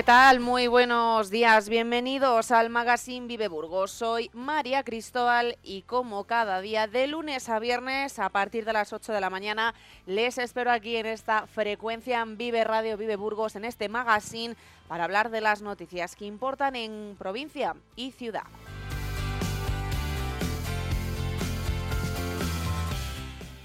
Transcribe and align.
¿Qué 0.00 0.04
tal? 0.04 0.40
Muy 0.40 0.66
buenos 0.66 1.28
días. 1.28 1.68
Bienvenidos 1.68 2.52
al 2.52 2.70
Magazine 2.70 3.26
Vive 3.26 3.48
Burgos. 3.48 3.90
Soy 3.90 4.30
María 4.32 4.82
Cristóbal 4.82 5.58
y 5.62 5.82
como 5.82 6.24
cada 6.24 6.62
día 6.62 6.86
de 6.86 7.06
lunes 7.06 7.50
a 7.50 7.58
viernes 7.58 8.18
a 8.18 8.30
partir 8.30 8.64
de 8.64 8.72
las 8.72 8.94
8 8.94 9.12
de 9.12 9.20
la 9.20 9.28
mañana 9.28 9.74
les 10.06 10.38
espero 10.38 10.70
aquí 10.70 10.96
en 10.96 11.04
esta 11.04 11.46
frecuencia 11.46 12.22
en 12.22 12.38
Vive 12.38 12.64
Radio 12.64 12.96
Vive 12.96 13.16
Burgos 13.16 13.56
en 13.56 13.66
este 13.66 13.90
magazine 13.90 14.56
para 14.88 15.04
hablar 15.04 15.28
de 15.28 15.42
las 15.42 15.60
noticias 15.60 16.16
que 16.16 16.24
importan 16.24 16.76
en 16.76 17.14
provincia 17.18 17.76
y 17.94 18.12
ciudad. 18.12 18.44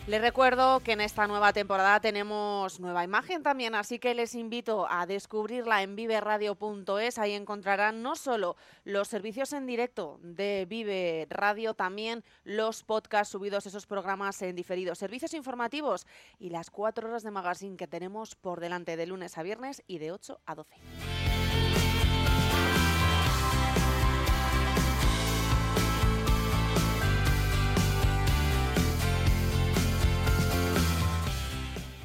Les 0.08 0.22
recuerdo 0.22 0.82
que 0.82 0.92
en 0.92 1.02
esta 1.02 1.26
nueva 1.26 1.52
temporada 1.52 2.00
tenemos 2.00 2.80
nueva 2.80 3.04
imagen 3.04 3.42
también, 3.42 3.74
así 3.74 3.98
que 3.98 4.14
les 4.14 4.36
invito 4.36 4.86
a 4.88 5.08
descubrirla 5.08 5.82
en 5.82 5.96
viveradio.es. 5.96 7.18
Ahí 7.18 7.34
encontrarán 7.34 8.04
no 8.04 8.16
solo 8.16 8.56
los 8.84 9.08
servicios 9.08 9.52
en 9.52 9.66
directo 9.66 10.20
de 10.22 10.68
Vive 10.70 11.26
Radio, 11.32 11.74
también 11.74 12.24
los 12.44 12.84
podcasts 12.84 13.32
subidos, 13.32 13.66
esos 13.66 13.88
programas 13.88 14.40
en 14.44 14.56
diferidos, 14.56 15.00
servicios 15.00 15.34
informativos 15.34 16.06
y 16.38 16.52
las 16.52 16.70
cuatro 16.70 17.10
horas 17.10 17.24
de 17.24 17.32
magazine 17.32 17.76
que 17.76 17.88
tenemos 17.88 18.36
por 18.36 18.60
delante 18.60 18.98
de 18.98 19.08
lunes 19.08 19.40
a 19.40 19.44
viernes 19.44 19.82
y 19.88 19.98
de 19.98 20.12
8 20.12 20.40
a 20.46 20.54
12. 20.54 20.76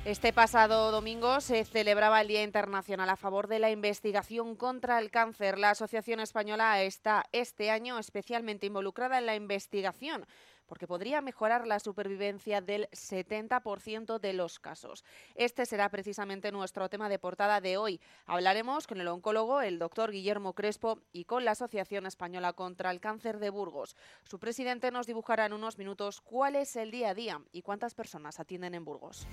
Este 0.06 0.32
pasado 0.32 0.90
domingo 0.92 1.42
se 1.42 1.62
celebraba 1.66 2.22
el 2.22 2.28
Día 2.28 2.42
Internacional 2.42 3.10
a 3.10 3.16
favor 3.16 3.48
de 3.48 3.58
la 3.58 3.70
investigación 3.70 4.56
contra 4.56 4.98
el 4.98 5.10
cáncer. 5.10 5.58
La 5.58 5.70
Asociación 5.70 6.20
Española 6.20 6.82
está 6.82 7.26
este 7.32 7.70
año 7.70 7.98
especialmente 7.98 8.66
involucrada 8.66 9.18
en 9.18 9.26
la 9.26 9.34
investigación 9.34 10.26
porque 10.64 10.86
podría 10.86 11.20
mejorar 11.20 11.66
la 11.66 11.80
supervivencia 11.80 12.60
del 12.60 12.88
70% 12.92 14.20
de 14.20 14.32
los 14.32 14.60
casos. 14.60 15.04
Este 15.34 15.66
será 15.66 15.88
precisamente 15.88 16.52
nuestro 16.52 16.88
tema 16.88 17.08
de 17.08 17.18
portada 17.18 17.60
de 17.60 17.76
hoy. 17.76 18.00
Hablaremos 18.24 18.86
con 18.86 19.00
el 19.00 19.08
oncólogo, 19.08 19.62
el 19.62 19.80
doctor 19.80 20.12
Guillermo 20.12 20.54
Crespo, 20.54 21.00
y 21.12 21.24
con 21.24 21.44
la 21.44 21.50
Asociación 21.50 22.06
Española 22.06 22.52
contra 22.52 22.92
el 22.92 23.00
Cáncer 23.00 23.40
de 23.40 23.50
Burgos. 23.50 23.96
Su 24.22 24.38
presidente 24.38 24.92
nos 24.92 25.08
dibujará 25.08 25.44
en 25.46 25.54
unos 25.54 25.76
minutos 25.76 26.20
cuál 26.20 26.54
es 26.54 26.76
el 26.76 26.92
día 26.92 27.10
a 27.10 27.14
día 27.14 27.42
y 27.50 27.62
cuántas 27.62 27.94
personas 27.94 28.38
atienden 28.38 28.76
en 28.76 28.84
Burgos. 28.84 29.26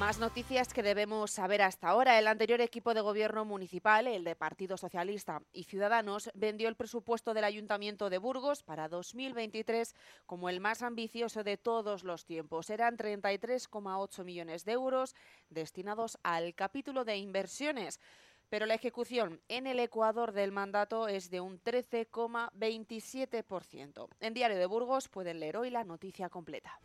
Más 0.00 0.18
noticias 0.18 0.72
que 0.72 0.82
debemos 0.82 1.30
saber 1.30 1.60
hasta 1.60 1.90
ahora. 1.90 2.18
El 2.18 2.26
anterior 2.26 2.62
equipo 2.62 2.94
de 2.94 3.02
gobierno 3.02 3.44
municipal, 3.44 4.06
el 4.06 4.24
de 4.24 4.34
Partido 4.34 4.78
Socialista 4.78 5.42
y 5.52 5.64
Ciudadanos, 5.64 6.30
vendió 6.32 6.70
el 6.70 6.74
presupuesto 6.74 7.34
del 7.34 7.44
Ayuntamiento 7.44 8.08
de 8.08 8.16
Burgos 8.16 8.62
para 8.62 8.88
2023 8.88 9.94
como 10.24 10.48
el 10.48 10.58
más 10.58 10.80
ambicioso 10.80 11.44
de 11.44 11.58
todos 11.58 12.02
los 12.02 12.24
tiempos. 12.24 12.70
Eran 12.70 12.96
33,8 12.96 14.24
millones 14.24 14.64
de 14.64 14.72
euros 14.72 15.14
destinados 15.50 16.16
al 16.22 16.54
capítulo 16.54 17.04
de 17.04 17.18
inversiones 17.18 18.00
pero 18.48 18.64
la 18.66 18.74
ejecución 18.74 19.42
en 19.48 19.66
el 19.68 19.78
Ecuador 19.78 20.32
del 20.32 20.50
mandato 20.50 21.08
es 21.08 21.30
de 21.30 21.40
un 21.40 21.62
13,27%. 21.62 24.08
En 24.18 24.34
Diario 24.34 24.56
de 24.56 24.66
Burgos 24.66 25.08
pueden 25.08 25.38
leer 25.38 25.56
hoy 25.58 25.70
la 25.70 25.84
noticia 25.84 26.28
completa. 26.30 26.80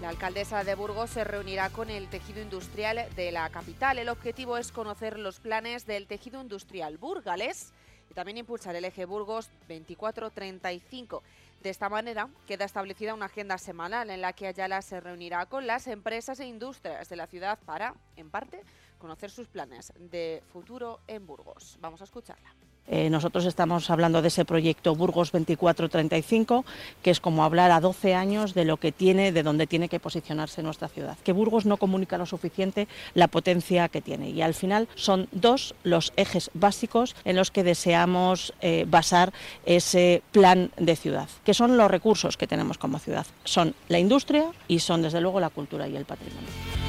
La 0.00 0.08
alcaldesa 0.08 0.64
de 0.64 0.74
Burgos 0.74 1.10
se 1.10 1.24
reunirá 1.24 1.68
con 1.68 1.90
el 1.90 2.08
tejido 2.08 2.40
industrial 2.40 3.06
de 3.16 3.32
la 3.32 3.50
capital. 3.50 3.98
El 3.98 4.08
objetivo 4.08 4.56
es 4.56 4.72
conocer 4.72 5.18
los 5.18 5.40
planes 5.40 5.84
del 5.84 6.06
tejido 6.06 6.40
industrial 6.40 6.96
burgales 6.96 7.74
y 8.10 8.14
también 8.14 8.38
impulsar 8.38 8.74
el 8.74 8.86
eje 8.86 9.04
Burgos 9.04 9.50
2435. 9.68 11.22
De 11.62 11.68
esta 11.68 11.90
manera, 11.90 12.30
queda 12.46 12.64
establecida 12.64 13.12
una 13.12 13.26
agenda 13.26 13.58
semanal 13.58 14.08
en 14.08 14.22
la 14.22 14.32
que 14.32 14.46
Ayala 14.46 14.80
se 14.80 15.00
reunirá 15.00 15.44
con 15.44 15.66
las 15.66 15.86
empresas 15.86 16.40
e 16.40 16.46
industrias 16.46 17.10
de 17.10 17.16
la 17.16 17.26
ciudad 17.26 17.58
para, 17.66 17.94
en 18.16 18.30
parte, 18.30 18.62
conocer 18.96 19.30
sus 19.30 19.48
planes 19.48 19.92
de 19.98 20.42
futuro 20.50 21.00
en 21.08 21.26
Burgos. 21.26 21.76
Vamos 21.78 22.00
a 22.00 22.04
escucharla. 22.04 22.54
Eh, 22.88 23.08
nosotros 23.08 23.46
estamos 23.46 23.88
hablando 23.88 24.20
de 24.20 24.28
ese 24.28 24.44
proyecto 24.44 24.96
Burgos 24.96 25.30
2435, 25.30 26.64
que 27.02 27.10
es 27.10 27.20
como 27.20 27.44
hablar 27.44 27.70
a 27.70 27.80
12 27.80 28.14
años 28.14 28.52
de 28.54 28.64
lo 28.64 28.78
que 28.78 28.90
tiene, 28.90 29.30
de 29.30 29.42
dónde 29.44 29.66
tiene 29.68 29.88
que 29.88 30.00
posicionarse 30.00 30.62
nuestra 30.62 30.88
ciudad. 30.88 31.16
Que 31.22 31.32
Burgos 31.32 31.66
no 31.66 31.76
comunica 31.76 32.18
lo 32.18 32.26
suficiente 32.26 32.88
la 33.14 33.28
potencia 33.28 33.88
que 33.88 34.00
tiene. 34.00 34.30
Y 34.30 34.42
al 34.42 34.54
final 34.54 34.88
son 34.96 35.28
dos 35.30 35.74
los 35.84 36.12
ejes 36.16 36.50
básicos 36.54 37.14
en 37.24 37.36
los 37.36 37.50
que 37.50 37.62
deseamos 37.62 38.52
eh, 38.60 38.84
basar 38.88 39.32
ese 39.64 40.22
plan 40.32 40.72
de 40.76 40.96
ciudad, 40.96 41.28
que 41.44 41.54
son 41.54 41.76
los 41.76 41.90
recursos 41.90 42.36
que 42.36 42.46
tenemos 42.48 42.76
como 42.76 42.98
ciudad. 42.98 43.26
Son 43.44 43.74
la 43.88 43.98
industria 43.98 44.46
y 44.66 44.80
son 44.80 45.02
desde 45.02 45.20
luego 45.20 45.38
la 45.38 45.50
cultura 45.50 45.86
y 45.86 45.96
el 45.96 46.06
patrimonio. 46.06 46.79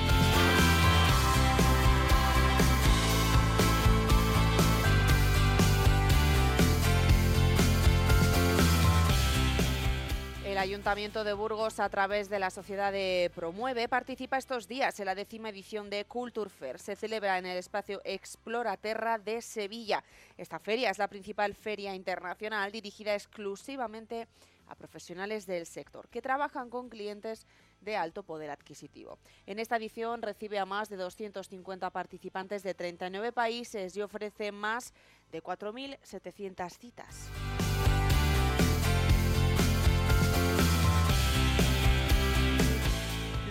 Ayuntamiento 10.61 11.23
de 11.23 11.33
Burgos, 11.33 11.79
a 11.79 11.89
través 11.89 12.29
de 12.29 12.37
la 12.37 12.51
sociedad 12.51 12.91
de 12.91 13.31
Promueve, 13.33 13.87
participa 13.89 14.37
estos 14.37 14.67
días 14.67 14.99
en 14.99 15.07
la 15.07 15.15
décima 15.15 15.49
edición 15.49 15.89
de 15.89 16.05
Culture 16.05 16.51
Fair. 16.51 16.77
Se 16.77 16.95
celebra 16.95 17.39
en 17.39 17.47
el 17.47 17.57
espacio 17.57 17.99
Exploraterra 18.03 19.17
de 19.17 19.41
Sevilla. 19.41 20.03
Esta 20.37 20.59
feria 20.59 20.91
es 20.91 20.99
la 20.99 21.07
principal 21.07 21.55
feria 21.55 21.95
internacional 21.95 22.71
dirigida 22.71 23.15
exclusivamente 23.15 24.27
a 24.67 24.75
profesionales 24.75 25.47
del 25.47 25.65
sector 25.65 26.07
que 26.09 26.21
trabajan 26.21 26.69
con 26.69 26.89
clientes 26.89 27.47
de 27.79 27.97
alto 27.97 28.21
poder 28.21 28.51
adquisitivo. 28.51 29.17
En 29.47 29.57
esta 29.57 29.77
edición 29.77 30.21
recibe 30.21 30.59
a 30.59 30.67
más 30.67 30.89
de 30.89 30.97
250 30.97 31.89
participantes 31.89 32.61
de 32.61 32.75
39 32.75 33.31
países 33.31 33.97
y 33.97 34.03
ofrece 34.03 34.51
más 34.51 34.93
de 35.31 35.41
4.700 35.41 36.77
citas. 36.77 37.70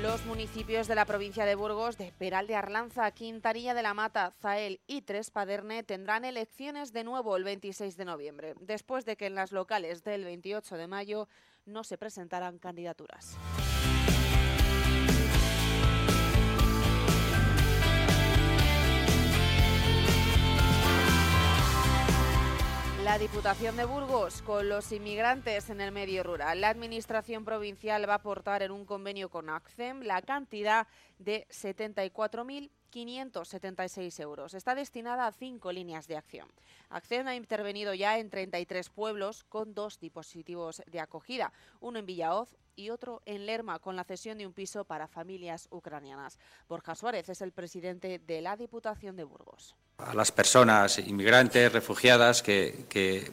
Los 0.03 0.25
municipios 0.25 0.89
de 0.89 0.95
la 0.95 1.05
provincia 1.05 1.45
de 1.45 1.55
Burgos, 1.55 1.99
de 1.99 2.11
Peral 2.17 2.47
de 2.47 2.55
Arlanza, 2.55 3.11
Quintanilla 3.11 3.75
de 3.75 3.83
la 3.83 3.93
Mata, 3.93 4.33
Zael 4.41 4.81
y 4.87 5.03
Trespaderne 5.03 5.83
tendrán 5.83 6.25
elecciones 6.25 6.95
de 6.95 7.05
nuevo 7.05 7.37
el 7.37 7.45
26 7.45 7.99
de 7.99 8.07
noviembre, 8.07 8.55
después 8.61 9.05
de 9.05 9.17
que 9.17 9.27
en 9.27 9.35
las 9.35 9.53
locales 9.53 10.03
del 10.03 10.25
28 10.25 10.79
de 10.79 10.87
mayo 10.87 11.29
no 11.67 11.85
se 11.85 11.99
presentaran 11.99 12.59
candidaturas. 12.59 13.37
La 23.11 23.19
Diputación 23.19 23.77
de 23.77 23.85
Burgos 23.85 24.41
con 24.43 24.69
los 24.69 24.93
inmigrantes 24.93 25.69
en 25.69 25.81
el 25.81 25.91
medio 25.91 26.23
rural. 26.23 26.61
La 26.61 26.69
Administración 26.69 27.45
provincial 27.45 28.09
va 28.09 28.13
a 28.13 28.19
aportar 28.19 28.63
en 28.63 28.71
un 28.71 28.85
convenio 28.85 29.29
con 29.29 29.51
ACCEM 29.51 30.03
la 30.03 30.23
cantidad 30.23 30.87
de 31.19 31.45
74.576 31.49 34.21
euros. 34.21 34.55
Está 34.55 34.77
destinada 34.77 35.27
a 35.27 35.33
cinco 35.33 35.73
líneas 35.73 36.07
de 36.07 36.19
acción. 36.19 36.47
ACCEM 36.89 37.27
ha 37.27 37.35
intervenido 37.35 37.95
ya 37.95 38.21
en 38.21 38.31
33 38.31 38.91
pueblos 38.91 39.43
con 39.43 39.75
dos 39.75 39.99
dispositivos 39.99 40.81
de 40.87 41.01
acogida, 41.01 41.53
uno 41.81 41.99
en 41.99 42.07
Villaoz, 42.07 42.55
y 42.77 42.91
otro 42.91 43.23
en 43.27 43.47
Lerma 43.47 43.79
con 43.79 43.97
la 43.97 44.05
cesión 44.05 44.39
de 44.39 44.47
un 44.47 44.53
piso 44.53 44.85
para 44.85 45.09
familias 45.09 45.69
ucranianas. 45.71 46.39
Borja 46.69 46.95
Suárez 46.95 47.29
es 47.29 47.41
el 47.41 47.53
presidente 47.53 48.19
de 48.19 48.41
la 48.41 48.57
Diputación 48.57 49.17
de 49.17 49.25
Burgos. 49.25 49.75
A 49.99 50.15
las 50.15 50.33
personas 50.33 50.99
inmigrantes, 50.99 51.71
refugiadas 51.71 52.43
que, 52.43 53.31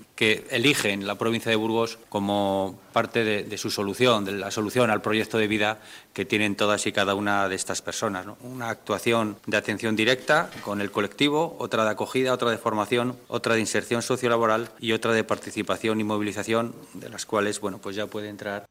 eligen 0.50 1.08
la 1.08 1.16
provincia 1.16 1.50
de 1.50 1.56
Burgos 1.56 1.98
como 2.10 2.78
parte 2.92 3.24
de, 3.24 3.58
su 3.58 3.70
solución, 3.70 4.26
de 4.26 4.34
la 4.34 4.52
solución 4.52 4.90
al 4.90 5.02
proyecto 5.02 5.38
de 5.38 5.48
vida 5.48 5.80
que 6.14 6.26
tienen 6.26 6.58
todas 6.58 6.86
y 6.86 6.92
cada 6.92 7.16
una 7.16 7.48
de 7.48 7.56
estas 7.56 7.82
personas. 7.82 8.26
Una 8.42 8.70
actuación 8.70 9.38
de 9.46 9.56
atención 9.56 9.96
directa 9.96 10.50
con 10.62 10.82
el 10.82 10.92
colectivo, 10.92 11.56
otra 11.60 11.86
de 11.86 11.92
acogida, 11.92 12.34
otra 12.34 12.52
de 12.52 12.58
formación, 12.58 13.18
otra 13.30 13.54
de 13.54 13.62
inserción 13.62 14.02
sociolaboral 14.02 14.70
y 14.80 14.92
otra 14.92 15.14
de 15.14 15.24
participación 15.24 16.02
y 16.02 16.04
movilización, 16.04 16.76
de 16.94 17.10
las 17.10 17.26
cuales 17.26 17.62
bueno, 17.62 17.78
pues 17.78 17.96
ya 17.96 18.08
puede 18.08 18.28
entrar 18.28 18.68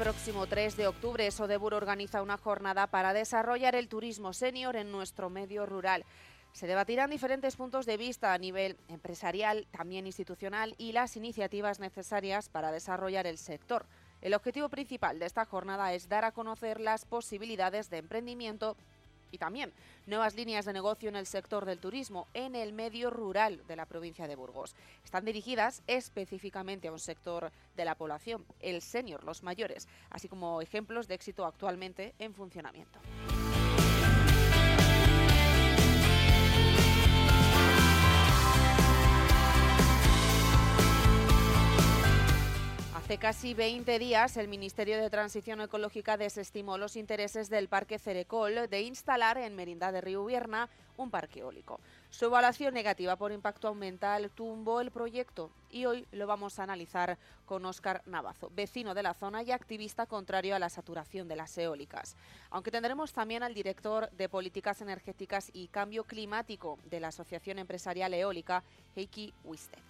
próximo 0.00 0.46
3 0.46 0.78
de 0.78 0.86
octubre, 0.86 1.30
Sodebur 1.30 1.74
organiza 1.74 2.22
una 2.22 2.38
jornada 2.38 2.86
para 2.86 3.12
desarrollar 3.12 3.74
el 3.74 3.86
turismo 3.86 4.32
senior 4.32 4.76
en 4.76 4.90
nuestro 4.90 5.28
medio 5.28 5.66
rural. 5.66 6.06
Se 6.54 6.66
debatirán 6.66 7.10
diferentes 7.10 7.54
puntos 7.54 7.84
de 7.84 7.98
vista 7.98 8.32
a 8.32 8.38
nivel 8.38 8.78
empresarial, 8.88 9.66
también 9.70 10.06
institucional 10.06 10.74
y 10.78 10.92
las 10.92 11.16
iniciativas 11.16 11.80
necesarias 11.80 12.48
para 12.48 12.72
desarrollar 12.72 13.26
el 13.26 13.36
sector. 13.36 13.84
El 14.22 14.32
objetivo 14.32 14.70
principal 14.70 15.18
de 15.18 15.26
esta 15.26 15.44
jornada 15.44 15.92
es 15.92 16.08
dar 16.08 16.24
a 16.24 16.32
conocer 16.32 16.80
las 16.80 17.04
posibilidades 17.04 17.90
de 17.90 17.98
emprendimiento 17.98 18.78
y 19.30 19.38
también 19.38 19.72
nuevas 20.06 20.34
líneas 20.34 20.64
de 20.64 20.72
negocio 20.72 21.08
en 21.08 21.16
el 21.16 21.26
sector 21.26 21.64
del 21.64 21.78
turismo 21.78 22.28
en 22.34 22.54
el 22.54 22.72
medio 22.72 23.10
rural 23.10 23.62
de 23.66 23.76
la 23.76 23.86
provincia 23.86 24.26
de 24.26 24.36
Burgos. 24.36 24.74
Están 25.04 25.24
dirigidas 25.24 25.82
específicamente 25.86 26.88
a 26.88 26.92
un 26.92 26.98
sector 26.98 27.52
de 27.76 27.84
la 27.84 27.94
población, 27.94 28.44
el 28.60 28.82
senior, 28.82 29.24
los 29.24 29.42
mayores, 29.42 29.88
así 30.10 30.28
como 30.28 30.60
ejemplos 30.60 31.08
de 31.08 31.14
éxito 31.14 31.44
actualmente 31.44 32.14
en 32.18 32.34
funcionamiento. 32.34 33.00
Hace 43.02 43.16
casi 43.16 43.54
20 43.54 43.98
días, 43.98 44.36
el 44.36 44.46
Ministerio 44.46 45.00
de 45.00 45.08
Transición 45.08 45.60
Ecológica 45.62 46.18
desestimó 46.18 46.76
los 46.76 46.96
intereses 46.96 47.48
del 47.48 47.66
Parque 47.66 47.98
Cerecol 47.98 48.68
de 48.68 48.82
instalar 48.82 49.38
en 49.38 49.56
Merinda 49.56 49.90
de 49.90 50.02
Río 50.02 50.24
Vierna 50.26 50.68
un 50.98 51.10
parque 51.10 51.40
eólico. 51.40 51.80
Su 52.10 52.26
evaluación 52.26 52.74
negativa 52.74 53.16
por 53.16 53.32
impacto 53.32 53.68
ambiental 53.68 54.30
tumbó 54.30 54.82
el 54.82 54.90
proyecto 54.90 55.50
y 55.70 55.86
hoy 55.86 56.06
lo 56.12 56.26
vamos 56.26 56.58
a 56.58 56.64
analizar 56.64 57.18
con 57.46 57.64
Óscar 57.64 58.02
Navazo, 58.04 58.52
vecino 58.54 58.94
de 58.94 59.02
la 59.02 59.14
zona 59.14 59.42
y 59.42 59.50
activista 59.50 60.04
contrario 60.04 60.54
a 60.54 60.58
la 60.58 60.68
saturación 60.68 61.26
de 61.26 61.36
las 61.36 61.56
eólicas. 61.56 62.16
Aunque 62.50 62.70
tendremos 62.70 63.14
también 63.14 63.42
al 63.42 63.54
director 63.54 64.10
de 64.10 64.28
Políticas 64.28 64.82
Energéticas 64.82 65.50
y 65.54 65.68
Cambio 65.68 66.04
Climático 66.04 66.78
de 66.84 67.00
la 67.00 67.08
Asociación 67.08 67.58
Empresarial 67.58 68.12
Eólica, 68.12 68.62
Heiki 68.94 69.32
Wisted. 69.42 69.80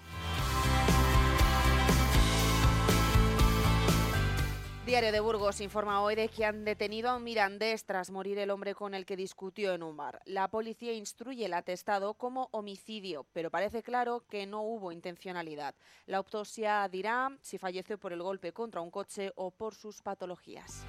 Diario 4.87 5.13
de 5.13 5.21
Burgos 5.21 5.61
informa 5.61 6.03
hoy 6.03 6.15
de 6.15 6.29
que 6.29 6.47
han 6.47 6.65
detenido 6.65 7.11
a 7.11 7.17
un 7.17 7.23
mirandés 7.23 7.85
tras 7.85 8.11
morir 8.11 8.39
el 8.39 8.51
hombre 8.51 8.75
con 8.75 8.95
el 8.95 9.05
que 9.05 9.15
discutió 9.15 9.75
en 9.75 9.83
un 9.83 9.95
bar. 9.95 10.23
La 10.25 10.49
policía 10.49 10.95
instruye 10.95 11.45
el 11.45 11.53
atestado 11.53 12.15
como 12.15 12.49
homicidio, 12.53 13.27
pero 13.35 13.51
parece 13.51 13.83
claro 13.83 14.25
que 14.31 14.47
no 14.47 14.63
hubo 14.63 14.91
intencionalidad. 14.91 15.75
La 16.07 16.17
autopsia 16.17 16.89
dirá 16.89 17.31
si 17.43 17.59
falleció 17.59 17.99
por 17.99 18.15
el 18.15 18.23
golpe 18.23 18.53
contra 18.53 18.81
un 18.81 18.91
coche 18.91 19.33
o 19.37 19.51
por 19.51 19.75
sus 19.75 20.01
patologías. 20.01 20.83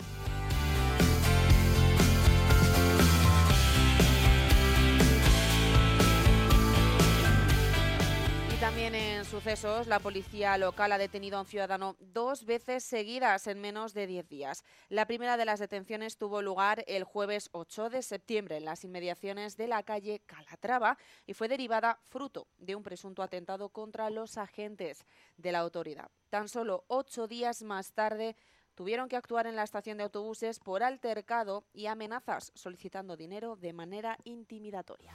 También 8.81 9.17
en 9.19 9.25
sucesos, 9.25 9.85
la 9.85 9.99
policía 9.99 10.57
local 10.57 10.91
ha 10.91 10.97
detenido 10.97 11.37
a 11.37 11.41
un 11.41 11.45
ciudadano 11.45 11.97
dos 11.99 12.45
veces 12.45 12.83
seguidas 12.83 13.45
en 13.45 13.61
menos 13.61 13.93
de 13.93 14.07
10 14.07 14.27
días. 14.27 14.63
La 14.89 15.05
primera 15.05 15.37
de 15.37 15.45
las 15.45 15.59
detenciones 15.59 16.17
tuvo 16.17 16.41
lugar 16.41 16.83
el 16.87 17.03
jueves 17.03 17.49
8 17.51 17.91
de 17.91 18.01
septiembre 18.01 18.57
en 18.57 18.65
las 18.65 18.83
inmediaciones 18.83 19.55
de 19.55 19.67
la 19.67 19.83
calle 19.83 20.23
Calatrava 20.25 20.97
y 21.27 21.35
fue 21.35 21.47
derivada 21.47 21.99
fruto 22.09 22.47
de 22.57 22.75
un 22.75 22.81
presunto 22.81 23.21
atentado 23.21 23.69
contra 23.69 24.09
los 24.09 24.39
agentes 24.39 25.05
de 25.37 25.51
la 25.51 25.59
autoridad. 25.59 26.09
Tan 26.31 26.47
solo 26.47 26.83
ocho 26.87 27.27
días 27.27 27.61
más 27.61 27.93
tarde, 27.93 28.35
tuvieron 28.73 29.09
que 29.09 29.15
actuar 29.15 29.45
en 29.45 29.55
la 29.55 29.63
estación 29.63 29.97
de 29.97 30.05
autobuses 30.05 30.59
por 30.59 30.81
altercado 30.81 31.65
y 31.71 31.85
amenazas, 31.85 32.51
solicitando 32.55 33.15
dinero 33.15 33.55
de 33.55 33.73
manera 33.73 34.17
intimidatoria. 34.23 35.13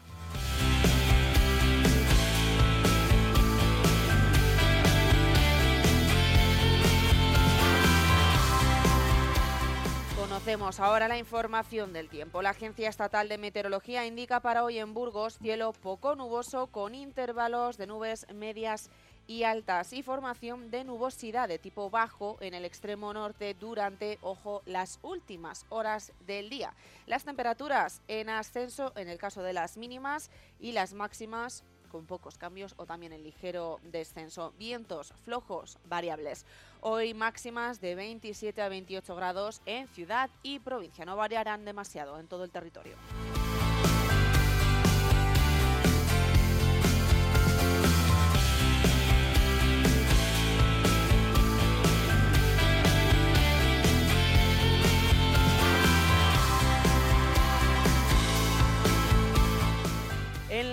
Conocemos 10.17 10.81
ahora 10.81 11.09
la 11.09 11.19
información 11.19 11.93
del 11.93 12.09
tiempo. 12.09 12.41
La 12.41 12.51
Agencia 12.51 12.89
Estatal 12.89 13.29
de 13.29 13.37
Meteorología 13.37 14.07
indica 14.07 14.41
para 14.41 14.65
hoy 14.65 14.79
en 14.79 14.95
Burgos 14.95 15.37
cielo 15.37 15.75
poco 15.75 16.17
nuboso 16.17 16.69
con 16.69 16.95
intervalos 16.95 17.77
de 17.77 17.87
nubes 17.87 18.27
medias 18.35 18.89
y 19.27 19.43
altas 19.43 19.93
y 19.93 20.03
formación 20.03 20.71
de 20.71 20.85
nubosidad 20.85 21.49
de 21.49 21.59
tipo 21.59 21.91
bajo 21.91 22.39
en 22.41 22.55
el 22.55 22.65
extremo 22.65 23.13
norte 23.13 23.55
durante, 23.61 24.19
ojo, 24.23 24.63
las 24.65 25.01
últimas 25.03 25.67
horas 25.69 26.13
del 26.27 26.49
día. 26.49 26.73
Las 27.07 27.25
temperaturas 27.25 28.01
en 28.09 28.31
ascenso 28.31 28.95
en 28.97 29.09
el 29.09 29.19
caso 29.19 29.43
de 29.43 29.53
las 29.53 29.77
mínimas 29.77 30.31
y 30.59 30.73
las 30.73 30.95
máximas 30.95 31.63
con 31.87 32.07
pocos 32.07 32.39
cambios 32.39 32.75
o 32.77 32.87
también 32.87 33.13
en 33.13 33.23
ligero 33.23 33.81
descenso. 33.85 34.53
Vientos 34.59 35.13
flojos 35.25 35.79
variables. 35.85 36.45
Hoy 36.81 37.15
máximas 37.15 37.81
de 37.81 37.95
27 37.95 38.61
a 38.63 38.69
28 38.69 39.17
grados 39.17 39.63
en 39.67 39.89
ciudad 39.89 40.31
y 40.43 40.59
provincia. 40.59 41.05
No 41.05 41.17
variarán 41.17 41.65
demasiado 41.65 42.19
en 42.19 42.27
todo 42.27 42.45
el 42.45 42.51
territorio. 42.51 42.97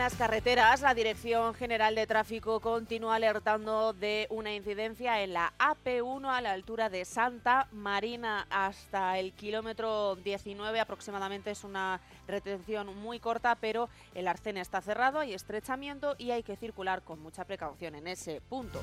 Las 0.04 0.16
carreteras, 0.16 0.82
la 0.82 0.94
Dirección 0.94 1.54
General 1.54 1.96
de 1.96 2.06
Tráfico 2.06 2.60
continúa 2.60 3.16
alertando 3.16 3.94
de 3.94 4.28
una 4.30 4.54
incidencia 4.54 5.24
en 5.24 5.32
la 5.32 5.54
AP1 5.60 6.28
a 6.30 6.42
la 6.42 6.52
altura 6.52 6.90
de 6.90 7.06
Santa 7.06 7.70
Marina 7.72 8.46
hasta 8.50 9.18
el 9.18 9.32
kilómetro 9.32 10.18
19 10.18 10.82
aproximadamente. 10.82 11.52
Es 11.52 11.64
una 11.64 12.02
retención 12.28 12.94
muy 12.98 13.22
corta, 13.22 13.56
pero 13.56 13.88
el 14.14 14.28
arcén 14.28 14.58
está 14.58 14.82
cerrado, 14.82 15.20
hay 15.20 15.34
estrechamiento 15.34 16.16
y 16.18 16.32
hay 16.32 16.44
que 16.44 16.58
circular 16.58 17.04
con 17.04 17.22
mucha 17.22 17.46
precaución 17.46 17.96
en 17.96 18.08
ese 18.08 18.42
punto. 18.42 18.82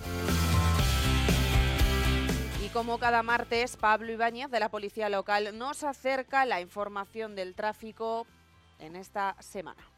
Y 2.64 2.68
como 2.70 2.98
cada 2.98 3.22
martes, 3.22 3.76
Pablo 3.76 4.10
Ibáñez 4.10 4.50
de 4.50 4.60
la 4.60 4.70
Policía 4.70 5.10
Local 5.10 5.58
nos 5.58 5.84
acerca 5.84 6.46
la 6.46 6.62
información 6.62 7.36
del 7.36 7.54
tráfico 7.54 8.26
en 8.78 8.96
esta 8.96 9.36
semana. 9.42 9.89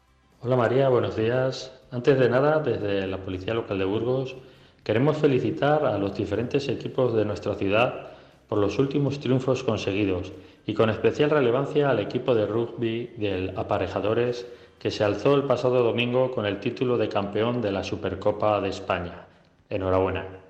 Hola 0.45 0.57
María, 0.57 0.89
buenos 0.89 1.15
días. 1.15 1.71
Antes 1.89 2.19
de 2.19 2.27
nada, 2.27 2.59
desde 2.59 3.07
la 3.07 3.17
Policía 3.17 3.53
Local 3.53 3.79
de 3.79 3.85
Burgos, 3.85 4.35
queremos 4.83 5.15
felicitar 5.15 5.85
a 5.85 5.97
los 5.97 6.17
diferentes 6.17 6.67
equipos 6.67 7.13
de 7.13 7.23
nuestra 7.23 7.55
ciudad 7.55 8.07
por 8.49 8.57
los 8.57 8.77
últimos 8.77 9.21
triunfos 9.21 9.63
conseguidos 9.63 10.33
y 10.65 10.73
con 10.73 10.89
especial 10.89 11.29
relevancia 11.29 11.89
al 11.89 11.99
equipo 11.99 12.35
de 12.35 12.45
rugby 12.45 13.13
del 13.15 13.57
Aparejadores 13.57 14.45
que 14.79 14.91
se 14.91 15.05
alzó 15.05 15.33
el 15.35 15.43
pasado 15.43 15.81
domingo 15.81 16.31
con 16.31 16.45
el 16.45 16.59
título 16.59 16.97
de 16.97 17.07
campeón 17.07 17.61
de 17.61 17.71
la 17.71 17.85
Supercopa 17.85 18.59
de 18.59 18.67
España. 18.67 19.25
Enhorabuena. 19.69 20.42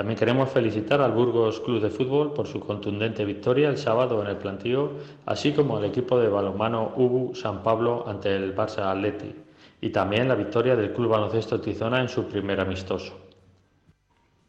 También 0.00 0.18
queremos 0.18 0.48
felicitar 0.48 1.02
al 1.02 1.12
Burgos 1.12 1.60
Club 1.60 1.82
de 1.82 1.90
Fútbol 1.90 2.32
por 2.32 2.46
su 2.46 2.58
contundente 2.58 3.22
victoria 3.26 3.68
el 3.68 3.76
sábado 3.76 4.22
en 4.22 4.28
el 4.28 4.38
plantío, 4.38 4.92
así 5.26 5.52
como 5.52 5.76
al 5.76 5.84
equipo 5.84 6.18
de 6.18 6.30
balonmano 6.30 6.94
UBU 6.96 7.34
San 7.34 7.62
Pablo 7.62 8.04
ante 8.08 8.34
el 8.34 8.56
Barça 8.56 8.90
Atleti, 8.90 9.34
y 9.82 9.90
también 9.90 10.26
la 10.26 10.36
victoria 10.36 10.74
del 10.74 10.94
Club 10.94 11.10
Baloncesto 11.10 11.60
Tizona 11.60 12.00
en 12.00 12.08
su 12.08 12.24
primer 12.24 12.60
amistoso. 12.60 13.12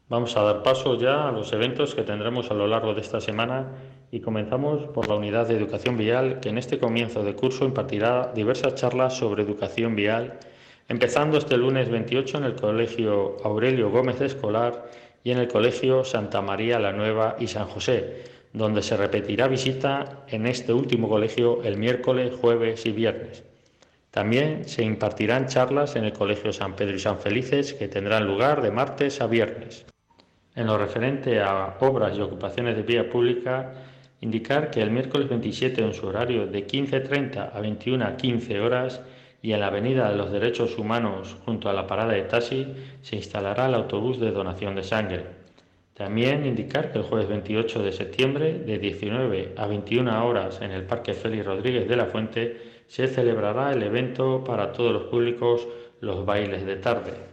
Vamos 0.08 0.38
a 0.38 0.44
dar 0.44 0.64
paso 0.64 0.96
ya 0.96 1.28
a 1.28 1.34
los 1.34 1.52
eventos 1.52 1.96
que 1.96 2.04
tendremos 2.04 2.50
a 2.50 2.54
lo 2.54 2.66
largo 2.66 2.94
de 2.94 3.02
esta 3.02 3.20
semana 3.20 3.74
y 4.10 4.22
comenzamos 4.22 4.84
por 4.94 5.10
la 5.10 5.16
unidad 5.16 5.50
de 5.50 5.58
educación 5.58 5.98
vial 5.98 6.40
que 6.40 6.48
en 6.48 6.60
este 6.60 6.80
comienzo 6.80 7.24
de 7.24 7.36
curso 7.36 7.66
impartirá 7.66 8.32
diversas 8.34 8.76
charlas 8.76 9.18
sobre 9.18 9.44
educación 9.44 9.98
vial, 9.98 10.40
empezando 10.88 11.38
este 11.38 11.58
lunes 11.58 11.90
28 11.90 12.38
en 12.38 12.44
el 12.46 12.56
Colegio 12.56 13.36
Aurelio 13.44 13.92
Gómez 13.92 14.22
Escolar 14.22 14.90
y 15.24 15.32
en 15.32 15.38
el 15.38 15.48
Colegio 15.48 16.04
Santa 16.04 16.42
María 16.42 16.80
la 16.80 16.92
Nueva 16.92 17.36
y 17.40 17.48
San 17.48 17.68
José, 17.68 18.24
donde 18.54 18.82
se 18.82 18.98
repetirá 18.98 19.48
visita 19.48 20.24
en 20.28 20.48
este 20.48 20.74
último 20.74 21.08
colegio 21.08 21.64
el 21.64 21.78
miércoles, 21.78 22.34
jueves 22.40 22.86
y 22.86 22.92
viernes. 22.92 23.44
También 24.12 24.68
se 24.68 24.84
impartirán 24.84 25.48
charlas 25.48 25.96
en 25.96 26.04
el 26.04 26.12
Colegio 26.12 26.52
San 26.52 26.76
Pedro 26.76 26.96
y 26.96 27.00
San 27.00 27.20
Felices 27.20 27.74
que 27.74 27.88
tendrán 27.88 28.28
lugar 28.28 28.62
de 28.62 28.72
martes 28.72 29.22
a 29.22 29.28
viernes. 29.28 29.86
En 30.54 30.68
lo 30.68 30.78
referente 30.78 31.40
a 31.40 31.78
obras 31.80 32.18
y 32.18 32.22
ocupaciones 32.22 32.76
de 32.76 32.84
vía 32.84 33.10
pública, 33.10 33.74
indicar 34.20 34.70
que 34.70 34.82
el 34.82 34.92
miércoles 34.92 35.30
27 35.30 35.82
en 35.82 35.94
su 35.94 36.08
horario 36.08 36.46
de 36.46 36.68
15.30 36.68 37.52
a 37.54 37.62
21.15 37.62 38.60
horas 38.60 39.02
y 39.42 39.54
en 39.54 39.60
la 39.60 39.68
Avenida 39.68 40.10
de 40.10 40.18
los 40.18 40.32
Derechos 40.32 40.78
Humanos 40.78 41.36
junto 41.46 41.70
a 41.70 41.74
la 41.74 41.88
parada 41.88 42.14
de 42.14 42.24
taxi 42.24 42.68
se 43.02 43.16
instalará 43.16 43.68
el 43.68 43.74
autobús 43.74 44.20
de 44.20 44.32
donación 44.32 44.76
de 44.76 44.84
sangre. 44.84 45.26
También 45.94 46.46
indicar 46.46 46.92
que 46.92 47.00
el 47.00 47.06
jueves 47.06 47.28
28 47.28 47.84
de 47.84 47.92
septiembre 47.92 48.54
de 48.54 48.80
19 48.80 49.54
a 49.58 49.68
21 49.68 50.26
horas 50.26 50.62
en 50.62 50.72
el 50.72 50.84
Parque 50.84 51.14
Félix 51.14 51.46
Rodríguez 51.46 51.88
de 51.88 51.96
la 51.96 52.06
Fuente 52.06 52.84
se 52.88 53.08
celebrará 53.08 53.72
el 53.74 53.84
evento 53.84 54.44
para 54.44 54.72
todos 54.72 54.94
los 54.94 55.04
públicos 55.04 55.68
Los 56.00 56.26
Bailes 56.26 56.66
de 56.66 56.76
Tarde 56.78 57.32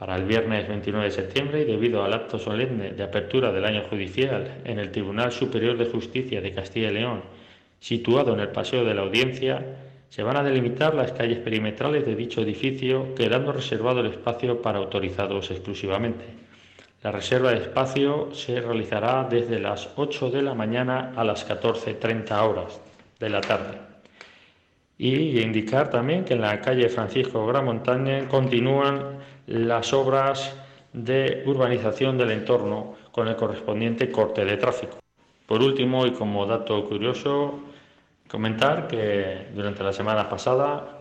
para 0.00 0.16
el 0.16 0.24
viernes 0.24 0.66
29 0.66 1.04
de 1.04 1.12
septiembre 1.12 1.60
y 1.60 1.66
debido 1.66 2.02
al 2.02 2.14
acto 2.14 2.38
solemne 2.38 2.92
de 2.92 3.02
apertura 3.02 3.52
del 3.52 3.66
año 3.66 3.82
judicial 3.90 4.62
en 4.64 4.78
el 4.78 4.90
Tribunal 4.90 5.30
Superior 5.30 5.76
de 5.76 5.90
Justicia 5.90 6.40
de 6.40 6.54
Castilla 6.54 6.90
y 6.90 6.94
León, 6.94 7.22
situado 7.80 8.32
en 8.32 8.40
el 8.40 8.48
Paseo 8.48 8.82
de 8.82 8.94
la 8.94 9.02
Audiencia, 9.02 9.89
se 10.10 10.24
van 10.24 10.36
a 10.36 10.42
delimitar 10.42 10.94
las 10.94 11.12
calles 11.12 11.38
perimetrales 11.38 12.04
de 12.04 12.16
dicho 12.16 12.42
edificio, 12.42 13.14
quedando 13.14 13.52
reservado 13.52 14.00
el 14.00 14.06
espacio 14.06 14.60
para 14.60 14.78
autorizados 14.78 15.50
exclusivamente. 15.52 16.24
La 17.02 17.12
reserva 17.12 17.52
de 17.52 17.58
espacio 17.58 18.28
se 18.34 18.60
realizará 18.60 19.24
desde 19.30 19.60
las 19.60 19.88
8 19.96 20.30
de 20.30 20.42
la 20.42 20.54
mañana 20.54 21.12
a 21.16 21.24
las 21.24 21.48
14.30 21.48 22.42
horas 22.42 22.80
de 23.20 23.30
la 23.30 23.40
tarde. 23.40 23.78
Y 24.98 25.40
indicar 25.40 25.88
también 25.88 26.24
que 26.24 26.34
en 26.34 26.42
la 26.42 26.60
calle 26.60 26.88
Francisco 26.88 27.46
Gran 27.46 27.64
Montaña 27.64 28.28
continúan 28.28 29.18
las 29.46 29.92
obras 29.94 30.54
de 30.92 31.44
urbanización 31.46 32.18
del 32.18 32.32
entorno 32.32 32.96
con 33.12 33.28
el 33.28 33.36
correspondiente 33.36 34.10
corte 34.10 34.44
de 34.44 34.56
tráfico. 34.56 34.98
Por 35.46 35.62
último, 35.62 36.04
y 36.04 36.10
como 36.10 36.44
dato 36.46 36.86
curioso, 36.86 37.60
comentar 38.30 38.86
que 38.86 39.48
durante 39.54 39.82
la 39.82 39.92
semana 39.92 40.28
pasada 40.28 40.98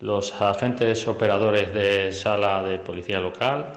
los 0.00 0.32
agentes 0.40 1.06
operadores 1.06 1.72
de 1.72 2.12
sala 2.12 2.62
de 2.62 2.78
policía 2.78 3.20
local 3.20 3.72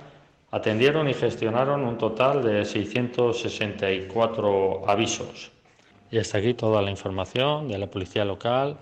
atendieron 0.51 1.07
y 1.07 1.13
gestionaron 1.13 1.85
un 1.85 1.97
total 1.97 2.43
de 2.43 2.65
664 2.65 4.89
avisos. 4.89 5.51
Y 6.11 6.17
hasta 6.17 6.39
aquí 6.39 6.55
toda 6.55 6.81
la 6.81 6.89
información 6.89 7.67
de 7.67 7.77
la 7.77 7.87
policía 7.87 8.25
local 8.25 8.77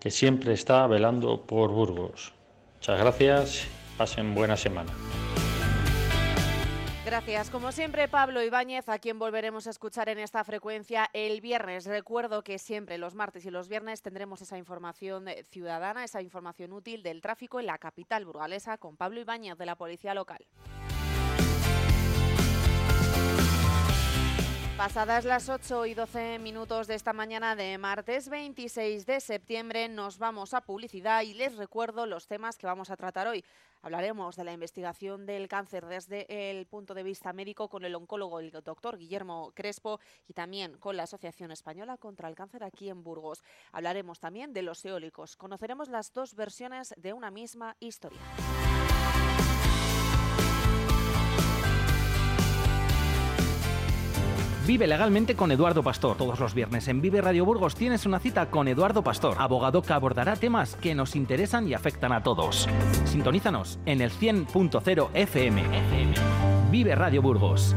que 0.00 0.10
siempre 0.10 0.52
está 0.52 0.86
velando 0.86 1.42
por 1.42 1.70
Burgos. 1.70 2.32
Muchas 2.76 2.98
gracias 2.98 3.68
Pasen 3.96 4.34
buena 4.34 4.56
semana. 4.56 4.92
Gracias. 7.06 7.50
Como 7.50 7.70
siempre, 7.70 8.08
Pablo 8.08 8.42
Ibáñez, 8.42 8.88
a 8.88 8.98
quien 8.98 9.20
volveremos 9.20 9.68
a 9.68 9.70
escuchar 9.70 10.08
en 10.08 10.18
esta 10.18 10.42
frecuencia 10.42 11.08
el 11.12 11.40
viernes. 11.40 11.86
Recuerdo 11.86 12.42
que 12.42 12.58
siempre 12.58 12.98
los 12.98 13.14
martes 13.14 13.46
y 13.46 13.50
los 13.52 13.68
viernes 13.68 14.02
tendremos 14.02 14.42
esa 14.42 14.58
información 14.58 15.26
ciudadana, 15.48 16.02
esa 16.02 16.20
información 16.20 16.72
útil 16.72 17.04
del 17.04 17.20
tráfico 17.20 17.60
en 17.60 17.66
la 17.66 17.78
capital 17.78 18.24
burgalesa 18.24 18.76
con 18.78 18.96
Pablo 18.96 19.20
Ibáñez 19.20 19.56
de 19.56 19.66
la 19.66 19.76
Policía 19.76 20.14
Local. 20.14 20.44
Pasadas 24.76 25.24
las 25.24 25.48
8 25.48 25.86
y 25.86 25.94
12 25.94 26.38
minutos 26.38 26.86
de 26.86 26.96
esta 26.96 27.14
mañana 27.14 27.56
de 27.56 27.78
martes 27.78 28.28
26 28.28 29.06
de 29.06 29.20
septiembre 29.20 29.88
nos 29.88 30.18
vamos 30.18 30.52
a 30.52 30.60
publicidad 30.60 31.22
y 31.22 31.32
les 31.32 31.56
recuerdo 31.56 32.04
los 32.04 32.26
temas 32.26 32.58
que 32.58 32.66
vamos 32.66 32.90
a 32.90 32.96
tratar 32.96 33.26
hoy. 33.26 33.42
Hablaremos 33.80 34.36
de 34.36 34.44
la 34.44 34.52
investigación 34.52 35.24
del 35.24 35.48
cáncer 35.48 35.86
desde 35.86 36.50
el 36.50 36.66
punto 36.66 36.92
de 36.92 37.04
vista 37.04 37.32
médico 37.32 37.70
con 37.70 37.86
el 37.86 37.94
oncólogo, 37.94 38.38
el 38.38 38.50
doctor 38.50 38.98
Guillermo 38.98 39.50
Crespo, 39.54 39.98
y 40.28 40.34
también 40.34 40.76
con 40.76 40.94
la 40.98 41.04
Asociación 41.04 41.52
Española 41.52 41.96
contra 41.96 42.28
el 42.28 42.34
Cáncer 42.34 42.62
aquí 42.62 42.90
en 42.90 43.02
Burgos. 43.02 43.42
Hablaremos 43.72 44.20
también 44.20 44.52
de 44.52 44.60
los 44.60 44.84
eólicos. 44.84 45.36
Conoceremos 45.36 45.88
las 45.88 46.12
dos 46.12 46.34
versiones 46.34 46.94
de 46.98 47.14
una 47.14 47.30
misma 47.30 47.76
historia. 47.80 48.20
Vive 54.66 54.88
legalmente 54.88 55.36
con 55.36 55.52
Eduardo 55.52 55.84
Pastor. 55.84 56.16
Todos 56.16 56.40
los 56.40 56.52
viernes 56.52 56.88
en 56.88 57.00
Vive 57.00 57.20
Radio 57.20 57.44
Burgos 57.44 57.76
tienes 57.76 58.04
una 58.04 58.18
cita 58.18 58.46
con 58.50 58.66
Eduardo 58.66 59.02
Pastor, 59.02 59.36
abogado 59.38 59.80
que 59.80 59.92
abordará 59.92 60.34
temas 60.34 60.74
que 60.74 60.92
nos 60.92 61.14
interesan 61.14 61.68
y 61.68 61.74
afectan 61.74 62.12
a 62.12 62.24
todos. 62.24 62.68
Sintonízanos 63.04 63.78
en 63.86 64.00
el 64.00 64.10
100.0 64.10 65.08
FM. 65.14 65.62
Vive 66.72 66.96
Radio 66.96 67.22
Burgos 67.22 67.76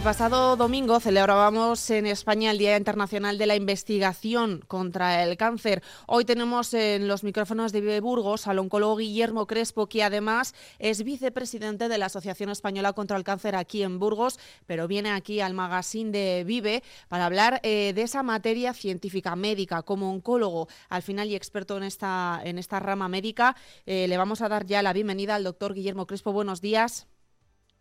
El 0.00 0.04
pasado 0.04 0.56
domingo 0.56 0.98
celebrábamos 0.98 1.90
en 1.90 2.06
España 2.06 2.52
el 2.52 2.56
Día 2.56 2.78
Internacional 2.78 3.36
de 3.36 3.44
la 3.44 3.54
Investigación 3.54 4.64
contra 4.66 5.22
el 5.22 5.36
Cáncer. 5.36 5.82
Hoy 6.06 6.24
tenemos 6.24 6.72
en 6.72 7.06
los 7.06 7.22
micrófonos 7.22 7.70
de 7.70 7.82
Vive 7.82 8.00
Burgos 8.00 8.46
al 8.46 8.60
oncólogo 8.60 8.96
Guillermo 8.96 9.46
Crespo, 9.46 9.90
que 9.90 10.02
además 10.02 10.54
es 10.78 11.04
vicepresidente 11.04 11.90
de 11.90 11.98
la 11.98 12.06
Asociación 12.06 12.48
Española 12.48 12.94
contra 12.94 13.18
el 13.18 13.24
Cáncer 13.24 13.54
aquí 13.54 13.82
en 13.82 13.98
Burgos, 13.98 14.40
pero 14.64 14.88
viene 14.88 15.10
aquí 15.10 15.42
al 15.42 15.52
magazine 15.52 16.12
de 16.12 16.44
Vive 16.44 16.82
para 17.08 17.26
hablar 17.26 17.60
eh, 17.62 17.92
de 17.94 18.00
esa 18.00 18.22
materia 18.22 18.72
científica 18.72 19.36
médica. 19.36 19.82
Como 19.82 20.10
oncólogo, 20.10 20.68
al 20.88 21.02
final 21.02 21.28
y 21.28 21.34
experto 21.34 21.76
en 21.76 21.82
esta, 21.82 22.40
en 22.42 22.56
esta 22.56 22.80
rama 22.80 23.10
médica, 23.10 23.54
eh, 23.84 24.08
le 24.08 24.16
vamos 24.16 24.40
a 24.40 24.48
dar 24.48 24.64
ya 24.64 24.80
la 24.80 24.94
bienvenida 24.94 25.34
al 25.34 25.44
doctor 25.44 25.74
Guillermo 25.74 26.06
Crespo. 26.06 26.32
Buenos 26.32 26.62
días. 26.62 27.06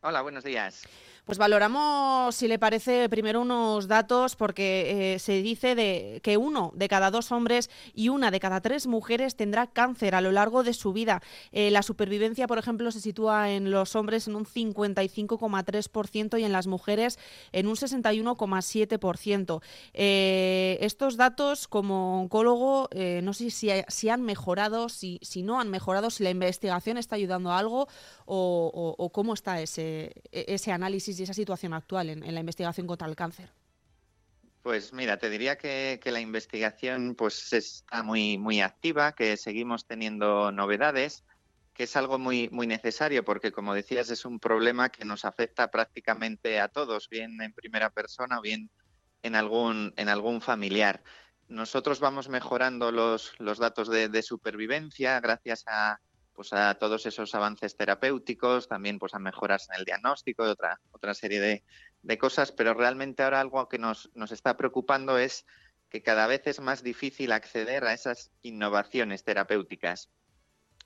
Hola, 0.02 0.22
buenos 0.22 0.44
días. 0.44 0.84
Pues 1.30 1.38
valoramos, 1.38 2.34
si 2.34 2.48
le 2.48 2.58
parece, 2.58 3.08
primero 3.08 3.42
unos 3.42 3.88
datos, 3.88 4.36
porque 4.36 5.14
eh, 5.14 5.20
se 5.20 5.44
dice 5.44 5.76
de 5.76 6.22
que 6.24 6.38
uno 6.38 6.72
de 6.74 6.88
cada 6.88 7.12
dos 7.12 7.32
hombres 7.32 7.70
y 7.94 8.10
una 8.10 8.32
de 8.32 8.40
cada 8.40 8.62
tres 8.62 8.88
mujeres 8.88 9.36
tendrá 9.36 9.68
cáncer 9.68 10.16
a 10.16 10.22
lo 10.22 10.32
largo 10.32 10.64
de 10.64 10.74
su 10.74 10.92
vida. 10.92 11.22
Eh, 11.52 11.70
la 11.70 11.84
supervivencia, 11.84 12.48
por 12.48 12.58
ejemplo, 12.58 12.92
se 12.92 13.00
sitúa 13.00 13.52
en 13.52 13.70
los 13.70 13.96
hombres 13.96 14.28
en 14.28 14.38
un 14.38 14.46
55,3% 14.48 16.40
y 16.40 16.44
en 16.46 16.52
las 16.52 16.66
mujeres 16.66 17.20
en 17.52 17.68
un 17.68 17.76
61,7%. 17.76 19.62
Eh, 19.94 20.80
estos 20.82 21.16
datos, 21.16 21.68
como 21.68 22.24
oncólogo, 22.24 22.90
no 23.22 23.34
sé 23.34 23.52
si, 23.52 23.70
si, 23.88 24.10
han 24.10 24.24
mejorado, 24.24 24.90
si, 24.90 25.20
si 25.22 25.44
no 25.44 25.60
han 25.60 25.70
mejorado, 25.70 26.10
si 26.10 26.24
la 26.24 26.32
investigación 26.32 26.98
está 26.98 27.18
ayudando 27.18 27.52
a 27.52 27.60
algo 27.60 27.88
o, 28.30 29.12
cómo 29.12 29.34
está 29.34 29.60
ese, 29.62 30.14
ese 30.32 30.72
análisis 30.72 31.20
y 31.20 31.24
esa 31.24 31.34
situación 31.34 31.74
actual 31.74 32.10
en, 32.10 32.34
la 32.34 32.40
investigación 32.40 32.86
contra 32.86 33.08
el 33.08 33.16
cáncer? 33.16 33.50
Pues 34.62 34.94
mira, 34.94 35.18
te 35.18 35.30
diría 35.30 35.58
que, 35.58 36.00
la 36.06 36.20
investigación 36.20 37.16
pues 37.16 37.54
está 37.54 38.04
muy, 38.04 38.62
activa, 38.62 39.14
que 39.14 39.36
seguimos 39.38 39.86
teniendo 39.86 40.52
novedades, 40.52 41.24
que 41.74 41.84
es 41.84 41.96
algo 41.96 42.20
muy, 42.20 42.50
muy 42.52 42.68
necesario 42.68 43.24
porque, 43.24 43.52
como 43.52 43.74
decías, 43.74 44.10
es 44.10 44.26
un 44.26 44.40
problema 44.40 44.90
que 44.90 45.06
nos 45.06 45.26
afecta 45.26 45.72
prácticamente 45.72 46.60
a 46.60 46.68
todos, 46.68 47.10
bien 47.10 47.42
en 47.42 47.54
primera 47.54 47.90
persona 47.90 48.40
o 48.40 48.42
bien 48.42 48.70
en 49.24 49.36
algún, 49.36 49.94
en 49.96 50.10
algún 50.10 50.42
familiar. 50.42 51.02
Nosotros 51.48 52.00
vamos 52.00 52.30
mejorando 52.30 52.92
los, 52.92 53.34
los 53.40 53.58
datos 53.58 53.90
de 53.90 54.22
supervivencia 54.22 55.20
gracias 55.20 55.64
a, 55.68 56.00
pues 56.40 56.54
a 56.54 56.74
todos 56.76 57.06
esos 57.06 57.36
avances 57.36 57.76
terapéuticos, 57.76 58.70
también 58.70 58.98
pues 58.98 59.14
a 59.14 59.20
mejoras 59.20 59.68
en 59.68 59.78
el 59.78 59.84
diagnóstico 59.84 60.46
y 60.46 60.48
otra, 60.48 60.80
otra 60.94 61.14
serie 61.14 61.62
de, 62.02 62.18
cosas, 62.18 62.54
pero 62.54 62.74
realmente 62.74 63.24
ahora 63.24 63.42
algo 63.42 63.68
que 63.68 63.78
nos, 63.78 64.10
nos 64.16 64.32
está 64.32 64.56
preocupando 64.56 65.18
es 65.18 65.46
que 65.90 66.02
cada 66.02 66.28
vez 66.28 66.48
es 66.48 66.62
más 66.62 66.82
difícil 66.82 67.34
acceder 67.34 67.84
a 67.84 67.92
esas 67.92 68.32
innovaciones 68.42 69.26
terapéuticas. 69.26 70.12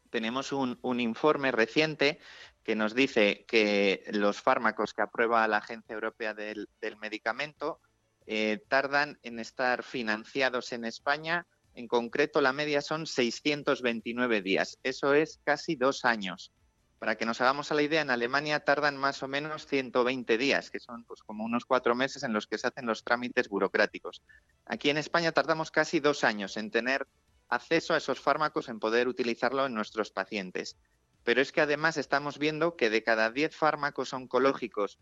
Tenemos 0.09 0.53
un, 0.53 0.79
informe 0.99 1.51
reciente 1.51 2.17
que 2.63 2.75
nos 2.75 2.95
dice 2.95 3.45
que 3.47 4.05
los 4.07 4.41
fármacos 4.41 4.95
que 4.95 5.03
aprueba 5.03 5.47
la 5.47 5.57
Agencia 5.57 5.93
Europea 5.93 6.33
del, 6.33 6.67
Medicamento 6.99 7.79
eh, 8.25 8.63
tardan 8.69 9.19
en 9.21 9.37
estar 9.37 9.83
financiados 9.83 10.71
en 10.71 10.83
España 10.85 11.45
en 11.75 11.87
concreto, 11.87 12.41
la 12.41 12.53
media 12.53 12.81
son 12.81 13.07
629 13.07 14.41
días. 14.41 14.79
Eso 14.83 15.13
es 15.13 15.39
casi 15.43 15.75
dos 15.75 16.05
años. 16.05 16.51
Para 16.99 17.15
que 17.15 17.25
nos 17.25 17.41
hagamos 17.41 17.71
a 17.71 17.75
la 17.75 17.81
idea, 17.81 18.01
en 18.01 18.11
Alemania 18.11 18.61
tardan 18.61 18.95
más 18.95 19.23
o 19.23 19.27
menos 19.27 19.67
120 19.67 20.37
días, 20.37 20.71
que 20.71 20.79
son 20.79 21.03
pues, 21.03 21.21
como 21.21 21.43
unos 21.43 21.65
cuatro 21.65 21.95
meses 21.95 22.23
en 22.23 22.31
los 22.31 22.47
que 22.47 22.57
se 22.57 22.67
hacen 22.67 22.85
los 22.85 23.03
trámites 23.03 23.49
burocráticos. 23.49 24.21
Aquí 24.65 24.89
en 24.89 24.97
España 24.97 25.33
tardamos 25.33 25.69
casi 25.69 25.99
dos 25.99 26.23
años 26.23 26.55
en 26.55 26.71
tener 26.71 27.07
acceso 27.49 27.93
a 27.93 27.97
esos 27.97 28.21
fármacos, 28.21 28.69
en 28.69 28.79
poder 28.79 29.07
utilizarlo 29.07 29.65
en 29.65 29.73
nuestros 29.73 30.11
pacientes. 30.11 30.77
Pero 31.23 31.41
es 31.41 31.51
que 31.51 31.61
además 31.61 31.97
estamos 31.97 32.39
viendo 32.39 32.77
que 32.77 32.89
de 32.89 33.03
cada 33.03 33.31
10 33.31 33.55
fármacos 33.55 34.13
oncológicos 34.13 34.97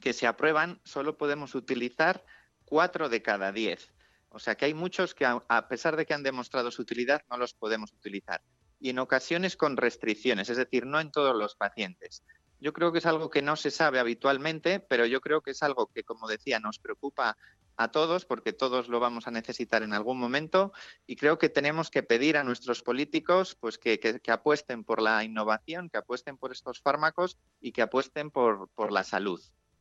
que 0.00 0.12
se 0.12 0.26
aprueban, 0.26 0.80
solo 0.84 1.16
podemos 1.16 1.54
utilizar 1.54 2.24
cuatro 2.64 3.08
de 3.08 3.22
cada 3.22 3.52
10. 3.52 3.92
O 4.32 4.38
sea 4.38 4.54
que 4.54 4.64
hay 4.64 4.74
muchos 4.74 5.14
que, 5.14 5.24
a 5.26 5.68
pesar 5.68 5.96
de 5.96 6.06
que 6.06 6.14
han 6.14 6.22
demostrado 6.22 6.70
su 6.70 6.82
utilidad, 6.82 7.22
no 7.30 7.36
los 7.36 7.54
podemos 7.54 7.92
utilizar. 7.92 8.42
Y 8.80 8.90
en 8.90 8.98
ocasiones 8.98 9.56
con 9.56 9.76
restricciones, 9.76 10.48
es 10.48 10.56
decir, 10.56 10.86
no 10.86 11.00
en 11.00 11.10
todos 11.10 11.36
los 11.36 11.54
pacientes. 11.54 12.22
Yo 12.58 12.72
creo 12.72 12.92
que 12.92 12.98
es 12.98 13.06
algo 13.06 13.28
que 13.28 13.42
no 13.42 13.56
se 13.56 13.70
sabe 13.70 13.98
habitualmente, 13.98 14.80
pero 14.80 15.04
yo 15.04 15.20
creo 15.20 15.40
que 15.40 15.50
es 15.50 15.62
algo 15.62 15.88
que, 15.88 16.04
como 16.04 16.28
decía, 16.28 16.60
nos 16.60 16.78
preocupa 16.78 17.36
a 17.76 17.90
todos 17.90 18.24
porque 18.24 18.52
todos 18.52 18.88
lo 18.88 19.00
vamos 19.00 19.26
a 19.26 19.30
necesitar 19.30 19.82
en 19.82 19.92
algún 19.92 20.18
momento 20.18 20.72
y 21.06 21.16
creo 21.16 21.38
que 21.38 21.48
tenemos 21.48 21.90
que 21.90 22.02
pedir 22.02 22.36
a 22.36 22.44
nuestros 22.44 22.82
políticos 22.82 23.56
pues 23.58 23.78
que, 23.78 24.20
apuesten 24.28 24.84
por 24.84 25.00
la 25.02 25.24
innovación, 25.24 25.88
que 25.88 25.98
apuesten 25.98 26.36
por 26.36 26.52
estos 26.52 26.80
fármacos 26.80 27.38
y 27.60 27.72
que 27.72 27.82
apuesten 27.82 28.30
por, 28.30 28.68
por 28.74 28.92
la 28.92 29.04
salud. 29.04 29.40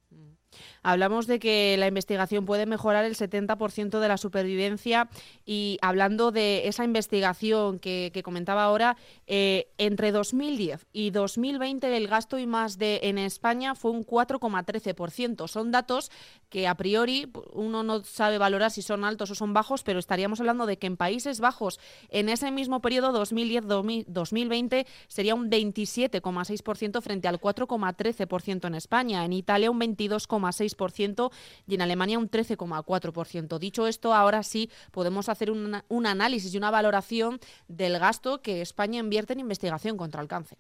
Mm. 0.10 0.41
Hablamos 0.84 1.28
de 1.28 1.40
que 1.40 1.76
la 1.78 1.88
investigación 1.88 2.46
puede 2.46 2.66
mejorar 2.66 3.06
el 3.06 3.16
70% 3.16 4.00
de 4.00 4.08
la 4.08 4.18
supervivencia 4.18 5.10
y 5.46 5.78
hablando 5.82 6.32
de 6.32 6.68
esa 6.68 6.84
investigación 6.84 7.78
que, 7.80 8.22
comentaba 8.24 8.64
ahora, 8.64 8.98
eh, 9.28 9.68
entre 9.78 10.12
2010 10.12 10.86
y 10.92 11.12
2020 11.12 11.96
el 11.96 12.08
gasto 12.08 12.38
y 12.40 12.48
más 12.48 12.78
de 12.78 13.00
en 13.04 13.18
España 13.18 13.76
fue 13.76 13.92
un 13.92 14.06
4,13%. 14.06 15.48
Son 15.48 15.72
datos 15.72 16.12
que 16.50 16.68
a 16.68 16.76
priori 16.76 17.32
uno 17.54 17.84
no 17.84 18.04
sabe 18.04 18.38
valorar 18.38 18.72
si 18.72 18.82
son 18.82 19.06
altos 19.06 19.32
o 19.32 19.36
son 19.36 19.54
bajos, 19.54 19.84
pero 19.84 20.00
estaríamos 20.00 20.40
hablando 20.40 20.66
de 20.66 20.78
que 20.78 20.88
en 20.88 20.98
Países 20.98 21.40
Bajos 21.40 21.80
en 22.10 22.30
ese 22.30 22.52
mismo 22.52 22.82
periodo 22.82 23.14
2010-2020 23.22 24.86
sería 25.08 25.36
un 25.36 25.50
27,6% 25.50 27.02
frente 27.02 27.28
al 27.28 27.40
4,13% 27.40 28.68
en 28.68 28.76
España. 28.76 29.26
En 29.26 29.34
Italia 29.34 29.72
un 29.72 29.80
22,6% 29.80 30.41
6% 30.50 31.32
y 31.68 31.76
en 31.76 31.82
Alemania 31.82 32.20
un 32.20 32.30
13,4%. 32.30 33.60
Dicho 33.60 33.88
esto, 33.88 34.14
ahora 34.14 34.44
sí 34.44 34.70
podemos 34.92 35.30
hacer 35.30 35.52
un 35.52 36.06
análisis 36.06 36.54
y 36.54 36.58
una 36.58 36.72
valoración 36.72 37.40
del 37.68 38.00
gasto 38.00 38.42
que 38.42 38.62
España 38.62 39.00
invierte 39.00 39.34
en 39.34 39.40
investigación 39.40 39.98
contra 39.98 40.22
el 40.22 40.28
cáncer. 40.28 40.58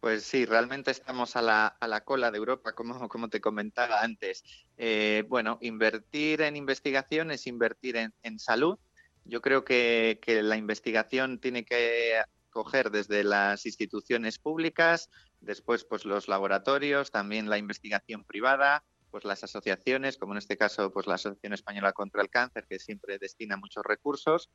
Pues 0.00 0.24
sí, 0.24 0.46
realmente 0.46 0.90
estamos 0.90 1.36
a 1.36 1.42
la, 1.42 1.66
a 1.66 1.86
la 1.86 2.02
cola 2.04 2.30
de 2.30 2.38
Europa, 2.38 2.72
como, 2.72 3.06
como 3.10 3.28
te 3.28 3.42
comentaba 3.42 4.00
antes. 4.00 4.42
Eh, 4.78 5.24
bueno, 5.28 5.58
invertir 5.60 6.40
en 6.40 6.56
investigación 6.56 7.30
es 7.30 7.46
invertir 7.46 7.96
en, 8.22 8.38
salud. 8.38 8.78
Yo 9.26 9.42
creo 9.42 9.62
que, 9.62 10.18
que, 10.22 10.42
la 10.42 10.56
investigación 10.56 11.38
tiene 11.38 11.66
que 11.66 12.22
coger 12.50 12.90
desde 12.90 13.24
las 13.24 13.66
instituciones 13.66 14.38
públicas, 14.38 15.08
después 15.40 15.84
pues 15.84 16.04
los 16.04 16.28
laboratorios, 16.28 17.10
también 17.10 17.48
la 17.48 17.58
investigación 17.58 18.24
privada, 18.24 18.84
pues 19.10 19.24
las 19.24 19.42
asociaciones, 19.42 20.18
como 20.18 20.34
en 20.34 20.38
este 20.38 20.56
caso 20.56 20.90
pues 20.92 21.06
la 21.06 21.14
Asociación 21.14 21.52
Española 21.52 21.92
contra 21.92 22.22
el 22.22 22.30
Cáncer, 22.30 22.66
que 22.68 22.78
siempre 22.78 23.18
destina 23.18 23.56
muchos 23.56 23.84
recursos, 23.84 24.50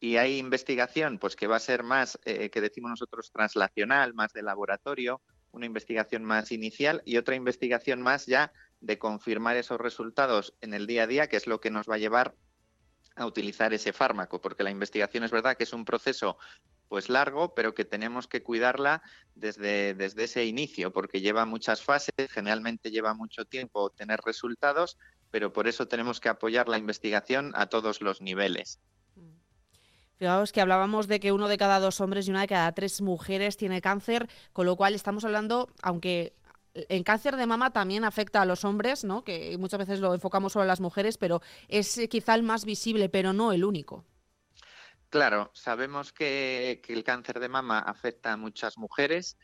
y 0.00 0.16
hay 0.16 0.38
investigación 0.38 1.18
pues 1.18 1.36
que 1.36 1.46
va 1.46 1.56
a 1.56 1.60
ser 1.60 1.84
más, 1.84 2.18
eh, 2.24 2.50
que 2.50 2.60
decimos 2.60 2.90
nosotros, 2.90 3.30
translacional, 3.30 4.14
más 4.14 4.32
de 4.32 4.42
laboratorio, 4.42 5.22
una 5.52 5.66
investigación 5.66 6.24
más 6.24 6.50
inicial 6.50 7.02
y 7.04 7.18
otra 7.18 7.36
investigación 7.36 8.02
más 8.02 8.26
ya 8.26 8.52
de 8.80 8.98
confirmar 8.98 9.56
esos 9.56 9.80
resultados 9.80 10.54
en 10.60 10.74
el 10.74 10.86
día 10.86 11.04
a 11.04 11.06
día, 11.06 11.28
que 11.28 11.36
es 11.36 11.46
lo 11.46 11.60
que 11.60 11.70
nos 11.70 11.88
va 11.88 11.94
a 11.94 11.98
llevar 11.98 12.34
a 13.14 13.26
utilizar 13.26 13.72
ese 13.74 13.92
fármaco, 13.92 14.40
porque 14.40 14.64
la 14.64 14.70
investigación 14.70 15.22
es 15.22 15.30
verdad 15.30 15.56
que 15.56 15.64
es 15.64 15.72
un 15.72 15.84
proceso 15.84 16.38
pues 16.92 17.08
largo, 17.08 17.54
pero 17.54 17.72
que 17.72 17.86
tenemos 17.86 18.28
que 18.28 18.42
cuidarla 18.42 19.00
desde, 19.34 19.94
desde 19.94 20.24
ese 20.24 20.44
inicio, 20.44 20.92
porque 20.92 21.22
lleva 21.22 21.46
muchas 21.46 21.82
fases, 21.82 22.12
generalmente 22.30 22.90
lleva 22.90 23.14
mucho 23.14 23.46
tiempo 23.46 23.88
tener 23.88 24.20
resultados, 24.26 24.98
pero 25.30 25.54
por 25.54 25.68
eso 25.68 25.88
tenemos 25.88 26.20
que 26.20 26.28
apoyar 26.28 26.68
la 26.68 26.76
investigación 26.76 27.52
a 27.54 27.68
todos 27.68 28.02
los 28.02 28.20
niveles. 28.20 28.78
Fijaos 30.18 30.52
que 30.52 30.60
hablábamos 30.60 31.08
de 31.08 31.18
que 31.18 31.32
uno 31.32 31.48
de 31.48 31.56
cada 31.56 31.80
dos 31.80 31.98
hombres 32.02 32.28
y 32.28 32.30
una 32.30 32.42
de 32.42 32.48
cada 32.48 32.72
tres 32.72 33.00
mujeres 33.00 33.56
tiene 33.56 33.80
cáncer, 33.80 34.28
con 34.52 34.66
lo 34.66 34.76
cual 34.76 34.94
estamos 34.94 35.24
hablando, 35.24 35.70
aunque 35.80 36.34
el 36.74 37.04
cáncer 37.04 37.36
de 37.36 37.46
mama 37.46 37.72
también 37.72 38.04
afecta 38.04 38.42
a 38.42 38.44
los 38.44 38.66
hombres, 38.66 39.02
¿no? 39.02 39.24
que 39.24 39.56
muchas 39.56 39.78
veces 39.78 40.00
lo 40.00 40.12
enfocamos 40.12 40.52
solo 40.52 40.64
a 40.64 40.66
las 40.66 40.82
mujeres, 40.82 41.16
pero 41.16 41.40
es 41.68 41.96
eh, 41.96 42.10
quizá 42.10 42.34
el 42.34 42.42
más 42.42 42.66
visible, 42.66 43.08
pero 43.08 43.32
no 43.32 43.52
el 43.52 43.64
único. 43.64 44.04
Claro, 45.12 45.50
sabemos 45.52 46.10
que, 46.10 46.80
el 46.88 47.04
cáncer 47.04 47.38
de 47.38 47.50
mama 47.50 47.78
afecta 47.80 48.32
a 48.32 48.38
muchas 48.38 48.78
mujeres, 48.78 49.36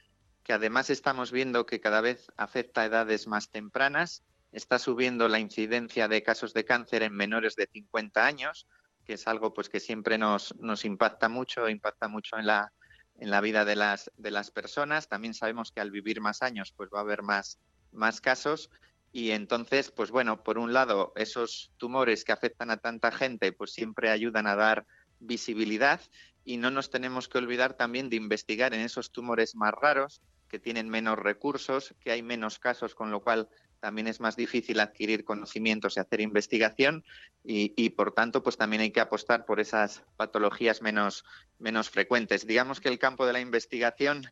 que 0.42 0.54
además 0.54 0.88
estamos 0.88 1.31
viendo 1.31 1.66
que 1.66 1.78
cada 1.78 2.00
vez 2.00 2.26
afecta 2.38 2.81
a 2.81 2.87
edades 2.87 3.26
más 3.26 3.50
tempranas, 3.50 4.24
está 4.50 4.78
subiendo 4.78 5.28
la 5.28 5.40
incidencia 5.40 6.09
de 6.09 6.22
casos 6.22 6.54
de 6.54 6.64
cáncer 6.64 7.02
en 7.02 7.12
menores 7.14 7.54
de 7.54 7.68
50 7.70 8.24
años, 8.24 8.66
que 9.04 9.12
es 9.12 9.28
algo 9.28 9.52
pues 9.52 9.68
que 9.68 9.78
siempre 9.78 10.16
nos, 10.16 10.54
nos 10.57 10.87
impacta 10.87 11.28
mucho, 11.28 11.68
impacta 11.68 12.09
mucho 12.09 12.38
en 12.38 12.46
la, 12.46 12.72
en 13.16 13.31
la 13.31 13.42
vida 13.42 13.66
de 13.66 13.76
las, 13.76 14.11
de 14.16 14.31
las 14.31 14.50
personas. 14.50 15.09
También 15.09 15.35
sabemos 15.35 15.70
que 15.70 15.81
al 15.83 15.90
vivir 15.90 16.22
más 16.22 16.40
años 16.40 16.72
pues 16.74 16.88
va 16.94 17.00
a 17.00 17.02
haber 17.02 17.22
más, 17.22 17.59
más 17.92 18.22
casos 18.22 18.70
Y 19.12 19.33
entonces, 19.33 19.90
pues 19.90 20.11
bueno, 20.11 20.42
por 20.42 20.57
un 20.59 20.72
lado, 20.72 21.12
esos 21.16 21.72
tumores 21.76 22.24
que 22.24 22.33
afectan 22.33 22.70
a 22.70 22.78
tanta 22.78 23.12
gente, 23.12 23.52
pues 23.52 23.72
siempre 23.72 24.09
ayudan 24.11 24.46
a 24.46 24.57
dar 24.57 24.87
visibilidad 25.20 26.00
y 26.44 26.57
no 26.57 26.70
nos 26.70 26.90
tenemos 26.90 27.28
que 27.28 27.38
olvidar 27.38 27.74
también 27.74 28.09
de 28.09 28.16
investigar 28.16 28.74
en 28.74 28.81
esos 28.81 29.12
tumores 29.12 29.54
más 29.54 29.72
raros, 29.72 30.22
que 30.48 30.59
tienen 30.59 30.88
menos 30.88 31.18
recursos, 31.18 31.94
que 32.00 32.11
hay 32.11 32.22
menos 32.22 32.59
casos, 32.59 32.94
con 32.94 33.11
lo 33.11 33.20
cual 33.20 33.48
también 33.81 34.09
es 34.09 34.20
más 34.20 34.35
difícil 34.35 34.81
adquirir 34.81 35.24
conocimientos 35.24 35.96
y 35.96 36.00
hacer 36.00 36.20
investigación 36.20 37.04
y, 37.44 37.90
por 37.90 38.12
tanto 38.12 38.42
pues 38.42 38.57
también 38.57 38.83
hay 38.83 38.90
que 38.90 39.00
apostar 39.00 39.44
por 39.44 39.61
esas 39.61 40.02
patologías 40.16 40.83
menos, 40.83 41.24
menos 41.59 41.90
frecuentes. 41.90 42.46
Digamos 42.46 42.81
que 42.81 42.88
el 42.88 42.98
campo 42.98 43.26
de 43.26 43.35
la 43.35 43.40
investigación 43.40 44.26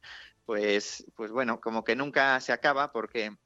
pues, 0.44 1.06
pues 1.14 1.30
bueno, 1.30 1.60
como 1.60 1.84
que 1.84 1.96
nunca 1.96 2.40
se 2.40 2.52
acaba 2.52 2.92
porque 2.92 3.36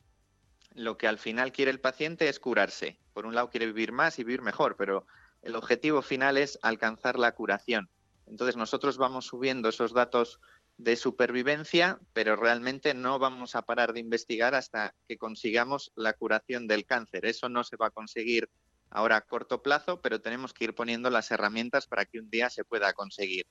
lo 0.75 0.97
que 0.97 1.09
al 1.09 1.19
final 1.19 1.53
quiere 1.53 1.71
el 1.71 1.81
paciente 1.81 2.29
es 2.29 2.39
curarse. 2.41 2.99
Por 3.13 3.27
un 3.27 3.35
lado 3.35 3.51
quiere 3.51 3.67
vivir 3.67 3.93
más 3.93 4.19
y 4.19 4.25
vivir 4.25 4.43
mejor, 4.43 4.77
pero 4.77 5.07
el 5.43 5.57
objetivo 5.57 6.03
final 6.03 6.37
es 6.37 6.59
alcanzar 6.63 7.19
la 7.19 7.33
curación. 7.33 7.89
Entonces 8.27 8.57
nosotros 8.57 8.97
vamos 8.97 9.27
subiendo 9.27 9.69
esos 9.69 9.93
datos 9.93 10.41
de 10.77 10.97
supervivencia, 10.97 11.99
pero 12.13 12.37
realmente 12.37 12.95
no 12.95 13.19
vamos 13.19 13.55
a 13.55 13.63
parar 13.63 13.93
de 13.93 14.01
investigar 14.01 14.55
hasta 14.55 14.95
que 15.07 15.19
consigamos 15.19 15.93
la 15.95 16.15
curación 16.15 16.67
del 16.67 16.87
cáncer. 16.87 17.27
Eso 17.27 17.49
no 17.49 17.65
se 17.65 17.77
va 17.77 17.87
a 17.87 17.91
conseguir 17.91 18.49
ahora 18.89 19.17
a 19.17 19.21
corto 19.21 19.63
plazo, 19.63 20.01
pero 20.01 20.21
tenemos 20.21 20.55
que 20.55 20.65
ir 20.65 20.75
poniendo 20.75 21.11
las 21.11 21.31
herramientas 21.31 21.87
para 21.87 22.05
que 22.07 22.19
un 22.19 22.31
día 22.31 22.51
se 22.51 22.65
pueda 22.65 22.93
conseguir. 22.93 23.47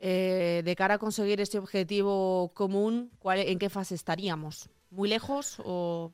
Eh, 0.00 0.62
de 0.64 0.76
cara 0.76 0.94
a 0.94 0.98
conseguir 0.98 1.40
este 1.40 1.58
objetivo 1.58 2.52
común, 2.54 3.10
¿en 3.24 3.58
qué 3.58 3.68
fase 3.68 3.94
estaríamos? 3.94 4.70
¿Muy 4.90 5.08
lejos 5.08 5.56
o...? 5.64 6.12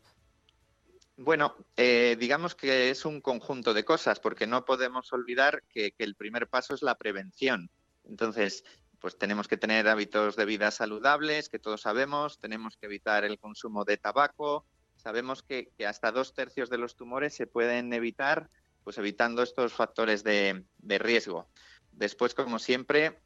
Bueno, 1.17 1.55
eh, 1.77 2.17
digamos 2.19 2.55
que 2.55 2.91
es 2.91 3.05
un 3.05 3.21
conjunto 3.21 3.73
de 3.73 3.85
cosas, 3.85 4.19
porque 4.19 4.47
no 4.47 4.65
podemos 4.65 5.13
olvidar 5.13 5.63
que, 5.69 5.93
que 5.93 6.05
el 6.05 6.17
primer 6.17 6.49
paso 6.49 6.75
es 6.75 6.83
la 6.83 6.97
prevención. 6.97 7.71
Entonces, 8.05 8.65
pues 9.05 9.19
tenemos 9.19 9.49
que 9.49 9.59
tener 9.59 9.87
hábitos 9.87 10.35
de 10.35 10.47
vida 10.47 10.71
saludables, 10.71 11.51
que 11.51 11.59
todos 11.59 11.83
sabemos, 11.83 12.39
tenemos 12.39 12.79
que 12.79 12.87
evitar 12.87 13.25
el 13.25 13.39
consumo 13.39 13.85
de 13.85 13.99
tabaco, 13.99 14.65
sabemos 14.97 15.43
que, 15.43 15.71
hasta 15.87 16.11
dos 16.11 16.33
tercios 16.33 16.71
de 16.71 16.79
los 16.79 16.97
tumores 16.97 17.35
se 17.35 17.47
pueden 17.47 17.93
evitar, 17.93 18.49
pues 18.83 18.97
evitando 18.97 19.43
estos 19.43 19.75
factores 19.75 20.25
de, 20.25 20.65
riesgo. 20.81 21.51
Después, 21.93 22.35
como 22.35 22.59
siempre, 22.59 23.21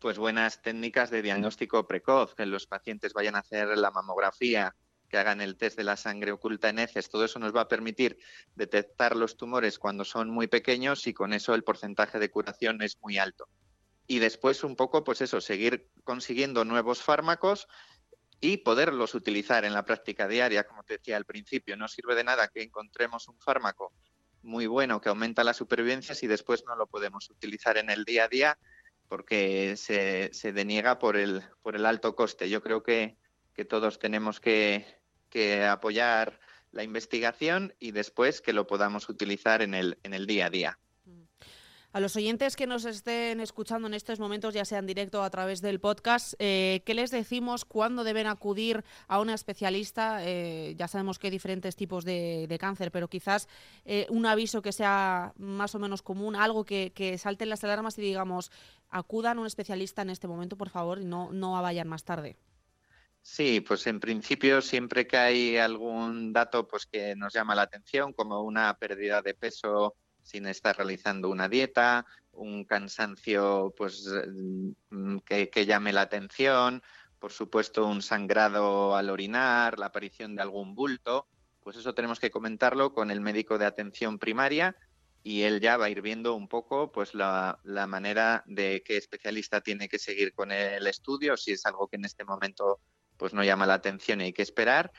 pues 0.00 0.18
buenas 0.18 0.62
técnicas 0.62 1.10
de 1.10 1.22
diagnóstico 1.22 1.86
precoz, 1.86 2.34
que 2.34 2.46
los 2.46 2.66
pacientes 2.66 3.12
vayan 3.12 3.36
a 3.36 3.40
hacer 3.40 3.78
la 3.78 3.92
mamografía, 3.92 4.74
que 5.08 5.18
hagan 5.18 5.40
el 5.40 5.56
test 5.56 5.76
de 5.76 5.84
la 5.84 5.96
sangre 5.96 6.32
oculta 6.32 6.68
en 6.68 6.78
heces, 6.78 7.08
todo 7.08 7.24
eso 7.24 7.38
nos 7.38 7.54
va 7.54 7.62
a 7.62 7.68
permitir 7.68 8.18
detectar 8.54 9.16
los 9.16 9.36
tumores 9.36 9.78
cuando 9.78 10.04
son 10.04 10.30
muy 10.30 10.46
pequeños 10.46 11.06
y 11.06 11.14
con 11.14 11.32
eso 11.32 11.54
el 11.54 11.64
porcentaje 11.64 12.18
de 12.18 12.30
curación 12.30 12.82
es 12.82 12.98
muy 13.00 13.18
alto 13.18 13.48
y 14.08 14.18
después 14.18 14.64
un 14.64 14.74
poco, 14.74 15.04
pues 15.04 15.20
eso, 15.20 15.40
seguir 15.40 15.86
consiguiendo 16.02 16.64
nuevos 16.64 17.02
fármacos 17.02 17.68
y 18.40 18.56
poderlos 18.56 19.14
utilizar 19.14 19.66
en 19.66 19.74
la 19.74 19.84
práctica 19.84 20.26
diaria, 20.26 20.64
como 20.64 20.82
te 20.82 20.94
decía 20.94 21.18
al 21.18 21.26
principio. 21.26 21.76
No 21.76 21.88
sirve 21.88 22.14
de 22.14 22.24
nada 22.24 22.48
que 22.48 22.62
encontremos 22.62 23.28
un 23.28 23.38
fármaco 23.38 23.92
muy 24.42 24.66
bueno 24.66 25.00
que 25.00 25.10
aumenta 25.10 25.44
la 25.44 25.52
supervivencia 25.52 26.14
si 26.14 26.26
después 26.26 26.64
no 26.66 26.74
lo 26.74 26.86
podemos 26.86 27.28
utilizar 27.28 27.76
en 27.76 27.90
el 27.90 28.04
día 28.04 28.24
a 28.24 28.28
día 28.28 28.58
porque 29.08 29.76
se, 29.76 30.32
se 30.32 30.52
deniega 30.52 30.98
por 30.98 31.16
el, 31.16 31.42
por 31.60 31.76
el 31.76 31.84
alto 31.84 32.16
coste. 32.16 32.48
Yo 32.48 32.62
creo 32.62 32.82
que, 32.82 33.18
que 33.52 33.66
todos 33.66 33.98
tenemos 33.98 34.40
que, 34.40 34.86
que 35.28 35.64
apoyar 35.64 36.40
la 36.72 36.82
investigación 36.82 37.74
y 37.78 37.92
después 37.92 38.40
que 38.40 38.52
lo 38.52 38.66
podamos 38.66 39.08
utilizar 39.08 39.62
en 39.62 39.74
el, 39.74 39.98
en 40.02 40.14
el 40.14 40.26
día 40.26 40.46
a 40.46 40.50
día. 40.50 40.78
A 41.90 42.00
los 42.00 42.14
oyentes 42.16 42.54
que 42.54 42.66
nos 42.66 42.84
estén 42.84 43.40
escuchando 43.40 43.88
en 43.88 43.94
estos 43.94 44.20
momentos, 44.20 44.52
ya 44.52 44.66
sea 44.66 44.78
en 44.78 44.86
directo 44.86 45.20
o 45.20 45.22
a 45.22 45.30
través 45.30 45.62
del 45.62 45.80
podcast, 45.80 46.34
eh, 46.38 46.82
¿qué 46.84 46.92
les 46.92 47.10
decimos? 47.10 47.64
¿Cuándo 47.64 48.04
deben 48.04 48.26
acudir 48.26 48.84
a 49.06 49.18
una 49.20 49.32
especialista? 49.32 50.18
Eh, 50.20 50.74
ya 50.76 50.86
sabemos 50.86 51.18
que 51.18 51.28
hay 51.28 51.30
diferentes 51.30 51.76
tipos 51.76 52.04
de, 52.04 52.56
cáncer, 52.60 52.92
pero 52.92 53.08
quizás 53.08 53.48
eh, 53.86 54.06
un 54.10 54.26
aviso 54.26 54.60
que 54.60 54.72
sea 54.72 55.32
más 55.38 55.74
o 55.74 55.78
menos 55.78 56.02
común, 56.02 56.36
algo 56.36 56.64
que, 56.66 56.92
que 56.94 57.16
salten 57.16 57.48
las 57.48 57.64
alarmas 57.64 57.96
y 57.96 58.02
digamos, 58.02 58.52
acudan 58.90 59.38
a 59.38 59.40
un 59.40 59.46
especialista 59.46 60.02
en 60.02 60.10
este 60.10 60.28
momento, 60.28 60.58
por 60.58 60.68
favor, 60.68 61.00
y 61.00 61.06
no, 61.06 61.32
no 61.32 61.60
vayan 61.62 61.88
más 61.88 62.04
tarde. 62.04 62.36
Sí, 63.30 63.60
pues 63.60 63.86
en 63.86 64.00
principio 64.00 64.62
siempre 64.62 65.06
que 65.06 65.18
hay 65.18 65.58
algún 65.58 66.32
dato 66.32 66.66
pues 66.66 66.86
que 66.86 67.14
nos 67.14 67.34
llama 67.34 67.54
la 67.54 67.62
atención, 67.62 68.14
como 68.14 68.42
una 68.42 68.74
pérdida 68.78 69.20
de 69.20 69.34
peso 69.34 69.94
sin 70.22 70.46
estar 70.46 70.76
realizando 70.76 71.28
una 71.28 71.46
dieta, 71.48 72.06
un 72.32 72.64
cansancio 72.64 73.74
pues 73.76 74.08
mm, 74.90 75.18
que, 75.18 75.66
llame 75.66 75.92
la 75.92 76.00
atención, 76.00 76.82
por 77.18 77.30
supuesto 77.30 77.86
un 77.86 78.00
sangrado 78.00 78.96
al 78.96 79.10
orinar, 79.10 79.78
la 79.78 79.86
aparición 79.86 80.34
de 80.34 80.42
algún 80.42 80.74
bulto, 80.74 81.28
pues 81.60 81.76
eso 81.76 81.94
tenemos 81.94 82.18
que 82.20 82.30
comentarlo 82.30 82.94
con 82.94 83.10
el 83.10 83.20
médico 83.20 83.58
de 83.58 83.66
atención 83.66 84.18
primaria 84.18 84.74
y 85.22 85.42
él 85.42 85.60
ya 85.60 85.76
va 85.76 85.84
a 85.84 85.90
ir 85.90 86.00
viendo 86.00 86.34
un 86.34 86.48
poco 86.48 86.90
pues 86.92 87.14
la, 87.14 87.60
la, 87.62 87.86
manera 87.86 88.42
de 88.46 88.82
qué 88.84 88.96
especialista 88.96 89.60
tiene 89.60 89.86
que 89.88 89.98
seguir 89.98 90.32
con 90.32 90.50
el 90.50 90.86
estudio, 90.86 91.36
si 91.36 91.52
es 91.52 91.66
algo 91.66 91.88
que 91.88 91.96
en 91.96 92.06
este 92.06 92.24
momento 92.24 92.80
pues 93.18 93.34
no 93.34 93.44
llama 93.44 93.66
la 93.66 93.74
atención 93.74 94.22
y 94.22 94.24
hay 94.24 94.32
que 94.32 94.42
esperar 94.42 94.92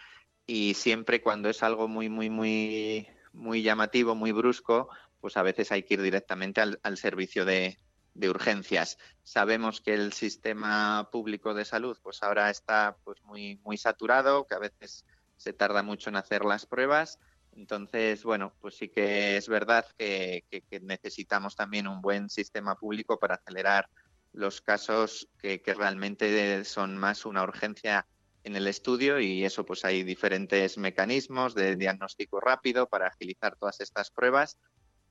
y 0.45 0.75
siempre 0.75 1.21
cuando 1.21 1.49
es 1.49 1.63
algo 1.63 1.88
muy 1.88 2.10
muy 2.10 2.29
muy 2.29 3.08
muy 3.34 3.62
llamativo, 3.62 4.15
muy 4.15 4.32
brusco, 4.32 4.89
pues 5.21 5.38
a 5.38 5.43
veces 5.43 5.71
hay 5.71 5.84
que 5.84 5.95
ir 5.95 6.01
directamente 6.01 6.62
al, 6.62 6.97
servicio 6.97 7.45
de, 7.45 7.77
urgencias. 8.21 8.97
Sabemos 9.23 9.79
que 9.82 9.93
el 9.93 10.12
sistema 10.13 11.10
público 11.12 11.53
de 11.53 11.65
salud 11.65 11.97
pues 12.01 12.21
ahora 12.21 12.49
está 12.49 12.97
pues 13.03 13.23
muy, 13.23 13.60
muy 13.63 13.77
saturado, 13.77 14.45
que 14.45 14.55
a 14.55 14.60
veces 14.60 15.05
se 15.38 15.53
tarda 15.53 15.84
mucho 15.84 16.10
en 16.10 16.17
hacer 16.17 16.43
las 16.43 16.65
pruebas. 16.65 17.19
Entonces, 17.53 18.23
bueno, 18.23 18.53
pues 18.60 18.75
sí 18.75 18.89
que 18.89 19.38
es 19.38 19.47
verdad 19.47 19.86
que, 19.97 20.43
necesitamos 20.82 21.55
también 21.55 21.88
un 21.88 22.01
buen 22.01 22.29
sistema 22.29 22.75
público 22.75 23.17
para 23.19 23.36
acelerar 23.36 23.89
los 24.33 24.61
casos 24.61 25.29
que, 25.39 25.61
que, 25.61 25.73
realmente 25.73 26.63
son 26.65 26.97
más 26.97 27.25
una 27.25 27.43
urgencia 27.43 28.05
en 28.43 28.55
el 28.55 28.67
estudio 28.67 29.19
y 29.19 29.43
eso 29.43 29.65
pues 29.65 29.83
hay 29.85 30.03
diferentes 30.03 30.77
mecanismos 30.77 31.55
de 31.55 31.75
diagnóstico 31.75 32.39
rápido 32.39 32.87
para 32.87 33.07
agilizar 33.07 33.55
todas 33.57 33.79
estas 33.81 34.11
pruebas 34.11 34.57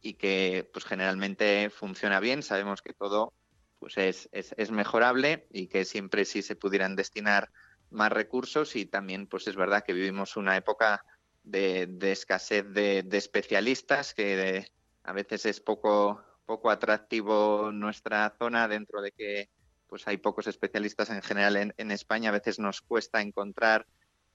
y 0.00 0.14
que 0.14 0.68
pues 0.72 0.85
generalmente 0.85 1.70
funciona 1.70 2.20
bien. 2.20 2.42
Sabemos 2.42 2.83
que 2.83 2.94
todo 2.94 3.33
pues 3.78 3.96
es, 3.96 4.28
es, 4.33 4.70
mejorable 4.70 5.46
y 5.52 5.68
que 5.68 5.85
siempre 5.85 6.24
sí 6.24 6.42
se 6.42 6.57
pudieran 6.57 6.96
destinar 6.96 7.50
más 7.90 8.11
recursos 8.11 8.74
y 8.76 8.87
también 8.87 9.26
pues 9.26 9.46
es 9.46 9.57
verdad 9.57 9.85
que 9.85 9.92
vivimos 9.92 10.37
una 10.37 10.57
época 10.57 11.04
de, 11.44 11.88
escasez 12.00 12.64
de, 12.72 13.07
especialistas 13.12 14.14
que 14.14 14.66
a 15.04 15.12
veces 15.12 15.46
es 15.46 15.61
poco 15.61 16.22
poco 16.49 16.71
atractivo 16.71 17.71
nuestra 17.73 18.35
zona 18.39 18.69
dentro 18.69 19.03
de 19.03 19.13
que 19.13 19.51
pues 19.87 20.09
hay 20.09 20.17
pocos 20.17 20.47
especialistas 20.47 21.11
en 21.11 21.21
general 21.21 21.57
en, 21.57 21.75
en 21.77 21.91
España 21.91 22.31
a 22.31 22.33
veces 22.33 22.59
nos 22.59 22.81
cuesta 22.81 23.21
encontrar 23.21 23.87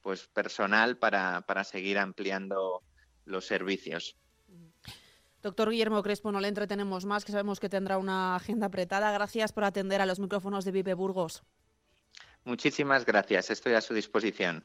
pues 0.03 0.27
personal 0.27 0.97
para, 0.97 1.41
para 1.41 1.63
seguir 1.63 1.97
ampliando 1.97 2.83
los 3.25 3.47
servicios. 3.47 4.15
Doctor 5.41 5.71
Guillermo 5.71 6.03
Crespo, 6.03 6.31
no 6.31 6.39
le 6.39 6.49
entretenemos 6.49 7.05
más, 7.05 7.25
que 7.25 7.31
sabemos 7.31 7.59
que 7.59 7.67
tendrá 7.67 7.97
una 7.97 8.35
agenda 8.35 8.67
apretada. 8.67 9.11
Gracias 9.11 9.51
por 9.51 9.63
atender 9.63 9.99
a 9.99 10.05
los 10.05 10.19
micrófonos 10.19 10.65
de 10.65 10.71
Vive 10.71 10.93
Burgos. 10.93 11.41
Muchísimas 12.43 13.05
gracias, 13.05 13.49
estoy 13.49 13.73
a 13.73 13.81
su 13.81 13.95
disposición. 13.95 14.63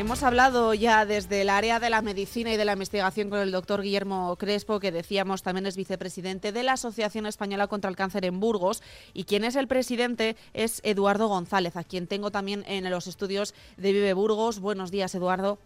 Hemos 0.00 0.22
hablado 0.22 0.72
ya 0.72 1.04
desde 1.04 1.42
el 1.42 1.50
área 1.50 1.78
de 1.78 1.90
la 1.90 2.00
medicina 2.00 2.50
y 2.50 2.56
de 2.56 2.64
la 2.64 2.72
investigación 2.72 3.28
con 3.28 3.38
el 3.40 3.52
doctor 3.52 3.82
Guillermo 3.82 4.34
Crespo, 4.36 4.80
que 4.80 4.92
decíamos 4.92 5.42
también 5.42 5.66
es 5.66 5.76
vicepresidente 5.76 6.52
de 6.52 6.62
la 6.62 6.72
Asociación 6.72 7.26
Española 7.26 7.66
contra 7.66 7.90
el 7.90 7.96
Cáncer 7.96 8.24
en 8.24 8.40
Burgos, 8.40 8.82
y 9.12 9.24
quien 9.24 9.44
es 9.44 9.56
el 9.56 9.68
presidente 9.68 10.38
es 10.54 10.80
Eduardo 10.84 11.28
González, 11.28 11.76
a 11.76 11.84
quien 11.84 12.06
tengo 12.06 12.30
también 12.30 12.64
en 12.66 12.88
los 12.88 13.08
estudios 13.08 13.52
de 13.76 13.92
Vive 13.92 14.14
Burgos. 14.14 14.58
Buenos 14.58 14.90
días, 14.90 15.14
Eduardo. 15.14 15.58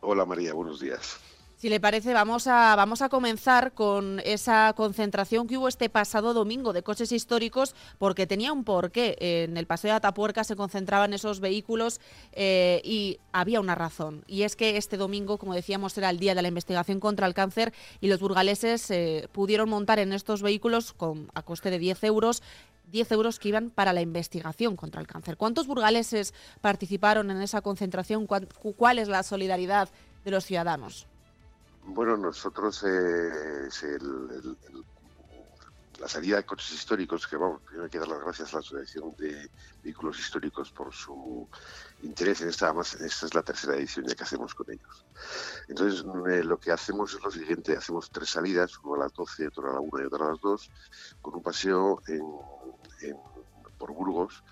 Hola 0.00 0.24
María, 0.24 0.52
buenos 0.52 0.80
días. 0.80 1.20
Si 1.64 1.70
le 1.70 1.80
parece, 1.80 2.12
vamos 2.12 2.46
a, 2.46 2.76
vamos 2.76 3.00
a 3.00 3.08
comenzar 3.08 3.72
con 3.72 4.20
esa 4.26 4.74
concentración 4.76 5.46
que 5.46 5.56
hubo 5.56 5.66
este 5.66 5.88
pasado 5.88 6.34
domingo 6.34 6.74
de 6.74 6.82
coches 6.82 7.10
históricos, 7.10 7.74
porque 7.96 8.26
tenía 8.26 8.52
un 8.52 8.64
porqué. 8.64 9.16
En 9.18 9.56
el 9.56 9.66
Paseo 9.66 9.92
de 9.92 9.96
Atapuerca 9.96 10.44
se 10.44 10.56
concentraban 10.56 11.14
esos 11.14 11.40
vehículos 11.40 12.02
eh, 12.32 12.82
y 12.84 13.18
había 13.32 13.60
una 13.60 13.74
razón. 13.74 14.24
Y 14.26 14.42
es 14.42 14.56
que 14.56 14.76
este 14.76 14.98
domingo, 14.98 15.38
como 15.38 15.54
decíamos, 15.54 15.96
era 15.96 16.10
el 16.10 16.18
día 16.18 16.34
de 16.34 16.42
la 16.42 16.48
investigación 16.48 17.00
contra 17.00 17.26
el 17.26 17.32
cáncer 17.32 17.72
y 18.02 18.08
los 18.08 18.20
burgaleses 18.20 18.90
eh, 18.90 19.30
pudieron 19.32 19.70
montar 19.70 19.98
en 19.98 20.12
estos 20.12 20.42
vehículos 20.42 20.92
con, 20.92 21.30
a 21.32 21.40
coste 21.40 21.70
de 21.70 21.78
10 21.78 22.04
euros 22.04 22.42
10 22.92 23.10
euros 23.12 23.38
que 23.38 23.48
iban 23.48 23.70
para 23.70 23.94
la 23.94 24.02
investigación 24.02 24.76
contra 24.76 25.00
el 25.00 25.06
cáncer. 25.06 25.38
¿Cuántos 25.38 25.66
burgaleses 25.66 26.34
participaron 26.60 27.30
en 27.30 27.40
esa 27.40 27.62
concentración? 27.62 28.26
¿Cuál 28.26 28.98
es 28.98 29.08
la 29.08 29.22
solidaridad 29.22 29.88
de 30.26 30.30
los 30.30 30.44
ciudadanos? 30.44 31.06
Bueno, 31.86 32.16
nosotros, 32.16 32.82
eh, 32.84 33.68
la 36.00 36.08
salida 36.08 36.36
de 36.36 36.44
coches 36.44 36.72
históricos, 36.72 37.26
que 37.26 37.36
vamos, 37.36 37.60
primero 37.62 37.84
hay 37.84 37.90
que 37.90 37.98
dar 37.98 38.08
las 38.08 38.20
gracias 38.20 38.50
a 38.50 38.56
la 38.56 38.60
Asociación 38.60 39.14
de 39.18 39.50
Vehículos 39.82 40.18
Históricos 40.18 40.70
por 40.72 40.92
su 40.94 41.46
interés 42.02 42.40
en 42.40 42.48
esta, 42.48 42.66
además, 42.66 42.94
esta 42.94 43.26
es 43.26 43.34
la 43.34 43.42
tercera 43.42 43.76
edición 43.76 44.06
ya 44.06 44.14
que 44.14 44.24
hacemos 44.24 44.54
con 44.54 44.70
ellos. 44.70 45.06
Entonces, 45.68 46.04
eh, 46.30 46.42
lo 46.42 46.58
que 46.58 46.72
hacemos 46.72 47.12
es 47.14 47.22
lo 47.22 47.30
siguiente, 47.30 47.76
hacemos 47.76 48.10
tres 48.10 48.30
salidas, 48.30 48.78
una 48.82 49.02
a 49.02 49.04
las 49.04 49.12
12, 49.12 49.48
otra 49.48 49.70
a 49.70 49.74
la 49.74 49.80
1 49.80 50.02
y 50.02 50.06
otra 50.06 50.26
a 50.26 50.30
las 50.30 50.40
2, 50.40 50.70
con 51.20 51.34
un 51.34 51.42
paseo 51.42 52.02
por 53.78 53.92
Burgos, 53.92 54.42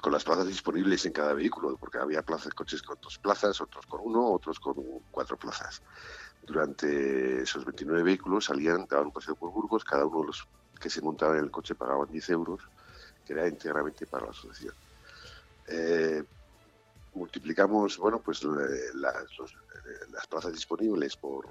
con 0.00 0.12
las 0.12 0.24
plazas 0.24 0.46
disponibles 0.46 1.04
en 1.06 1.12
cada 1.12 1.32
vehículo, 1.32 1.76
porque 1.76 1.98
había 1.98 2.22
plazas, 2.22 2.52
coches 2.54 2.82
con 2.82 2.98
dos 3.00 3.18
plazas, 3.18 3.60
otros 3.60 3.86
con 3.86 4.00
uno, 4.02 4.32
otros 4.32 4.60
con 4.60 4.74
cuatro 5.10 5.36
plazas. 5.36 5.82
Durante 6.42 7.42
esos 7.42 7.64
29 7.64 8.02
vehículos 8.02 8.46
salían, 8.46 8.86
daban 8.88 9.06
un 9.06 9.12
paseo 9.12 9.34
por 9.34 9.50
Burgos, 9.50 9.84
cada 9.84 10.04
uno 10.04 10.20
de 10.20 10.26
los 10.26 10.46
que 10.80 10.90
se 10.90 11.00
montaban 11.00 11.38
en 11.38 11.44
el 11.44 11.50
coche 11.50 11.74
pagaban 11.74 12.10
10 12.10 12.30
euros, 12.30 12.60
que 13.24 13.32
era 13.32 13.48
íntegramente 13.48 14.06
para 14.06 14.26
la 14.26 14.30
asociación. 14.32 14.74
Eh, 15.68 16.22
multiplicamos, 17.14 17.96
bueno, 17.96 18.20
pues 18.20 18.42
las, 18.42 19.26
las 20.12 20.26
plazas 20.26 20.52
disponibles 20.52 21.16
por, 21.16 21.46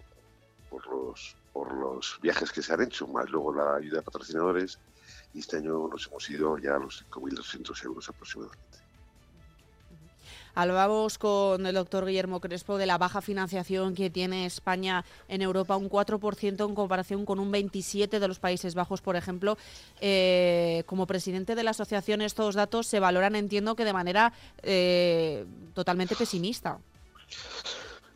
por, 0.69 1.15
por 1.51 1.73
los 1.73 2.19
viajes 2.21 2.51
que 2.51 2.62
se 2.62 2.73
han 2.73 2.81
hecho, 2.81 3.07
más 3.07 3.29
luego 3.29 3.53
la 3.53 3.75
ayuda 3.75 3.97
de 3.97 4.03
patrocinadores, 4.03 4.77
y 5.33 5.39
este 5.39 5.57
año 5.57 5.87
nos 5.87 6.07
hemos 6.07 6.29
ido 6.29 6.57
ya 6.57 6.75
a 6.75 6.79
los 6.79 7.05
5.200 7.09 7.85
euros 7.85 8.09
aproximadamente. 8.09 8.83
Hablábamos 10.55 11.17
con 11.17 11.65
el 11.65 11.73
doctor 11.73 12.05
Guillermo 12.05 12.39
Crespo 12.39 12.77
de 12.77 12.85
la 12.85 12.99
baja 12.99 13.21
financiación 13.21 13.95
que 13.95 14.11
tiene 14.11 14.45
España 14.45 15.03
en 15.27 15.41
Europa, 15.41 15.75
un 15.75 15.89
4% 15.89 16.67
en 16.69 16.75
comparación 16.75 17.25
con 17.25 17.39
un 17.39 17.51
27% 17.51 18.19
de 18.19 18.27
los 18.27 18.37
Países 18.37 18.75
Bajos, 18.75 19.01
por 19.01 19.15
ejemplo. 19.15 19.57
Eh, 19.99 20.83
como 20.85 21.07
presidente 21.07 21.55
de 21.55 21.63
la 21.63 21.71
asociación, 21.71 22.21
estos 22.21 22.53
datos 22.53 22.85
se 22.85 22.99
valoran, 22.99 23.35
entiendo, 23.35 23.75
que 23.75 23.83
de 23.83 23.93
manera 23.93 24.31
eh, 24.61 25.45
totalmente 25.73 26.15
pesimista. 26.15 26.77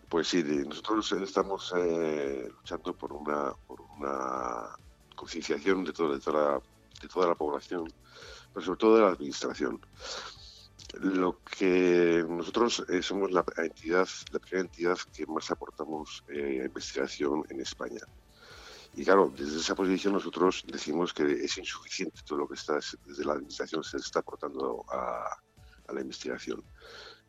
Pues 0.08 0.28
sí, 0.28 0.44
nosotros 0.44 1.12
estamos 1.14 1.74
eh, 1.76 2.48
luchando 2.50 2.94
por 2.94 3.14
una, 3.14 3.52
por 3.66 3.82
una 3.82 4.78
concienciación 5.16 5.84
de, 5.84 5.92
todo, 5.92 6.14
de 6.14 6.20
toda 6.20 6.62
de 7.02 7.08
toda 7.08 7.28
la 7.28 7.36
población, 7.36 7.92
pero 8.54 8.66
sobre 8.66 8.80
todo 8.80 8.96
de 8.96 9.02
la 9.02 9.10
administración. 9.10 9.80
Lo 11.02 11.42
que 11.44 12.26
nosotros 12.28 12.86
eh, 12.90 13.02
somos 13.02 13.32
la 13.32 13.44
entidad, 13.58 14.08
la 14.32 14.40
primera 14.40 14.62
entidad 14.62 14.98
que 15.14 15.26
más 15.26 15.52
aportamos 15.52 16.24
eh, 16.30 16.62
a 16.62 16.66
investigación 16.66 17.44
en 17.50 17.60
España. 17.62 18.02
Y 18.96 19.04
claro, 19.04 19.32
desde 19.36 19.60
esa 19.60 19.76
posición 19.76 20.14
nosotros 20.14 20.64
decimos 20.66 21.14
que 21.14 21.24
es 21.24 21.58
insuficiente 21.58 22.22
todo 22.26 22.40
lo 22.40 22.48
que 22.48 22.56
está 22.56 22.80
desde 23.06 23.26
la 23.26 23.34
administración 23.34 23.84
se 23.84 23.98
está 23.98 24.20
aportando 24.20 24.86
a, 24.90 25.38
la 25.94 26.02
investigación. 26.02 26.64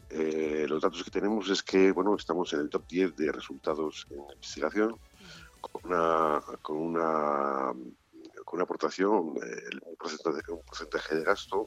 Eh, 0.09 0.65
los 0.69 0.81
datos 0.81 1.05
que 1.05 1.11
tenemos 1.11 1.51
es 1.51 1.63
que 1.63 1.93
bueno 1.93 2.17
estamos 2.17 2.53
en 2.55 2.61
el 2.61 2.71
top 2.71 2.87
10 2.89 3.17
de 3.17 3.31
resultados 3.31 4.07
en 4.09 4.21
investigación 4.33 4.99
con 5.61 5.83
una, 5.85 6.43
con 6.63 6.77
una 6.79 7.75
con 8.49 8.57
una 8.57 8.65
aportación, 8.65 9.35
eh, 9.45 9.77
un, 9.85 9.97
porcentaje, 9.97 10.51
un 10.51 10.63
porcentaje 10.63 11.17
de 11.17 11.23
gasto 11.23 11.67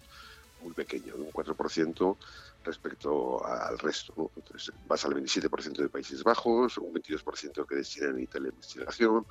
muy 0.64 0.74
pequeño, 0.74 1.14
un 1.16 1.32
4% 1.32 2.18
respecto 2.64 3.46
al 3.46 3.78
resto. 3.78 4.14
¿no? 4.18 4.32
Entonces, 4.36 4.74
vas 4.88 5.06
al 5.06 5.14
27% 5.14 5.78
de 5.78 5.90
Países 5.90 6.24
Bajos, 6.24 6.80
un 6.80 6.92
22% 6.92 7.68
que 7.68 7.76
destinan 7.76 8.16
en 8.16 8.24
Italia 8.24 8.50
a 8.50 8.54
investigación, 8.54 9.28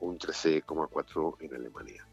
un 0.00 0.18
13,4% 0.18 1.36
en 1.38 1.54
Alemania. 1.54 2.04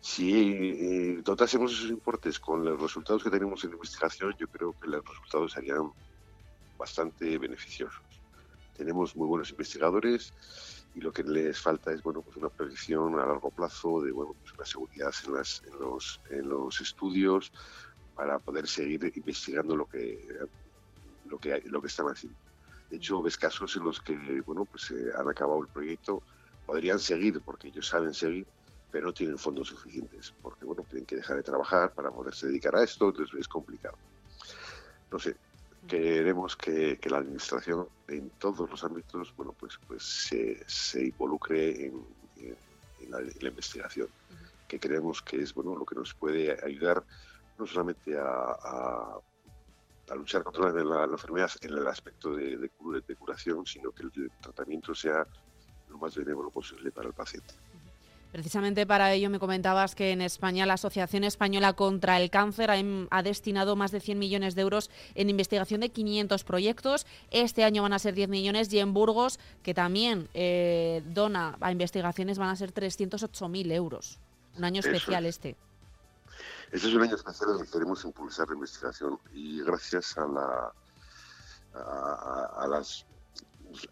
Si 0.00 0.32
eh, 0.34 1.20
dotásemos 1.22 1.72
esos 1.72 1.90
importes 1.90 2.40
con 2.40 2.64
los 2.64 2.80
resultados 2.82 3.22
que 3.22 3.30
tenemos 3.30 3.62
en 3.62 3.70
investigación, 3.70 4.34
yo 4.36 4.48
creo 4.48 4.74
que 4.80 4.88
los 4.88 5.04
resultados 5.08 5.52
serían 5.52 5.92
bastante 6.76 7.38
beneficiosos. 7.38 8.02
Tenemos 8.76 9.14
muy 9.14 9.28
buenos 9.28 9.50
investigadores 9.52 10.32
y 10.94 11.00
lo 11.00 11.12
que 11.12 11.24
les 11.24 11.60
falta 11.60 11.92
es 11.92 12.02
bueno 12.02 12.22
pues 12.22 12.36
una 12.36 12.48
predicción 12.48 13.14
a 13.14 13.26
largo 13.26 13.50
plazo 13.50 14.00
de 14.00 14.12
bueno 14.12 14.34
pues 14.40 14.54
una 14.54 14.64
seguridad 14.64 15.12
en, 15.26 15.34
las, 15.34 15.62
en, 15.66 15.78
los, 15.78 16.20
en 16.30 16.48
los 16.48 16.80
estudios 16.80 17.52
para 18.14 18.38
poder 18.38 18.68
seguir 18.68 19.12
investigando 19.14 19.76
lo 19.76 19.86
que 19.86 20.26
lo 21.26 21.38
que 21.38 21.62
lo 21.66 21.80
que 21.80 21.88
están 21.88 22.06
haciendo. 22.06 22.38
De 22.90 22.96
hecho 22.96 23.22
ves 23.22 23.36
casos 23.36 23.76
en 23.76 23.84
los 23.84 24.00
que 24.00 24.40
bueno 24.46 24.64
pues 24.64 24.90
eh, 24.92 25.10
han 25.16 25.28
acabado 25.28 25.62
el 25.62 25.68
proyecto 25.68 26.22
podrían 26.64 26.98
seguir 26.98 27.40
porque 27.40 27.68
ellos 27.68 27.88
saben 27.88 28.14
seguir 28.14 28.46
pero 28.92 29.06
no 29.06 29.12
tienen 29.12 29.36
fondos 29.36 29.68
suficientes 29.68 30.32
porque 30.40 30.64
bueno 30.64 30.84
tienen 30.88 31.06
que 31.06 31.16
dejar 31.16 31.36
de 31.36 31.42
trabajar 31.42 31.92
para 31.92 32.12
poderse 32.12 32.46
dedicar 32.46 32.76
a 32.76 32.84
esto 32.84 33.08
entonces 33.08 33.40
es 33.40 33.48
complicado. 33.48 33.98
No 35.10 35.18
sé 35.18 35.36
queremos 35.88 36.56
que, 36.56 36.98
la 37.04 37.18
administración 37.18 37.88
en 38.08 38.30
todos 38.30 38.70
los 38.70 38.84
ámbitos 38.84 39.34
bueno 39.36 39.54
pues 39.58 39.78
pues 39.86 40.02
se, 40.02 41.04
involucre 41.04 41.86
en, 41.86 42.04
la, 43.08 43.48
investigación 43.48 44.08
que 44.66 44.80
creemos 44.80 45.22
que 45.22 45.42
es 45.42 45.52
bueno 45.52 45.76
lo 45.76 45.84
que 45.84 45.94
nos 45.94 46.14
puede 46.14 46.52
ayudar 46.64 47.04
no 47.58 47.66
solamente 47.66 48.16
a, 48.18 49.18
luchar 50.16 50.42
contra 50.42 50.70
la, 50.70 51.04
enfermedad 51.04 51.50
en 51.60 51.72
el 51.72 51.86
aspecto 51.86 52.34
de, 52.34 52.56
de, 52.56 53.16
curación 53.16 53.66
sino 53.66 53.90
que 53.90 54.04
el 54.04 54.30
tratamiento 54.40 54.94
sea 54.94 55.26
lo 55.88 55.98
más 55.98 56.16
benévolo 56.16 56.50
posible 56.50 56.90
para 56.90 57.08
el 57.08 57.14
paciente. 57.14 57.54
Precisamente 58.34 58.84
para 58.84 59.12
ello 59.12 59.30
me 59.30 59.38
comentabas 59.38 59.94
que 59.94 60.10
en 60.10 60.20
España 60.20 60.66
la 60.66 60.74
Asociación 60.74 61.22
Española 61.22 61.74
contra 61.74 62.20
el 62.20 62.30
Cáncer 62.30 62.68
ha, 62.68 63.22
destinado 63.22 63.76
más 63.76 63.92
de 63.92 64.00
100 64.00 64.18
millones 64.18 64.56
de 64.56 64.62
euros 64.62 64.90
en 65.14 65.30
investigación 65.30 65.80
de 65.82 65.90
500 65.90 66.42
proyectos. 66.42 67.06
Este 67.30 67.62
año 67.62 67.82
van 67.82 67.92
a 67.92 68.00
ser 68.00 68.14
10 68.14 68.28
millones 68.28 68.72
y 68.72 68.80
en 68.80 68.92
Burgos, 68.92 69.38
que 69.62 69.72
también 69.72 70.28
eh, 70.34 71.04
dona 71.06 71.56
a 71.60 71.70
investigaciones, 71.70 72.36
van 72.36 72.48
a 72.48 72.56
ser 72.56 72.74
308.000 72.74 73.70
euros. 73.70 74.18
Un 74.58 74.64
año 74.64 74.80
especial 74.80 75.26
este. 75.26 75.54
Este 76.72 76.88
es 76.88 76.92
un 76.92 77.02
año 77.02 77.14
especial 77.14 77.50
en 77.50 77.60
el 77.60 77.66
que 77.66 77.70
queremos 77.70 78.04
impulsar 78.04 78.48
la 78.48 78.54
investigación 78.54 79.16
y 79.32 79.62
gracias 79.62 80.18
a 80.18 80.26
la 80.26 80.72
a, 81.72 82.66
las 82.68 83.06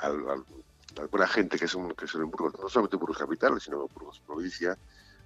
la 0.00 0.42
buena 1.11 1.26
gente 1.26 1.59
que 1.59 1.68
son, 1.68 1.92
que 1.94 2.07
son 2.07 2.22
en 2.22 2.31
Burgos, 2.31 2.55
no 2.61 2.68
solamente 2.68 2.96
Burgos 2.96 3.18
Capital, 3.18 3.61
sino 3.61 3.88
Burgos 3.88 4.20
Provincia, 4.26 4.76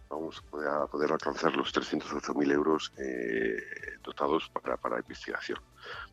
vamos 0.08 0.42
a 0.64 0.86
poder, 0.86 1.12
alcanzar 1.12 1.56
los 1.56 1.74
308.000 1.74 2.52
euros 2.52 2.92
eh, 2.98 3.56
dotados 4.02 4.48
para, 4.50 4.76
para 4.76 4.98
investigación. 4.98 5.58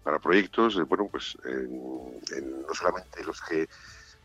Para 0.03 0.19
proyectos, 0.19 0.77
eh, 0.77 0.83
bueno, 0.83 1.07
pues 1.11 1.37
no 1.45 2.73
solamente 2.73 3.23
los 3.23 3.41
que 3.41 3.67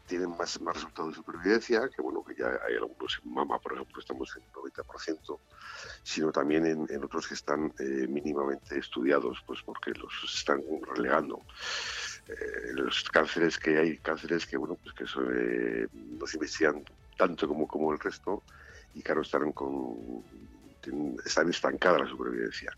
tienen 0.08 0.30
más, 0.30 0.60
más 0.62 0.74
resultados 0.74 1.10
de 1.10 1.16
supervivencia, 1.16 1.88
que 1.94 2.02
bueno, 2.02 2.24
que 2.24 2.34
ya 2.34 2.58
hay 2.66 2.74
algunos 2.76 3.20
en 3.22 3.32
Mama, 3.32 3.60
por 3.60 3.74
ejemplo, 3.74 4.00
estamos 4.00 4.34
en 4.36 4.42
90%, 4.52 5.38
sino 6.02 6.32
también 6.32 6.66
en, 6.66 7.04
otros 7.04 7.28
que 7.28 7.34
están 7.34 7.72
eh, 7.78 8.06
mínimamente 8.08 8.78
estudiados, 8.78 9.38
pues 9.46 9.60
porque 9.62 9.92
los 9.92 10.12
están 10.24 10.62
relegando. 10.94 11.42
Eh, 12.28 12.72
los 12.74 13.04
cánceres 13.04 13.58
que 13.58 13.78
hay 13.78 13.96
cánceres 13.98 14.44
que 14.44 14.58
bueno 14.58 14.76
pues 14.82 14.94
que 14.94 15.04
eh, 15.32 15.88
no 15.94 16.26
se 16.26 16.36
investigan 16.36 16.84
tanto 17.16 17.48
como, 17.48 17.66
como 17.66 17.90
el 17.94 17.98
resto 17.98 18.42
y 18.94 19.00
claro 19.00 19.22
están 19.22 19.50
con 19.52 20.22
están 21.24 21.48
estancada 21.48 22.00
la 22.00 22.08
supervivencia. 22.08 22.76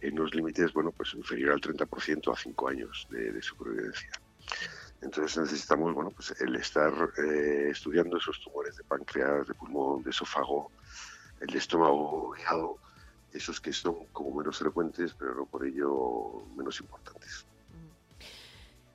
En 0.00 0.18
unos 0.18 0.34
límites 0.34 0.72
bueno 0.72 0.90
pues 0.90 1.14
inferior 1.14 1.52
al 1.52 1.60
30% 1.60 2.32
a 2.32 2.36
5 2.36 2.68
años 2.68 3.06
de, 3.10 3.40
supervivencia. 3.40 4.10
Entonces 5.00 5.38
necesitamos 5.38 5.94
bueno 5.94 6.10
pues 6.10 6.34
el 6.40 6.56
estar 6.56 6.92
eh, 7.18 7.68
estudiando 7.70 8.16
esos 8.16 8.40
tumores 8.40 8.76
de 8.76 8.82
páncreas 8.82 9.46
de 9.46 9.54
pulmón 9.54 10.02
de 10.02 10.10
esófago 10.10 10.72
el 11.40 11.54
estómago 11.54 12.34
hígado 12.36 12.78
esos 13.32 13.60
que 13.60 13.72
son 13.72 14.06
como 14.06 14.38
menos 14.38 14.58
frecuentes 14.58 15.14
pero 15.14 15.36
no 15.36 15.46
por 15.46 15.64
ello 15.64 16.42
menos 16.56 16.80
importantes 16.80 17.46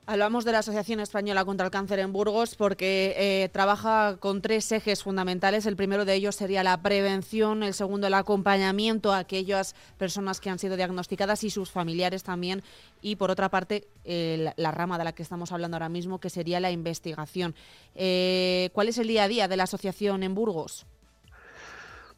Hablamos 0.06 0.44
de 0.44 0.52
la 0.52 0.58
Asociación 0.58 1.00
Española 1.00 1.46
contra 1.46 1.64
el 1.64 1.72
Cáncer 1.72 1.98
en 1.98 2.12
Burgos 2.12 2.56
porque 2.56 3.14
eh, 3.16 3.48
trabaja 3.48 4.18
con 4.20 4.42
tres 4.42 4.70
ejes 4.70 5.02
fundamentales. 5.02 5.64
El 5.64 5.76
primero 5.76 6.04
de 6.04 6.12
ellos 6.12 6.36
sería 6.36 6.62
la 6.62 6.82
prevención, 6.82 7.62
el 7.62 7.72
segundo 7.72 8.06
el 8.06 8.12
acompañamiento 8.12 9.14
a 9.14 9.18
aquellas 9.18 9.74
personas 9.96 10.40
que 10.40 10.50
han 10.50 10.58
sido 10.58 10.76
diagnosticadas 10.76 11.42
y 11.44 11.48
sus 11.48 11.70
familiares 11.70 12.22
también. 12.22 12.62
Y 13.00 13.16
por 13.16 13.30
otra 13.30 13.48
parte, 13.48 13.88
la 14.04 14.70
rama 14.72 14.98
de 14.98 15.04
la 15.04 15.14
que 15.14 15.22
estamos 15.22 15.52
hablando 15.52 15.76
ahora 15.76 15.88
mismo, 15.88 16.20
que 16.20 16.28
sería 16.28 16.60
la 16.60 16.70
investigación. 16.70 17.54
Eh, 17.94 18.68
¿Cuál 18.74 18.88
es 18.88 18.98
el 18.98 19.08
día 19.08 19.24
a 19.24 19.28
día 19.28 19.48
de 19.48 19.56
la 19.56 19.62
asociación 19.62 20.22
en 20.22 20.34
Burgos? 20.34 20.84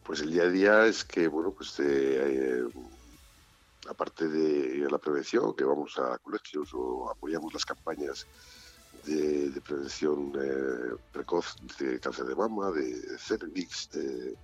Pues 0.02 0.22
el 0.22 0.32
día 0.32 0.42
a 0.42 0.48
día 0.48 0.86
es 0.86 1.04
que, 1.04 1.28
bueno, 1.28 1.52
pues 1.52 1.78
eh, 1.78 2.64
aparte 3.88 4.28
de 4.28 4.88
la 4.90 4.98
prevención, 4.98 5.54
que 5.54 5.64
vamos 5.64 5.98
a 5.98 6.18
colegios 6.18 6.70
o 6.74 7.10
apoyamos 7.10 7.52
las 7.52 7.64
campañas 7.64 8.26
de, 9.04 9.60
prevención 9.60 10.32
eh, 10.40 10.96
precoz 11.12 11.56
de 11.78 12.00
cáncer 12.00 12.26
de 12.26 12.34
mama, 12.34 12.70
de 12.70 13.18
cervix, 13.18 13.90
de, 13.92 14.36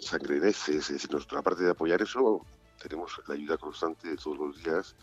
sangre 0.00 0.38
en 0.38 0.44
heces, 0.46 0.76
es 0.76 0.88
decir, 0.88 1.12
nosotros, 1.12 1.40
aparte 1.40 1.64
de 1.64 1.70
apoyar 1.70 2.02
eso, 2.02 2.44
tenemos 2.82 3.20
la 3.26 3.34
ayuda 3.34 3.56
constante 3.56 4.08
de 4.08 4.16
todos 4.16 4.38
los 4.38 4.62
días 4.62 4.94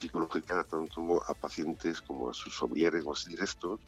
psicológica 0.00 0.64
tanto 0.64 1.22
a 1.26 1.34
pacientes 1.34 2.02
como 2.02 2.30
a 2.30 2.34
sus 2.34 2.56
familiares 2.56 3.04
más 3.04 3.24
directos, 3.26 3.80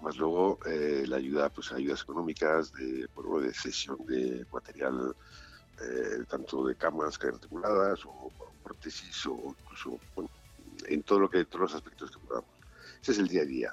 más 0.00 0.16
luego 0.16 0.58
eh, 0.66 1.04
la 1.06 1.16
ayuda, 1.16 1.48
pues 1.50 1.72
ayudas 1.72 2.02
económicas 2.02 2.72
de, 2.72 3.08
bueno, 3.14 3.40
de 3.40 3.52
cesión 3.52 3.98
de 4.06 4.46
material 4.52 5.14
eh, 5.80 6.24
tanto 6.28 6.66
de 6.66 6.74
camas 6.74 7.18
articuladas 7.22 8.04
o 8.04 8.30
prótesis 8.62 9.26
o 9.26 9.54
incluso 9.58 9.98
en 10.86 11.02
todo 11.02 11.20
lo 11.20 11.30
que 11.30 11.44
todos 11.44 11.62
los 11.62 11.74
aspectos 11.74 12.10
que 12.10 12.18
podamos. 12.18 12.50
Ese 13.00 13.12
es 13.12 13.18
el 13.18 13.28
día 13.28 13.42
a 13.42 13.46
día. 13.46 13.72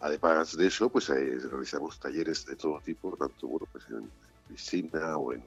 Además 0.00 0.56
de 0.56 0.66
eso, 0.66 0.88
pues 0.90 1.08
eh, 1.10 1.38
realizamos 1.50 1.98
talleres 1.98 2.44
de 2.46 2.56
todo 2.56 2.80
tipo, 2.80 3.16
tanto 3.16 3.48
bueno, 3.48 3.66
pues 3.72 3.84
en 3.88 4.10
piscina 4.46 5.16
o 5.16 5.32
en, 5.32 5.42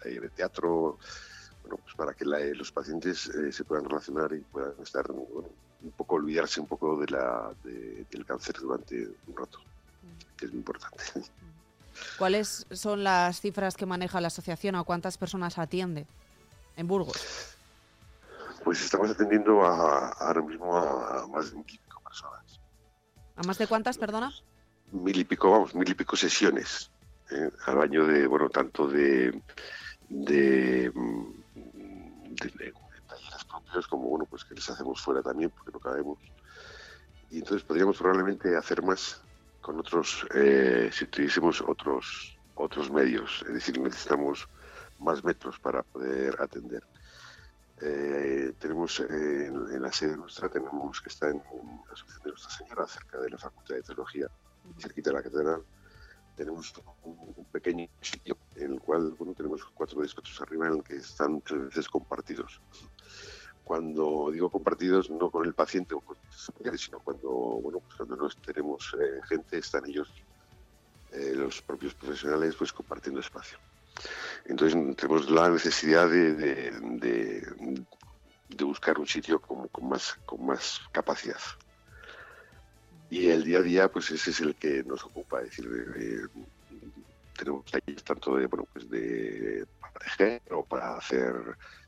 taller 0.00 0.22
de 0.22 0.28
teatro, 0.30 0.98
bueno, 1.62 1.78
pues 1.82 1.94
para 1.96 2.12
que 2.14 2.24
los 2.24 2.72
pacientes 2.72 3.28
eh, 3.28 3.52
se 3.52 3.64
puedan 3.64 3.84
relacionar 3.84 4.32
y 4.32 4.40
puedan 4.40 4.74
estar, 4.82 5.10
un 5.10 5.90
poco 5.96 6.16
olvidarse 6.16 6.60
un 6.60 6.66
poco 6.66 6.98
de 7.00 7.06
la, 7.08 7.54
del 7.64 8.24
cáncer 8.26 8.56
durante 8.60 9.08
un 9.26 9.36
rato, 9.36 9.60
que 10.36 10.46
es 10.46 10.52
muy 10.52 10.58
importante. 10.58 11.02
¿Cuáles 12.18 12.66
son 12.70 13.04
las 13.04 13.40
cifras 13.40 13.76
que 13.76 13.86
maneja 13.86 14.20
la 14.20 14.28
asociación 14.28 14.74
o 14.76 14.84
cuántas 14.84 15.18
personas 15.18 15.58
atiende 15.58 16.06
en 16.76 16.86
Burgos? 16.86 17.56
Pues 18.64 18.82
estamos 18.84 19.10
atendiendo 19.10 19.62
ahora 19.62 20.42
mismo 20.42 20.76
a, 20.76 21.26
más 21.28 21.50
de 21.50 21.56
mil 21.56 21.64
y 21.66 21.78
pico 21.78 22.00
personas. 22.00 22.60
¿A 23.36 23.42
más 23.42 23.58
de 23.58 23.66
cuántas, 23.66 23.98
perdona? 23.98 24.32
Mil 24.92 25.18
y 25.18 25.24
pico, 25.24 25.50
vamos, 25.50 25.74
mil 25.74 25.88
y 25.88 25.94
pico 25.94 26.16
sesiones 26.16 26.90
¿eh? 27.30 27.50
al 27.66 27.82
año 27.82 28.06
de, 28.06 28.26
bueno, 28.26 28.48
tanto 28.50 28.86
de, 28.86 29.42
de, 30.08 30.92
talleres 33.08 33.44
propios 33.48 33.88
como, 33.88 34.08
bueno, 34.08 34.26
pues 34.26 34.44
que 34.44 34.54
les 34.54 34.68
hacemos 34.70 35.00
fuera 35.00 35.22
también 35.22 35.50
porque 35.50 35.72
no 35.72 35.80
cabemos. 35.80 36.18
Y 37.30 37.38
entonces 37.38 37.64
podríamos 37.64 37.96
probablemente 37.96 38.56
hacer 38.56 38.82
más 38.82 39.22
con 39.62 39.78
otros, 39.78 40.26
eh, 40.34 40.90
si 40.92 41.06
tuviésemos 41.06 41.62
otros, 41.62 42.36
otros 42.56 42.90
medios, 42.90 43.42
es 43.46 43.54
decir, 43.54 43.78
necesitamos 43.80 44.48
más 44.98 45.24
metros 45.24 45.58
para 45.60 45.82
poder 45.82 46.36
atender. 46.40 46.82
Eh, 47.80 48.52
tenemos 48.58 49.00
en, 49.00 49.80
la 49.80 49.90
sede 49.90 50.16
nuestra, 50.16 50.48
tenemos 50.48 51.00
que 51.00 51.08
está 51.08 51.30
en 51.30 51.38
la 51.38 51.92
Asociación 51.92 52.22
de 52.24 52.30
Nuestra 52.30 52.50
Señora, 52.50 52.86
cerca 52.86 53.18
de 53.18 53.30
la 53.30 53.38
Facultad 53.38 53.74
de 53.76 53.82
Teología, 53.82 54.26
cerquita 54.78 55.10
de 55.10 55.16
la 55.16 55.22
Catedral. 55.22 55.62
Tenemos 56.36 56.72
un, 57.04 57.44
pequeño 57.52 57.88
sitio 58.00 58.38
en 58.56 58.74
el 58.74 58.80
cual 58.80 59.14
bueno, 59.18 59.34
tenemos 59.34 59.64
cuatro 59.74 60.00
despachos 60.00 60.40
arriba 60.40 60.66
en 60.68 60.74
el 60.74 60.82
que 60.82 60.96
están 60.96 61.40
tres 61.42 61.66
veces 61.66 61.88
compartidos 61.88 62.60
cuando 63.64 64.30
digo 64.32 64.50
compartidos 64.50 65.10
no 65.10 65.30
con 65.30 65.46
el 65.46 65.54
paciente 65.54 65.94
o 65.94 66.00
con 66.00 66.16
sino 66.76 66.98
cuando 67.00 67.30
bueno 67.30 67.80
pues 67.80 67.96
cuando 67.96 68.16
no 68.16 68.28
tenemos 68.44 68.94
eh, 69.00 69.20
gente 69.28 69.58
están 69.58 69.86
ellos 69.86 70.08
eh, 71.12 71.34
los 71.34 71.62
propios 71.62 71.94
profesionales 71.94 72.56
pues 72.56 72.72
compartiendo 72.72 73.20
espacio. 73.20 73.58
Entonces 74.46 74.96
tenemos 74.96 75.30
la 75.30 75.50
necesidad 75.50 76.08
de, 76.08 76.34
de, 76.34 77.42
buscar 78.64 78.98
un 78.98 79.06
sitio 79.06 79.40
con, 79.40 79.68
con, 79.68 79.88
más 79.88 80.14
con 80.24 80.46
más 80.46 80.80
capacidad. 80.90 81.40
Y 83.10 83.28
el 83.28 83.44
día 83.44 83.58
a 83.58 83.62
día 83.62 83.92
pues 83.92 84.10
ese 84.10 84.30
es 84.30 84.40
el 84.40 84.54
que 84.54 84.82
nos 84.84 85.04
ocupa 85.04 85.42
es 85.42 85.50
decir 85.50 86.30
tenemos 87.36 87.70
talleres 87.70 88.04
tanto 88.04 88.36
de 88.36 88.46
bueno 88.46 88.66
pues 88.72 88.88
de 88.88 89.66
para 89.80 90.40
o 90.50 90.64
para 90.64 90.96
hacer 90.96 91.34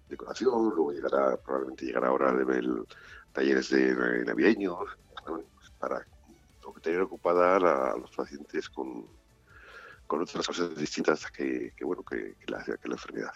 decoración, 0.09 0.71
luego 0.75 0.93
llegará, 0.93 1.37
probablemente 1.37 1.87
llegará 1.87 2.09
ahora 2.09 2.33
de 2.33 2.45
ver 2.45 2.65
talleres 3.33 3.71
de 3.71 4.25
navideños, 4.25 4.79
para 5.79 6.07
tener 6.83 7.01
ocupada 7.01 7.57
a, 7.57 7.97
los 7.97 8.11
pacientes 8.11 8.69
con, 8.69 9.07
con 10.07 10.23
otras 10.23 10.47
cosas 10.47 10.77
distintas 10.77 11.31
que, 11.31 11.73
bueno, 11.83 12.03
que, 12.03 12.37
la, 12.47 12.63
que 12.63 12.89
la 12.89 12.95
enfermedad. 12.95 13.33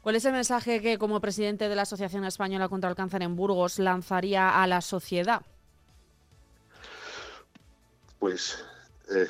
¿Cuál 0.00 0.14
es 0.14 0.24
el 0.24 0.32
mensaje 0.32 0.80
que 0.80 0.98
como 0.98 1.20
presidente 1.20 1.68
de 1.68 1.74
la 1.74 1.82
Asociación 1.82 2.24
Española 2.24 2.68
contra 2.68 2.88
el 2.88 2.94
Cáncer 2.94 3.22
en 3.22 3.34
Burgos 3.34 3.80
lanzaría 3.80 4.62
a 4.62 4.66
la 4.68 4.80
sociedad? 4.80 5.42
Pues 8.20 8.64
eh, 9.10 9.26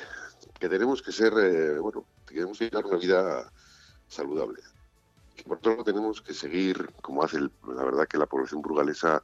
que 0.59 0.69
tenemos 0.69 1.01
que 1.01 1.11
ser, 1.11 1.33
eh, 1.33 1.79
bueno, 1.79 2.05
tenemos 2.27 2.59
que 2.59 2.65
llevar 2.65 2.85
una 2.85 2.97
vida 2.97 3.51
saludable 4.07 4.61
por 5.43 5.57
otro 5.57 5.71
lado 5.71 5.83
tenemos 5.83 6.21
que 6.21 6.33
seguir, 6.33 6.93
como 7.01 7.23
hace 7.23 7.39
la 7.39 7.83
verdad 7.83 8.07
que 8.07 8.17
la 8.17 8.25
población 8.25 8.61
burgalesa 8.61 9.23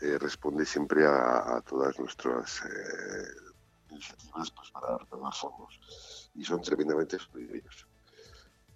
eh, 0.00 0.18
responde 0.18 0.64
siempre 0.64 1.06
a, 1.06 1.60
todas 1.66 1.98
nuestras 1.98 2.62
eh, 2.62 3.28
iniciativas 3.90 4.50
pues, 4.52 4.70
para 4.70 4.98
recaudar 4.98 5.34
fondos 5.34 6.30
y 6.34 6.44
son 6.44 6.62
tremendamente 6.62 7.18
solidarios. 7.18 7.86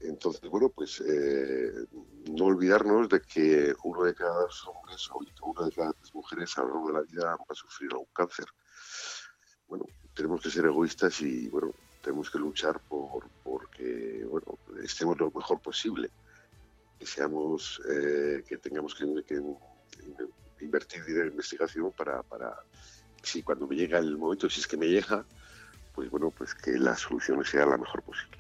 Entonces, 0.00 0.50
bueno, 0.50 0.68
pues 0.68 1.00
eh, 1.06 1.86
no 2.30 2.46
olvidarnos 2.46 3.08
de 3.08 3.20
que 3.20 3.72
uno 3.84 4.02
de 4.02 4.14
cada 4.14 4.42
dos 4.42 4.66
hombres 4.66 5.08
o 5.12 5.20
una 5.48 5.66
de 5.66 5.72
cada 5.72 5.92
tres 5.92 6.12
mujeres 6.12 6.58
a 6.58 6.62
lo 6.62 6.68
largo 6.68 6.88
de 6.88 6.94
la 6.94 7.02
vida 7.02 7.36
va 7.36 7.44
a 7.48 7.54
sufrir 7.54 7.92
algún 7.92 8.08
cáncer. 8.12 8.46
Bueno, 9.68 9.84
tenemos 10.12 10.40
que 10.42 10.50
ser 10.50 10.64
egoístas 10.64 11.20
y, 11.20 11.48
bueno, 11.48 11.72
tenemos 12.02 12.30
que 12.30 12.38
luchar 12.38 12.80
por 12.80 13.28
porque, 13.44 14.26
bueno, 14.28 14.58
estemos 14.82 15.16
lo 15.20 15.30
mejor 15.30 15.60
posible 15.60 16.10
que 17.02 17.06
seamos, 17.08 17.82
eh, 17.90 18.44
que 18.46 18.58
tengamos 18.58 18.94
que, 18.94 19.04
invertir 20.60 21.04
dinero 21.04 21.24
en 21.26 21.32
investigación 21.32 21.90
para, 21.90 22.22
para, 22.22 22.54
si 23.20 23.42
cuando 23.42 23.66
me 23.66 23.74
llega 23.74 23.98
el 23.98 24.16
momento, 24.16 24.48
si 24.48 24.60
es 24.60 24.68
que 24.68 24.76
me 24.76 24.86
llega, 24.86 25.24
pues 25.92 26.08
bueno, 26.10 26.30
pues 26.30 26.54
que 26.54 26.78
la 26.78 26.96
solución 26.96 27.44
sea 27.44 27.66
la 27.66 27.76
mejor 27.76 28.02
posible. 28.02 28.38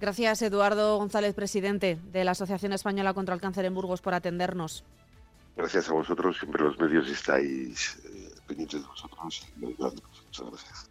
Gracias, 0.00 0.42
Eduardo 0.42 0.96
González, 0.98 1.34
presidente 1.34 2.00
de 2.10 2.24
la 2.24 2.32
Asociación 2.32 2.72
Española 2.72 3.14
contra 3.14 3.32
el 3.36 3.40
Cáncer 3.40 3.64
en 3.64 3.74
Burgos, 3.74 4.00
por 4.00 4.14
atendernos. 4.14 4.82
Gracias 5.56 5.88
a 5.88 5.92
vosotros, 5.92 6.36
siempre 6.36 6.64
los 6.64 6.76
medios 6.80 7.08
estáis 7.08 7.96
eh, 8.06 8.34
pendientes 8.48 8.80
de 8.82 8.88
vosotros. 8.88 9.46
Muchas 9.56 10.50
gracias. 10.50 10.90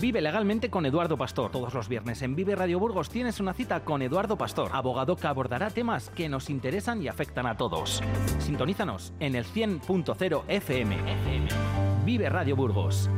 Vive 0.00 0.20
legalmente 0.20 0.68
con 0.68 0.84
Eduardo 0.84 1.16
Pastor. 1.16 1.50
Todos 1.50 1.72
los 1.72 1.88
viernes 1.88 2.20
en 2.20 2.36
Vive 2.36 2.54
Radio 2.54 2.78
Burgos 2.78 3.08
tienes 3.08 3.40
una 3.40 3.54
cita 3.54 3.80
con 3.80 4.02
Eduardo 4.02 4.36
Pastor, 4.36 4.70
abogado 4.74 5.16
que 5.16 5.26
abordará 5.26 5.70
temas 5.70 6.10
que 6.10 6.28
nos 6.28 6.50
interesan 6.50 7.02
y 7.02 7.08
afectan 7.08 7.46
a 7.46 7.56
todos. 7.56 8.02
Sintonízanos 8.38 9.14
en 9.20 9.34
el 9.34 9.46
100.0 9.46 10.42
FM. 10.48 10.96
Vive 12.04 12.28
Radio 12.28 12.56
Burgos. 12.56 13.08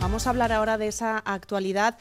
Vamos 0.00 0.26
a 0.26 0.30
hablar 0.30 0.52
ahora 0.52 0.78
de 0.78 0.88
esa 0.88 1.18
actualidad 1.18 1.98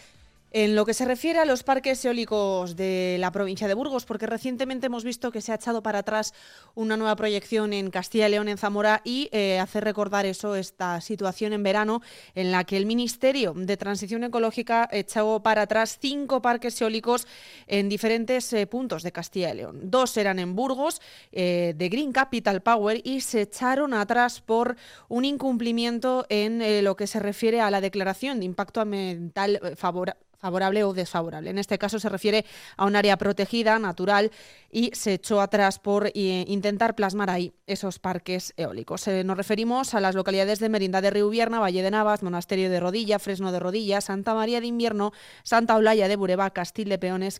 en 0.55 0.73
lo 0.73 0.85
que 0.85 0.93
se 0.93 1.03
refiere 1.03 1.39
a 1.39 1.43
los 1.43 1.63
parques 1.63 2.05
eólicos 2.05 2.77
de 2.77 3.17
la 3.19 3.29
provincia 3.33 3.67
de 3.67 3.73
Burgos, 3.73 4.05
porque 4.05 4.25
recientemente 4.25 4.85
hemos 4.85 5.03
visto 5.03 5.29
que 5.29 5.41
se 5.41 5.51
ha 5.51 5.55
echado 5.55 5.83
para 5.83 5.99
atrás 5.99 6.33
una 6.75 6.95
nueva 6.95 7.17
proyección 7.17 7.73
en 7.73 7.91
Castilla 7.91 8.29
y 8.29 8.31
León, 8.31 8.47
en 8.47 8.57
Zamora, 8.57 9.01
y 9.03 9.27
eh, 9.33 9.59
hace 9.59 9.81
recordar 9.81 10.25
eso, 10.25 10.55
esta 10.55 11.01
situación 11.01 11.51
en 11.51 11.61
verano 11.61 12.01
en 12.35 12.53
la 12.53 12.63
que 12.63 12.77
el 12.77 12.85
Ministerio 12.85 13.51
de 13.53 13.75
Transición 13.75 14.23
Ecológica 14.23 14.87
echó 14.93 15.43
para 15.43 15.63
atrás 15.63 15.97
cinco 15.99 16.41
parques 16.41 16.79
eólicos 16.79 17.27
en 17.67 17.89
diferentes 17.89 18.53
eh, 18.53 18.65
puntos 18.65 19.03
de 19.03 19.11
Castilla 19.11 19.51
y 19.51 19.57
León. 19.57 19.81
Dos 19.91 20.15
eran 20.15 20.39
en 20.39 20.55
Burgos, 20.55 21.01
eh, 21.33 21.73
de 21.75 21.89
Green 21.89 22.13
Capital 22.13 22.61
Power, 22.61 23.01
y 23.03 23.19
se 23.19 23.41
echaron 23.41 23.93
atrás 23.93 24.39
por 24.39 24.77
un 25.09 25.25
incumplimiento 25.25 26.25
en 26.29 26.81
lo 26.85 26.95
que 26.95 27.07
se 27.07 27.19
refiere 27.19 27.59
a 27.59 27.69
la 27.69 27.81
declaración 27.81 28.39
de 28.39 28.45
impacto 28.45 28.79
ambiental 28.79 29.59
favorable 29.75 30.15
favorable 30.45 30.83
o 30.83 30.93
desfavorable. 30.93 31.49
En 31.49 31.57
este 31.57 31.79
caso 31.79 31.97
se 31.97 32.07
refiere 32.07 32.45
a 32.77 32.85
un 32.85 32.95
área 32.95 33.17
protegida, 33.17 33.79
natural, 33.79 34.29
y 34.71 34.91
se 34.93 35.13
echó 35.13 35.41
atrás 35.41 35.79
por 35.79 36.07
eh, 36.07 36.45
intentar 36.47 36.93
plasmar 36.93 37.31
ahí 37.31 37.53
esos 37.65 37.97
parques 37.97 38.53
eólicos. 38.55 39.07
Eh, 39.07 39.23
nos 39.23 39.37
referimos 39.37 39.95
a 39.95 39.99
las 39.99 40.13
localidades 40.13 40.59
de 40.59 40.69
Merinda 40.69 41.01
de 41.01 41.09
Riubierna, 41.09 41.59
Valle 41.59 41.81
de 41.81 41.89
Navas, 41.89 42.21
Monasterio 42.21 42.69
de 42.69 42.79
Rodilla, 42.79 43.17
Fresno 43.17 43.51
de 43.51 43.59
Rodilla, 43.59 44.01
Santa 44.01 44.35
María 44.35 44.61
de 44.61 44.67
Invierno, 44.67 45.13
Santa 45.41 45.75
Olaya 45.77 46.07
de 46.07 46.15
Bureba, 46.15 46.51
Castil 46.51 46.89
de 46.89 46.99
Peones, 46.99 47.39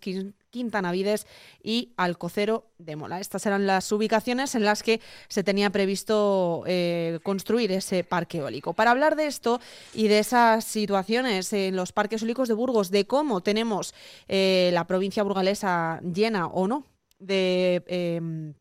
Quinta 0.55 0.81
Navides 0.81 1.27
y 1.61 1.91
Alcocero 1.97 2.71
de 2.77 2.95
Mola. 2.95 3.19
Estas 3.19 3.45
eran 3.45 3.67
las 3.67 3.91
ubicaciones 3.91 4.55
en 4.55 4.63
las 4.63 4.83
que 4.83 5.01
se 5.27 5.43
tenía 5.43 5.69
previsto 5.69 6.63
eh, 6.65 7.19
construir 7.23 7.73
ese 7.73 8.05
parque 8.05 8.37
eólico. 8.37 8.71
Para 8.71 8.91
hablar 8.91 9.17
de 9.17 9.27
esto 9.27 9.59
y 9.93 10.07
de 10.07 10.19
esas 10.19 10.63
situaciones 10.63 11.51
en 11.51 11.75
los 11.75 11.91
parques 11.91 12.21
eólicos 12.21 12.47
de 12.47 12.53
Burgos, 12.53 12.89
de 12.89 13.05
cómo 13.05 13.41
tenemos 13.41 13.93
eh, 14.29 14.69
la 14.71 14.87
provincia 14.87 15.23
burgalesa 15.23 15.99
llena 16.03 16.47
o 16.47 16.69
no 16.69 16.85
de 17.19 17.83
em, 17.87 18.53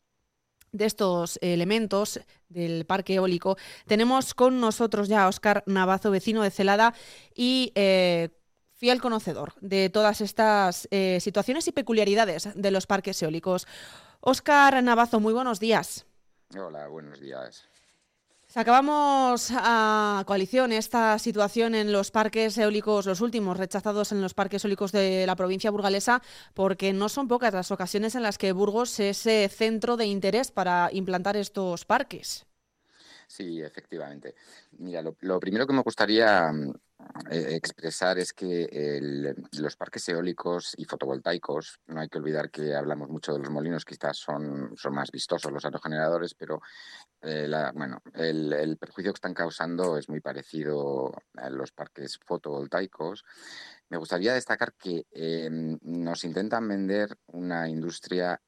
de 0.73 0.85
estos 0.85 1.39
elementos 1.41 2.19
del 2.49 2.85
parque 2.85 3.13
eólico. 3.13 3.55
Tenemos 3.87 4.33
con 4.33 4.59
nosotros 4.59 5.07
ya 5.07 5.23
a 5.23 5.29
Óscar 5.29 5.63
Navazo, 5.65 6.11
vecino 6.11 6.43
de 6.43 6.51
Celada 6.51 6.93
y 7.33 7.71
eh, 7.75 8.31
fiel 8.75 9.01
conocedor 9.01 9.53
de 9.61 9.89
todas 9.89 10.21
estas 10.21 10.87
eh, 10.91 11.19
situaciones 11.21 11.67
y 11.67 11.71
peculiaridades 11.71 12.49
de 12.55 12.71
los 12.71 12.85
parques 12.85 13.21
eólicos. 13.23 13.67
Óscar 14.19 14.83
Navazo, 14.83 15.19
muy 15.19 15.33
buenos 15.33 15.59
días. 15.59 16.05
Hola, 16.55 16.87
buenos 16.87 17.19
días. 17.19 17.65
Sacábamos 18.47 19.51
a 19.53 20.23
coalición 20.27 20.71
esta 20.71 21.19
situación 21.19 21.75
en 21.75 21.91
los 21.91 22.11
parques 22.11 22.57
eólicos, 22.57 23.05
los 23.05 23.19
últimos 23.19 23.57
rechazados 23.57 24.11
en 24.11 24.21
los 24.21 24.33
parques 24.33 24.63
eólicos 24.63 24.91
de 24.91 25.25
la 25.25 25.35
provincia 25.35 25.71
burgalesa, 25.71 26.21
porque 26.53 26.93
no 26.93 27.09
son 27.09 27.27
pocas 27.27 27.53
las 27.53 27.71
ocasiones 27.71 28.15
en 28.15 28.23
las 28.23 28.37
que 28.37 28.53
Burgos 28.53 28.99
es 28.99 29.27
centro 29.53 29.97
de 29.97 30.05
interés 30.05 30.51
para 30.51 30.89
implantar 30.93 31.35
estos 31.35 31.83
parques. 31.85 32.45
Sí, 33.27 33.61
efectivamente. 33.61 34.35
Mira, 34.77 35.01
lo, 35.01 35.39
primero 35.39 35.65
que 35.65 35.73
me 35.73 35.81
gustaría 35.81 36.51
mm, 36.51 36.73
eh, 37.29 37.55
expresar 37.55 38.17
es 38.19 38.33
que 38.33 39.33
los 39.53 39.75
parques 39.75 40.07
eólicos 40.09 40.73
y 40.77 40.85
fotovoltaicos, 40.85 41.79
no 41.87 42.01
hay 42.01 42.09
que 42.09 42.17
olvidar 42.17 42.51
que 42.51 42.75
hablamos 42.75 43.09
mucho 43.09 43.33
de 43.33 43.39
los 43.39 43.49
molinos, 43.49 43.85
quizás 43.85 44.17
son, 44.17 44.75
son 44.75 44.93
más 44.93 45.11
vistosos 45.11 45.51
los 45.51 45.65
aerogeneradores, 45.65 46.35
pero 46.35 46.61
eh, 47.21 47.49
bueno, 47.73 48.01
el, 48.13 48.77
perjuicio 48.77 49.13
que 49.13 49.17
están 49.17 49.33
causando 49.33 49.97
es 49.97 50.09
muy 50.09 50.19
parecido 50.19 51.11
a 51.37 51.49
los 51.49 51.71
parques 51.71 52.19
fotovoltaicos. 52.25 53.23
Me 53.89 53.97
gustaría 53.97 54.33
destacar 54.33 54.73
que 54.73 55.05
em, 55.11 55.77
nos 55.81 56.23
intentan 56.23 56.67
vender 56.67 57.17
una 57.27 57.69
industria 57.69 58.39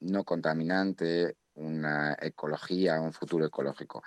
no 0.00 0.24
contaminante, 0.24 1.36
una 1.54 2.16
ecología, 2.20 3.00
un 3.00 3.12
futuro 3.12 3.46
ecológico. 3.46 4.02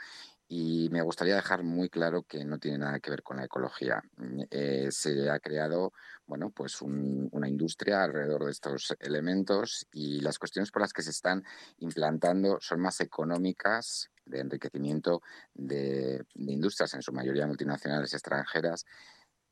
Y 0.51 0.89
me 0.89 1.03
gustaría 1.03 1.35
dejar 1.35 1.63
muy 1.63 1.89
claro 1.89 2.23
que 2.23 2.43
no 2.43 2.57
tiene 2.57 2.79
nada 2.79 2.99
que 2.99 3.11
ver 3.11 3.21
con 3.21 3.37
la 3.37 3.45
ecología. 3.45 4.01
Mm, 4.17 4.41
eh, 4.49 4.87
se 4.89 5.29
ha 5.29 5.39
creado, 5.39 5.93
bueno, 6.25 6.49
pues 6.49 6.81
una 6.81 7.47
industria 7.47 8.03
alrededor 8.03 8.45
de 8.45 8.51
estos 8.51 8.95
elementos 8.99 9.85
y 9.91 10.21
las 10.21 10.39
cuestiones 10.39 10.71
por 10.71 10.81
las 10.81 10.91
que 10.91 11.03
se 11.03 11.11
están 11.11 11.43
implantando 11.77 12.57
son 12.61 12.81
más 12.81 12.99
económicas 12.99 14.09
de 14.25 14.39
enriquecimiento 14.39 15.21
de, 15.53 16.23
de 16.33 16.51
industrias, 16.51 16.95
en 16.95 17.03
su 17.03 17.13
mayoría 17.13 17.45
multinacionales 17.45 18.13
extranjeras, 18.13 18.85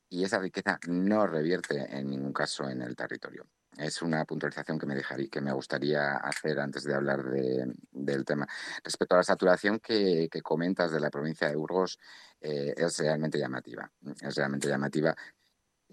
y 0.10 0.24
esa 0.24 0.40
riqueza 0.40 0.80
no 0.88 1.28
revierte 1.28 1.96
en 1.96 2.10
ningún 2.10 2.34
caso 2.34 2.68
en 2.70 2.82
el 2.82 2.96
territorio. 2.96 3.46
Es 3.76 4.02
una 4.02 4.26
puntualización 4.26 4.80
que 4.80 4.86
me 4.86 4.96
dejaría, 4.96 5.28
que 5.30 5.42
me 5.42 5.52
gustaría 5.52 6.16
hacer 6.16 6.60
antes 6.60 6.84
de 6.84 6.96
hablar 6.96 7.24
del 7.24 8.26
tema. 8.26 8.48
Respecto 8.84 9.16
a 9.16 9.20
la 9.20 9.24
saturación 9.24 9.80
que, 9.80 10.30
comentas 10.42 10.92
de 10.92 11.00
la 11.00 11.12
provincia 11.12 11.48
de 11.48 11.56
Burgos, 11.56 12.00
eh, 12.42 12.74
es 12.76 12.98
realmente 12.98 13.38
llamativa. 13.38 13.92
Es 14.22 14.36
realmente 14.36 14.68
llamativa. 14.68 15.16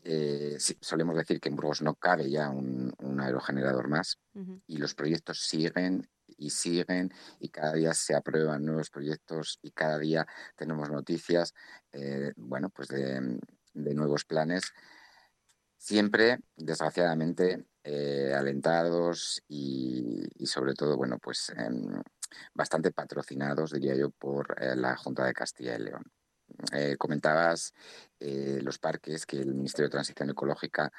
Eh, 0.02 0.56
solemos 0.80 1.16
decir 1.16 1.40
que 1.40 1.48
en 1.48 1.56
Burgos 1.56 1.82
no 1.82 1.94
cabe 1.94 2.30
ya 2.30 2.50
un, 2.50 2.92
aerogenerador 3.20 3.88
más 3.88 4.18
y 4.66 4.76
los 4.76 4.94
proyectos 4.94 5.40
siguen 5.40 6.06
y 6.36 6.50
siguen 6.50 7.12
y 7.38 7.48
cada 7.48 7.72
día 7.72 7.94
se 7.94 8.14
aprueban 8.14 8.64
nuevos 8.64 8.90
proyectos 8.90 9.58
y 9.62 9.70
cada 9.70 9.98
día 9.98 10.26
tenemos 10.56 10.90
noticias, 10.90 11.54
eh, 11.92 12.32
bueno, 12.36 12.68
pues 12.70 12.88
de, 12.88 13.38
de 13.72 13.94
nuevos 13.94 14.24
planes 14.24 14.74
siempre, 15.84 16.38
desgraciadamente, 16.56 17.66
eh, 17.82 18.32
alentados 18.34 19.42
y, 19.46 20.26
sobre 20.46 20.72
todo, 20.72 20.96
bueno, 20.96 21.18
pues 21.18 21.52
em, 21.58 22.02
bastante 22.54 22.90
patrocinados, 22.90 23.72
diría 23.72 23.94
yo, 23.94 24.10
por 24.10 24.56
eh, 24.62 24.74
la 24.76 24.96
Junta 24.96 25.26
de 25.26 25.34
Castilla 25.34 25.76
y 25.76 25.82
León. 25.82 26.04
Eh, 26.72 26.96
comentabas 26.98 27.74
los 28.20 28.78
parques 28.78 29.26
que 29.26 29.38
el 29.40 29.54
Ministerio 29.54 29.88
de 29.88 29.92
Transición 29.92 30.30
Ecológica 30.30 30.90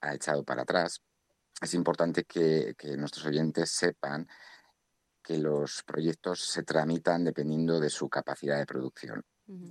ha 0.00 0.14
echado 0.14 0.44
para 0.44 0.62
atrás. 0.62 1.00
Es 1.62 1.72
importante 1.72 2.24
que 2.24 2.74
nuestros 2.98 3.24
oyentes 3.24 3.70
sepan 3.70 4.28
que 5.22 5.38
los 5.38 5.82
proyectos 5.84 6.40
se 6.40 6.62
tramitan 6.64 7.24
dependiendo 7.24 7.80
de 7.80 7.88
su 7.88 8.10
capacidad 8.10 8.58
de 8.58 8.66
producción. 8.66 9.24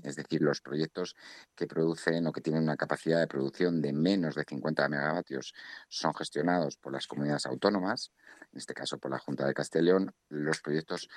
Es 0.04 0.16
decir, 0.16 0.42
los 0.42 0.62
proyectos 0.62 1.16
que 1.56 1.66
producen 1.66 2.28
o 2.28 2.32
que 2.32 2.42
tienen 2.42 2.64
una 2.64 2.78
capacidad 2.78 3.20
de 3.20 3.28
producción 3.28 3.82
de 3.82 3.92
menos 3.92 4.36
de 4.36 4.44
50 4.44 4.88
megavatios 4.88 5.54
son 5.90 6.14
gestionados 6.14 6.78
por 6.78 6.94
las 6.94 7.08
comunidades 7.08 7.48
autónomas, 7.48 8.12
en 8.52 8.60
este 8.60 8.76
caso 8.76 9.00
por 9.00 9.10
la 9.10 9.18
Junta 9.18 9.48
de 9.48 9.54
Castellón. 9.54 10.14
Los 10.30 10.62
proyectos 10.62 11.10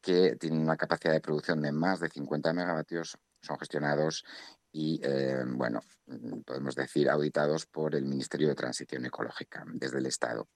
que 0.00 0.34
tienen 0.36 0.60
una 0.60 0.76
capacidad 0.76 1.12
de 1.12 1.20
producción 1.20 1.62
de 1.62 1.70
más 1.70 2.00
de 2.00 2.08
50 2.08 2.52
megavatios 2.52 3.16
son 3.40 3.58
gestionados 3.58 4.24
y, 4.72 5.00
eh, 5.04 5.44
bueno, 5.46 5.80
mm, 6.06 6.40
podemos 6.40 6.74
decir, 6.74 7.08
auditados 7.08 7.66
por 7.66 7.94
el 7.94 8.06
Ministerio 8.06 8.48
de 8.48 8.54
Transición 8.56 9.06
Ecológica 9.06 9.64
desde 9.72 9.98
el 9.98 10.06
Estado. 10.06 10.48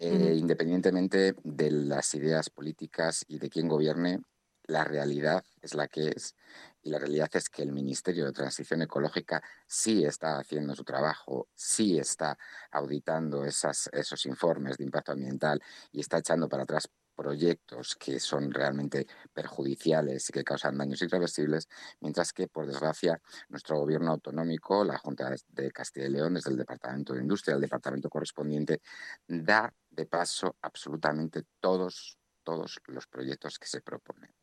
Eh, 0.00 0.36
independientemente 0.38 1.34
de 1.42 1.70
las 1.72 2.14
ideas 2.14 2.50
políticas 2.50 3.24
y 3.26 3.40
de 3.40 3.50
quién 3.50 3.66
gobierne, 3.66 4.20
la 4.68 4.84
realidad 4.84 5.42
es 5.68 5.74
la 5.74 5.86
que 5.88 6.08
es 6.08 6.34
y 6.82 6.90
la 6.90 6.98
realidad 6.98 7.28
es 7.34 7.48
que 7.50 7.62
el 7.62 7.72
Ministerio 7.72 8.24
de 8.24 8.32
Transición 8.32 8.82
Ecológica 8.82 9.42
sí 9.66 10.04
está 10.04 10.38
haciendo 10.38 10.74
su 10.74 10.84
trabajo, 10.84 11.48
sí 11.54 11.98
está 11.98 12.38
auditando 12.70 13.44
esos 13.44 14.26
informes 14.26 14.78
de 14.78 14.84
impacto 14.84 15.12
ambiental 15.12 15.60
y 15.92 16.00
está 16.00 16.18
echando 16.18 16.48
para 16.48 16.62
atrás 16.62 16.88
proyectos 17.14 17.96
que 17.96 18.20
son 18.20 18.52
realmente 18.52 19.06
perjudiciales 19.32 20.30
y 20.30 20.32
que 20.32 20.44
causan 20.44 20.78
daños 20.78 21.02
irreversibles, 21.02 21.68
mientras 22.00 22.32
que, 22.32 22.46
por 22.46 22.64
desgracia, 22.66 23.20
nuestro 23.48 23.76
gobierno 23.80 24.12
autonómico, 24.12 24.84
la 24.84 24.98
Junta 24.98 25.34
de 25.48 25.70
Castilla 25.72 26.06
y 26.06 26.10
León, 26.10 26.34
desde 26.34 26.52
el 26.52 26.56
Departamento 26.56 27.14
de 27.14 27.22
Industria, 27.22 27.56
el 27.56 27.60
departamento 27.60 28.08
correspondiente, 28.08 28.80
da 29.26 29.74
de 29.90 30.06
paso 30.06 30.56
absolutamente 30.62 31.42
todos, 31.60 32.18
todos 32.44 32.80
los 32.86 33.06
proyectos 33.08 33.58
que 33.58 33.66
se 33.66 33.80
proponen. 33.82 34.37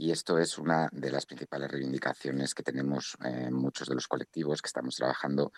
Y 0.00 0.12
esto 0.12 0.38
es 0.38 0.58
una 0.58 0.88
de 0.92 1.10
las 1.10 1.26
principales 1.26 1.68
reivindicaciones 1.72 2.54
que 2.54 2.62
tenemos 2.62 3.18
en 3.20 3.52
muchos 3.52 3.88
de 3.88 3.96
los 3.96 4.06
colectivos 4.06 4.62
que 4.62 4.68
estamos 4.68 4.94
trabajando 4.94 5.52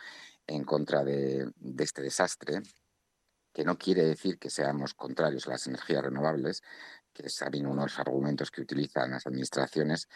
en 0.46 0.64
contra 0.64 1.04
de, 1.04 1.52
este 1.78 2.00
desastre, 2.00 2.62
que 3.52 3.64
no 3.64 3.76
quiere 3.76 4.02
decir 4.02 4.38
que 4.38 4.48
seamos 4.48 4.94
contrarios 4.94 5.46
a 5.46 5.50
las 5.50 5.66
energías 5.66 6.04
renovables, 6.04 6.62
que 7.12 7.26
es 7.26 7.36
también 7.36 7.66
uno 7.66 7.82
de 7.82 7.88
los 7.88 7.98
argumentos 7.98 8.50
que 8.50 8.62
utilizan 8.62 9.10
las 9.10 9.26
administraciones, 9.26 10.08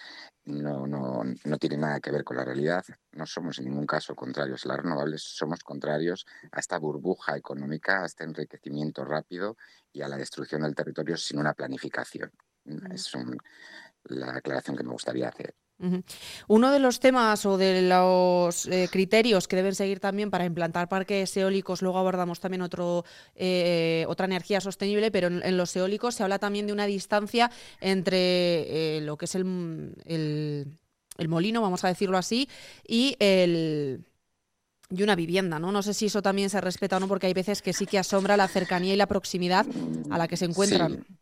no, 0.47 0.87
no, 0.87 1.22
no 1.45 1.59
tiene 1.59 1.77
nada 1.77 2.01
que 2.01 2.11
ver 2.11 2.25
con 2.25 2.39
la 2.39 2.47
realidad. 2.47 2.83
No 3.12 3.27
somos 3.27 3.59
en 3.59 3.66
ningún 3.66 3.85
caso 3.85 4.14
contrarios 4.14 4.64
a 4.64 4.68
las 4.68 4.79
renovables, 4.79 5.22
somos 5.22 5.62
contrarios 5.62 6.25
a 6.51 6.61
esta 6.61 6.79
burbuja 6.79 7.37
económica, 7.37 8.03
a 8.03 8.07
este 8.07 8.25
enriquecimiento 8.25 9.05
rápido 9.05 9.59
y 9.93 10.01
a 10.01 10.09
la 10.09 10.16
destrucción 10.16 10.62
del 10.62 10.75
territorio 10.75 11.18
sin 11.18 11.41
una 11.41 11.53
planificación. 11.53 12.33
Es 12.91 13.14
un, 13.14 13.39
la 14.05 14.36
aclaración 14.36 14.76
que 14.76 14.84
me 14.84 14.92
gustaría 14.92 15.28
hacer. 15.28 15.55
Uno 16.46 16.70
de 16.70 16.78
los 16.78 17.00
temas 17.00 17.44
o 17.46 17.59
de 17.59 17.82
los 17.82 18.66
eh, 18.66 18.88
criterios 18.90 19.48
que 19.48 19.57
deben 19.57 19.74
seguir 19.74 20.00
también 20.00 20.30
para 20.30 20.44
implantar 20.44 20.88
parques 20.88 21.36
eólicos, 21.36 21.82
luego 21.82 21.98
abordamos 21.98 22.40
también 22.40 22.62
otro, 22.62 23.05
eh, 23.34 24.05
otra 24.09 24.26
energía 24.26 24.61
sostenible, 24.61 25.11
pero 25.11 25.26
en, 25.26 25.57
los 25.57 25.74
eólicos 25.76 26.14
se 26.14 26.22
habla 26.22 26.38
también 26.38 26.66
de 26.66 26.72
una 26.72 26.86
distancia 26.86 27.50
entre 27.80 28.96
eh, 28.96 29.00
lo 29.02 29.16
que 29.16 29.24
es 29.24 29.34
el, 29.34 29.94
el, 30.07 31.28
molino, 31.28 31.61
vamos 31.61 31.84
a 31.84 31.88
decirlo 31.88 32.18
así, 32.18 32.48
y 32.86 33.16
el 33.18 34.05
y 34.90 35.02
una 35.02 35.16
vivienda, 35.16 35.59
¿no? 35.59 35.72
No 35.72 35.82
sé 35.82 35.92
si 35.92 36.07
eso 36.07 36.22
también 36.22 36.50
se 36.50 36.61
respeta 36.61 36.98
o 36.98 37.00
no, 37.00 37.09
porque 37.09 37.26
hay 37.26 37.34
veces 37.34 37.62
que 37.62 37.72
sí 37.72 37.84
que 37.84 37.98
asombra 37.98 38.36
la 38.36 38.46
cercanía 38.46 38.94
y 38.94 38.96
la 38.96 39.07
proximidad 39.07 39.66
a 40.11 40.18
la 40.18 40.28
que 40.28 40.36
se 40.36 40.44
encuentran. 40.44 41.05
Sí, 41.09 41.14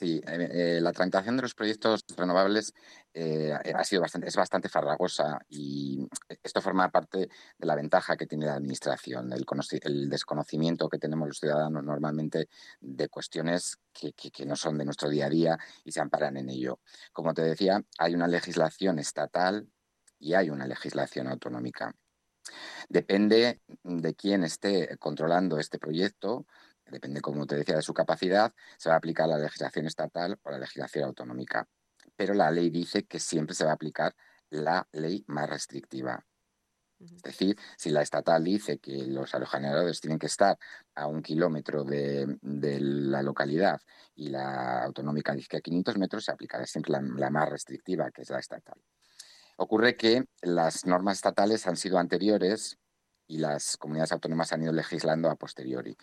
eh, 0.00 0.20
eh, 0.26 0.80
la 0.80 0.92
tramitación 0.92 1.36
de 1.36 1.42
los 1.42 1.54
proyectos 1.54 2.04
renovables 2.16 2.72
eh, 3.14 3.52
ha 3.52 3.84
sido 3.84 4.02
bastante, 4.02 4.28
es 4.28 4.36
bastante 4.36 4.68
farragosa 4.68 5.38
y 5.48 6.06
esto 6.42 6.60
forma 6.60 6.90
parte 6.90 7.28
de 7.58 7.66
la 7.66 7.74
ventaja 7.74 8.16
que 8.16 8.26
tiene 8.26 8.46
la 8.46 8.54
administración, 8.54 9.32
el, 9.32 10.08
desconocimiento 10.08 10.88
que 10.88 10.98
tenemos 10.98 11.28
los 11.28 11.38
ciudadanos 11.38 11.82
normalmente 11.82 12.48
de 12.80 13.08
cuestiones 13.08 13.78
que, 13.92 14.12
que, 14.12 14.46
no 14.46 14.56
son 14.56 14.76
de 14.78 14.84
nuestro 14.84 15.08
día 15.08 15.26
a 15.26 15.30
día 15.30 15.58
y 15.84 15.92
se 15.92 16.00
amparan 16.00 16.36
en 16.36 16.50
ello. 16.50 16.80
Como 17.12 17.32
te 17.32 17.42
decía, 17.42 17.82
hay 17.98 18.14
una 18.14 18.28
legislación 18.28 18.98
estatal 18.98 19.68
y 20.18 20.34
hay 20.34 20.50
una 20.50 20.66
legislación 20.66 21.28
autonómica. 21.28 21.94
Depende 22.88 23.60
de 23.82 24.14
quién 24.14 24.44
esté 24.44 24.96
controlando 24.98 25.58
este 25.58 25.78
proyecto, 25.78 26.46
depende, 26.90 27.20
como 27.20 27.46
te 27.46 27.56
decía, 27.56 27.76
de 27.76 27.82
su 27.82 27.94
capacidad, 27.94 28.52
se 28.78 28.88
va 28.88 28.94
a 28.94 28.98
aplicar 28.98 29.28
la 29.28 29.38
legislación 29.38 29.86
estatal 29.86 30.38
o 30.42 30.50
la 30.50 30.58
legislación 30.58 31.04
autonómica. 31.04 31.68
Pero 32.16 32.34
la 32.34 32.50
ley 32.50 32.70
dice 32.70 33.04
que 33.04 33.18
siempre 33.18 33.54
se 33.54 33.64
va 33.64 33.72
a 33.72 33.74
aplicar 33.74 34.14
la 34.50 34.86
ley 34.92 35.24
más 35.26 35.48
restrictiva. 35.48 36.24
Es 36.98 37.22
decir, 37.22 37.56
si 37.76 37.90
la 37.90 38.00
estatal 38.00 38.42
dice 38.42 38.78
que 38.78 39.06
los 39.06 39.34
aerogeneradores 39.34 40.00
tienen 40.00 40.18
que 40.18 40.26
estar 40.26 40.56
a 40.94 41.06
un 41.06 41.22
kilómetro 41.22 41.84
de, 41.84 42.38
la 42.40 43.22
localidad 43.22 43.80
y 44.14 44.28
la 44.28 44.84
autonómica 44.84 45.34
dice 45.34 45.48
que 45.48 45.56
a 45.58 45.60
500 45.60 45.98
metros, 45.98 46.24
se 46.24 46.32
aplicará 46.32 46.66
siempre 46.66 46.92
la, 46.92 47.30
más 47.30 47.50
restrictiva, 47.50 48.10
que 48.10 48.22
es 48.22 48.30
la 48.30 48.38
estatal. 48.38 48.80
Ocurre 49.58 49.94
que 49.94 50.24
las 50.40 50.86
normas 50.86 51.16
estatales 51.16 51.66
han 51.66 51.76
sido 51.76 51.98
anteriores 51.98 52.78
y 53.26 53.38
las 53.38 53.76
comunidades 53.76 54.12
autónomas 54.12 54.52
han 54.52 54.62
ido 54.62 54.72
legislando 54.72 55.30
a 55.30 55.36
posteriori. 55.36 55.96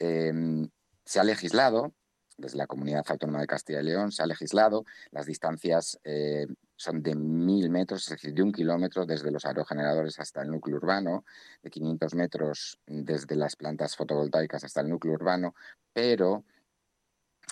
Em, 0.00 0.66
se 1.04 1.20
ha 1.20 1.24
legislado, 1.24 1.92
desde 2.38 2.56
la 2.56 2.66
Comunidad 2.66 3.04
Autónoma 3.06 3.40
de 3.40 3.46
Castilla 3.46 3.80
y 3.80 3.84
León, 3.84 4.12
se 4.12 4.22
ha 4.22 4.26
legislado, 4.26 4.86
las 5.10 5.26
distancias 5.26 6.00
eh, 6.04 6.46
son 6.74 7.02
de 7.02 7.14
mil 7.14 7.68
metros, 7.68 8.04
es 8.04 8.08
decir, 8.08 8.32
de 8.32 8.42
un 8.42 8.50
kilómetro 8.50 9.04
desde 9.04 9.30
los 9.30 9.44
aerogeneradores 9.44 10.18
hasta 10.18 10.40
el 10.40 10.50
núcleo 10.50 10.76
urbano, 10.76 11.26
de 11.62 11.68
500 11.68 12.14
metros 12.14 12.78
desde 12.86 13.36
las 13.36 13.56
plantas 13.56 13.94
fotovoltaicas 13.94 14.64
hasta 14.64 14.80
el 14.80 14.88
núcleo 14.88 15.12
urbano, 15.12 15.54
pero 15.92 16.44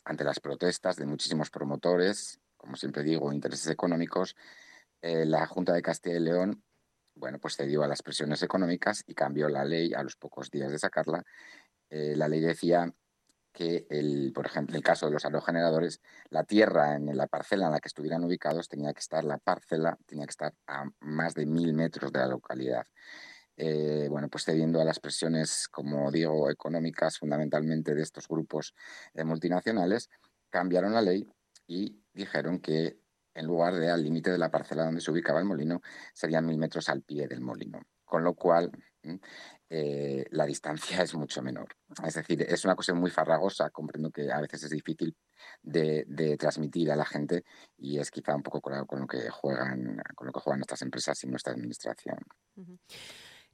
ante 0.06 0.24
las 0.24 0.40
protestas 0.40 0.96
de 0.96 1.04
muchísimos 1.04 1.50
promotores, 1.50 2.40
como 2.56 2.76
siempre 2.76 3.02
digo, 3.02 3.30
intereses 3.30 3.68
económicos, 3.68 4.36
eh, 5.02 5.26
la 5.26 5.46
Junta 5.46 5.74
de 5.74 5.82
Castilla 5.82 6.16
y 6.16 6.20
León 6.20 6.62
bueno, 7.18 7.38
pues 7.38 7.56
cedió 7.56 7.82
a 7.82 7.88
las 7.88 8.02
presiones 8.02 8.42
económicas 8.42 9.02
y 9.06 9.14
cambió 9.14 9.48
la 9.48 9.64
ley 9.64 9.92
a 9.92 10.02
los 10.02 10.16
pocos 10.16 10.50
días 10.50 10.70
de 10.70 10.78
sacarla 10.78 11.24
eh, 11.90 12.14
la 12.16 12.28
ley 12.28 12.40
decía 12.40 12.92
que, 13.52 13.86
por 14.34 14.46
ejemplo, 14.46 14.74
en 14.74 14.76
el 14.76 14.82
caso 14.84 15.06
de 15.06 15.12
los 15.12 15.24
aerogeneradores, 15.24 16.00
la 16.30 16.44
tierra 16.44 16.94
en 16.94 17.16
la 17.16 17.26
parcela 17.26 17.66
en 17.66 17.72
la 17.72 17.80
que 17.80 17.88
estuvieran 17.88 18.22
ubicados 18.22 18.68
tenía 18.68 18.92
que 18.92 19.00
estar, 19.00 19.24
la 19.24 19.38
parcela 19.38 19.98
tenía 20.06 20.26
que 20.26 20.30
estar 20.30 20.54
a 20.68 20.84
más 21.00 21.34
de 21.34 21.46
mil 21.46 21.74
metros 21.74 22.12
de 22.12 22.20
la 22.20 22.28
localidad. 22.28 22.86
Eh, 23.56 24.06
bueno, 24.08 24.28
pues 24.28 24.44
cediendo 24.44 24.80
a 24.80 24.84
las 24.84 25.00
presiones, 25.00 25.66
como 25.68 26.12
digo, 26.12 26.48
económicas 26.48 27.18
fundamentalmente 27.18 27.94
de 27.96 28.02
estos 28.02 28.28
grupos 28.28 28.74
eh, 29.14 29.24
multinacionales, 29.24 30.08
cambiaron 30.50 30.94
la 30.94 31.02
ley 31.02 31.28
y 31.66 32.00
dijeron 32.12 32.60
que 32.60 33.00
en 33.34 33.46
lugar 33.46 33.74
de 33.74 33.90
al 33.90 34.04
límite 34.04 34.30
de 34.30 34.38
la 34.38 34.50
parcela 34.50 34.84
donde 34.84 35.00
se 35.00 35.10
ubicaba 35.10 35.40
el 35.40 35.46
molino, 35.46 35.80
serían 36.14 36.46
mil 36.46 36.58
metros 36.58 36.88
al 36.88 37.02
pie 37.02 37.26
del 37.26 37.40
molino. 37.40 37.80
Con 38.08 38.24
lo 38.24 38.34
cual, 38.34 38.72
eh, 39.70 40.24
la 40.30 40.46
distancia 40.46 41.02
es 41.02 41.14
mucho 41.14 41.42
menor. 41.42 41.68
Es 42.04 42.14
decir, 42.14 42.42
es 42.42 42.64
una 42.64 42.74
cosa 42.74 42.94
muy 42.94 43.10
farragosa, 43.10 43.68
comprendo 43.70 44.10
que 44.10 44.32
a 44.32 44.40
veces 44.40 44.64
es 44.64 44.70
difícil 44.70 45.14
de, 45.62 46.36
transmitir 46.38 46.90
a 46.90 46.96
la 46.96 47.04
gente 47.04 47.44
y 47.76 47.98
es 47.98 48.10
quizá 48.10 48.34
un 48.34 48.42
poco 48.42 48.62
con, 48.62 48.76
lo 48.76 49.06
que 49.06 49.28
juegan, 49.28 50.02
con 50.14 50.26
lo 50.26 50.32
que 50.32 50.40
juegan 50.40 50.60
nuestras 50.60 50.82
empresas 50.82 51.22
y 51.22 51.26
nuestra 51.26 51.52
administración. 51.52 52.18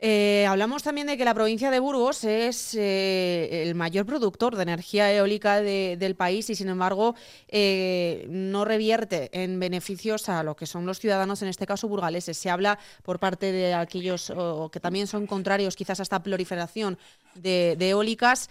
Eh, 0.00 0.44
hablamos 0.46 0.82
también 0.82 1.06
de 1.06 1.16
que 1.16 1.24
la 1.24 1.34
provincia 1.34 1.70
de 1.70 1.78
Burgos 1.78 2.24
es 2.24 2.74
eh, 2.74 3.62
el 3.62 3.74
mayor 3.74 4.04
productor 4.04 4.56
de 4.56 4.62
energía 4.62 5.12
eólica 5.12 5.62
del 5.62 6.16
país 6.16 6.50
y, 6.50 6.54
sin 6.54 6.68
embargo, 6.68 7.14
eh, 7.48 8.26
no 8.28 8.64
revierte 8.64 9.30
en 9.32 9.58
beneficios 9.60 10.28
a 10.28 10.42
lo 10.42 10.56
que 10.56 10.66
son 10.66 10.84
los 10.84 10.98
ciudadanos, 10.98 11.42
en 11.42 11.48
este 11.48 11.66
caso 11.66 11.88
burgaleses. 11.88 12.36
Se 12.36 12.50
habla 12.50 12.78
por 13.02 13.18
parte 13.18 13.52
de 13.52 13.72
aquellos 13.72 14.32
que 14.72 14.80
también 14.80 15.06
son 15.06 15.26
contrarios 15.26 15.76
quizás 15.76 16.00
a 16.00 16.02
esta 16.02 16.22
proliferación 16.22 16.98
de 17.34 17.76
eólicas 17.80 18.50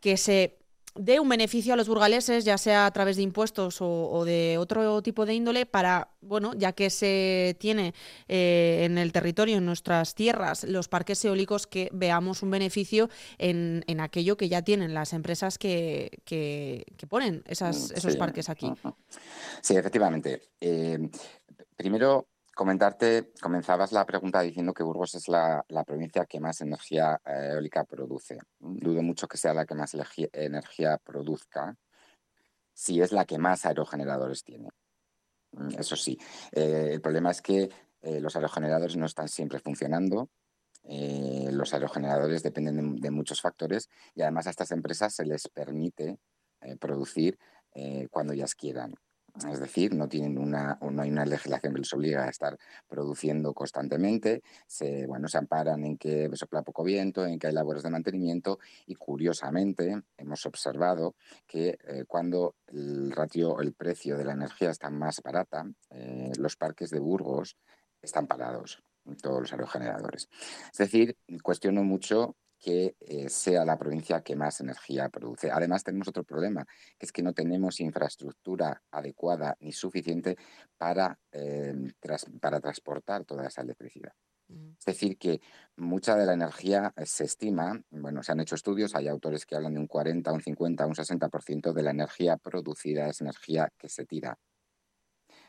que 0.00 0.16
se 0.16 0.61
dé 0.94 1.20
un 1.20 1.28
beneficio 1.28 1.72
a 1.74 1.76
los 1.76 1.88
burgaleses, 1.88 2.44
ya 2.44 2.58
sea 2.58 2.86
a 2.86 2.90
través 2.90 3.16
de 3.16 3.22
impuestos 3.22 3.78
o, 3.80 4.24
de 4.24 4.58
otro 4.58 5.02
tipo 5.02 5.26
de 5.26 5.34
índole, 5.34 5.66
para, 5.66 6.08
bueno, 6.20 6.52
ya 6.54 6.72
que 6.72 6.90
se 6.90 7.56
tiene 7.58 7.94
eh, 8.28 8.82
en 8.84 8.98
el 8.98 9.12
territorio, 9.12 9.56
en 9.56 9.64
nuestras 9.64 10.14
tierras, 10.14 10.64
los 10.64 10.88
parques 10.88 11.24
eólicos, 11.24 11.66
que 11.66 11.88
veamos 11.92 12.42
un 12.42 12.50
beneficio 12.50 13.08
en, 13.38 13.84
en 13.86 14.00
aquello 14.00 14.36
que 14.36 14.48
ya 14.48 14.62
tienen 14.62 14.94
las 14.94 15.12
empresas 15.12 15.58
que, 15.58 16.20
que, 16.24 16.84
ponen 17.08 17.42
esas, 17.46 17.90
mm, 17.90 17.96
esos 17.96 18.16
parques 18.16 18.48
aquí. 18.48 18.72
Sí, 19.60 19.76
efectivamente. 19.76 20.42
Eh, 20.60 21.10
primero, 21.76 22.28
comentarte, 22.54 23.32
comenzabas 23.40 23.92
la 23.92 24.04
pregunta 24.04 24.40
diciendo 24.40 24.74
que 24.74 24.82
Burgos 24.82 25.14
es 25.14 25.28
la, 25.28 25.64
provincia 25.86 26.26
que 26.26 26.40
más 26.40 26.60
energía 26.60 27.20
eh, 27.24 27.50
eólica 27.52 27.84
produce. 27.84 28.38
Dudo 28.58 29.02
mucho 29.02 29.26
que 29.26 29.38
sea 29.38 29.54
la 29.54 29.66
que 29.66 29.74
más 29.74 29.94
energía 30.32 30.98
produzca, 30.98 31.76
si 32.72 33.00
es 33.00 33.12
la 33.12 33.24
que 33.24 33.38
más 33.38 33.64
aerogeneradores 33.66 34.44
tiene. 34.44 34.68
Mm, 35.52 35.78
eso 35.78 35.96
sí, 35.96 36.18
eh, 36.52 36.90
el 36.92 37.00
problema 37.00 37.30
es 37.30 37.42
que 37.42 37.70
eh, 38.02 38.20
los 38.20 38.36
aerogeneradores 38.36 38.96
no 38.96 39.06
están 39.06 39.28
siempre 39.28 39.58
funcionando. 39.58 40.28
los 40.84 41.72
aerogeneradores 41.74 42.42
dependen 42.42 42.96
de, 42.96 43.10
muchos 43.10 43.40
factores 43.40 43.88
y 44.16 44.22
además 44.22 44.46
a 44.46 44.50
estas 44.50 44.72
empresas 44.72 45.14
se 45.14 45.24
les 45.24 45.46
permite 45.48 46.18
producir 46.80 47.38
cuando 48.10 48.32
ellas 48.32 48.56
quieran. 48.56 48.92
Es 49.34 49.60
decir, 49.60 49.94
no, 49.94 50.08
tienen 50.08 50.36
una, 50.36 50.78
no 50.82 51.02
hay 51.02 51.10
una 51.10 51.24
legislación 51.24 51.72
que 51.72 51.80
les 51.80 51.92
obliga 51.94 52.24
a 52.24 52.28
estar 52.28 52.58
produciendo 52.86 53.54
constantemente, 53.54 54.42
se, 54.66 55.06
bueno, 55.06 55.26
se 55.26 55.38
amparan 55.38 55.84
en 55.84 55.96
que 55.96 56.28
sopla 56.34 56.62
poco 56.62 56.84
viento, 56.84 57.24
en 57.24 57.38
que 57.38 57.46
hay 57.46 57.54
labores 57.54 57.82
de 57.82 57.90
mantenimiento 57.90 58.58
y 58.86 58.94
curiosamente 58.94 60.02
hemos 60.18 60.44
observado 60.44 61.14
que 61.46 61.78
eh, 61.82 62.04
cuando 62.06 62.56
el 62.66 63.10
ratio, 63.10 63.58
el 63.60 63.72
precio 63.72 64.18
de 64.18 64.24
la 64.26 64.32
energía 64.32 64.70
está 64.70 64.90
más 64.90 65.22
barata, 65.22 65.64
eh, 65.90 66.32
los 66.36 66.56
parques 66.56 66.90
de 66.90 67.00
Burgos 67.00 67.56
están 68.02 68.26
parados 68.26 68.82
todos 69.20 69.40
los 69.40 69.52
aerogeneradores. 69.52 70.28
Es 70.72 70.78
decir, 70.78 71.16
cuestiono 71.42 71.82
mucho 71.82 72.36
que 72.62 72.94
eh, 73.00 73.28
sea 73.28 73.64
la 73.64 73.76
provincia 73.76 74.22
que 74.22 74.36
más 74.36 74.60
energía 74.60 75.08
produce. 75.08 75.50
Además, 75.50 75.82
tenemos 75.82 76.06
otro 76.06 76.22
problema, 76.22 76.64
que 76.96 77.06
es 77.06 77.12
que 77.12 77.22
no 77.22 77.34
tenemos 77.34 77.80
infraestructura 77.80 78.80
adecuada 78.92 79.56
ni 79.58 79.72
suficiente 79.72 80.36
para, 80.78 81.18
em, 81.32 81.92
para 82.40 82.60
transportar 82.60 83.24
toda 83.24 83.48
esa 83.48 83.62
electricidad. 83.62 84.12
Mm. 84.46 84.74
Es 84.78 84.84
decir, 84.84 85.18
que 85.18 85.40
mucha 85.76 86.14
de 86.14 86.24
la 86.24 86.34
energía 86.34 86.94
se 87.04 87.24
estima, 87.24 87.82
bueno, 87.90 88.22
se 88.22 88.30
han 88.30 88.40
hecho 88.40 88.54
estudios, 88.54 88.94
hay 88.94 89.08
autores 89.08 89.44
que 89.44 89.56
hablan 89.56 89.74
de 89.74 89.80
un 89.80 89.88
40, 89.88 90.32
un 90.32 90.40
50, 90.40 90.86
un 90.86 90.94
60% 90.94 91.72
de 91.72 91.82
la 91.82 91.90
energía 91.90 92.36
producida 92.36 93.08
es 93.08 93.20
energía 93.20 93.72
que 93.76 93.88
se 93.88 94.06
tira. 94.06 94.38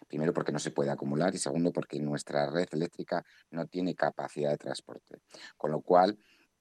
Primero 0.07 0.33
porque 0.33 0.51
no 0.51 0.59
se 0.59 0.71
puede 0.71 0.91
acumular 0.91 1.33
y 1.33 1.37
segundo 1.37 1.71
porque 1.71 1.99
nuestra 1.99 2.49
red 2.49 2.67
eléctrica 2.71 3.23
no 3.51 3.67
tiene 3.67 3.95
capacidad 3.95 4.51
de 4.51 4.57
transporte. 4.57 5.21
Con 5.57 5.71
lo 5.71 5.81
cual, 5.81 6.17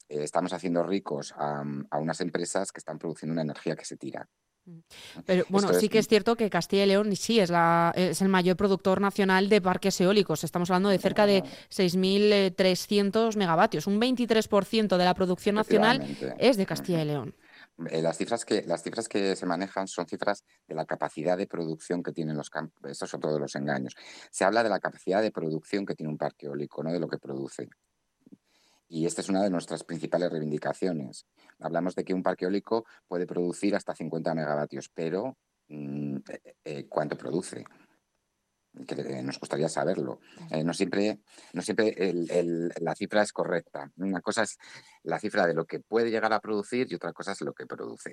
eh, 0.08 0.22
estamos 0.22 0.52
haciendo 0.52 0.82
ricos 0.82 1.34
a, 1.36 1.62
unas 1.98 2.20
empresas 2.20 2.72
que 2.72 2.78
están 2.78 2.98
produciendo 2.98 3.32
una 3.32 3.42
energía 3.42 3.76
que 3.76 3.84
se 3.84 3.96
tira. 3.96 4.28
Mm. 4.64 4.78
Pero 5.26 5.44
bueno, 5.48 5.72
sí 5.74 5.88
que 5.88 5.98
es 5.98 6.06
cierto 6.06 6.36
que 6.36 6.48
Castilla 6.48 6.84
y 6.84 6.86
León 6.86 7.16
sí 7.16 7.40
es, 7.40 7.50
la, 7.50 7.92
es 7.96 8.22
el 8.22 8.28
mayor 8.28 8.56
productor 8.56 9.00
nacional 9.00 9.48
de 9.48 9.60
parques 9.60 10.00
eólicos. 10.00 10.44
Estamos 10.44 10.70
hablando 10.70 10.88
de 10.88 10.98
cerca 10.98 11.26
de 11.26 11.42
6.300 11.70 13.36
megavatios. 13.36 13.86
Un 13.86 14.00
23% 14.00 14.96
de 14.96 15.04
la 15.04 15.14
producción 15.14 15.56
nacional 15.56 16.04
es 16.38 16.56
de 16.56 16.66
Castilla 16.66 17.02
y 17.02 17.06
León. 17.06 17.34
Eh, 17.90 18.02
las, 18.02 18.18
cifras 18.18 18.44
que, 18.44 18.62
las 18.62 18.82
cifras 18.82 19.08
que 19.08 19.34
se 19.34 19.46
manejan 19.46 19.88
son 19.88 20.06
cifras 20.06 20.44
de 20.68 20.74
la 20.74 20.84
capacidad 20.84 21.36
de 21.36 21.46
producción 21.46 22.02
que 22.02 22.12
tienen 22.12 22.36
los 22.36 22.50
campos. 22.50 22.90
Estos 22.90 23.10
son 23.10 23.20
todos 23.20 23.40
los 23.40 23.54
engaños. 23.56 23.94
Se 24.30 24.44
habla 24.44 24.62
de 24.62 24.68
la 24.68 24.78
capacidad 24.78 25.22
de 25.22 25.32
producción 25.32 25.86
que 25.86 25.94
tiene 25.94 26.10
un 26.10 26.18
parque 26.18 26.46
eólico, 26.46 26.82
no 26.82 26.92
de 26.92 27.00
lo 27.00 27.08
que 27.08 27.18
produce. 27.18 27.68
Y 28.94 29.06
esta 29.06 29.22
es 29.22 29.30
una 29.30 29.42
de 29.42 29.48
nuestras 29.48 29.84
principales 29.84 30.30
reivindicaciones. 30.30 31.26
Hablamos 31.60 31.94
de 31.94 32.04
que 32.04 32.12
un 32.12 32.22
parque 32.22 32.44
eólico 32.44 32.84
puede 33.08 33.26
producir 33.26 33.74
hasta 33.74 33.94
50 33.94 34.34
megavatios, 34.34 34.90
pero 34.90 35.38
mm, 35.68 36.16
eh, 36.28 36.54
eh, 36.62 36.86
¿cuánto 36.90 37.16
produce? 37.16 37.64
que 38.86 39.22
nos 39.22 39.38
gustaría 39.38 39.68
saberlo. 39.68 40.20
Eh, 40.50 40.64
no 40.64 40.72
siempre, 40.72 41.20
no 41.52 41.62
siempre 41.62 41.94
la 42.80 42.94
cifra 42.94 43.22
es 43.22 43.32
correcta. 43.32 43.90
Una 43.96 44.20
cosa 44.20 44.42
es 44.42 44.58
la 45.02 45.18
cifra 45.18 45.46
de 45.46 45.54
lo 45.54 45.66
que 45.66 45.80
puede 45.80 46.10
llegar 46.10 46.32
a 46.32 46.40
producir 46.40 46.86
y 46.90 46.94
otra 46.94 47.12
cosa 47.12 47.32
es 47.32 47.40
lo 47.42 47.52
que 47.52 47.66
produce. 47.66 48.12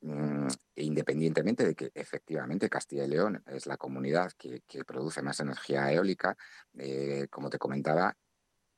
Mm, 0.00 0.48
independientemente 0.76 1.64
de 1.64 1.74
que 1.74 1.90
efectivamente 1.94 2.70
Castilla 2.70 3.04
y 3.04 3.08
León 3.08 3.42
es 3.46 3.66
la 3.66 3.76
comunidad 3.76 4.32
que, 4.36 4.62
produce 4.86 5.22
más 5.22 5.40
energía 5.40 5.92
eólica, 5.92 6.36
eh, 6.74 7.26
como 7.30 7.48
te 7.50 7.58
comentaba, 7.58 8.16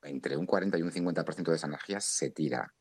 entre 0.04 0.36
un 0.36 0.46
40 0.46 0.78
y 0.78 0.82
un 0.82 0.90
50% 0.90 1.50
de 1.50 1.56
esa 1.56 1.66
energía 1.66 2.00
se 2.00 2.30
tira. 2.30 2.72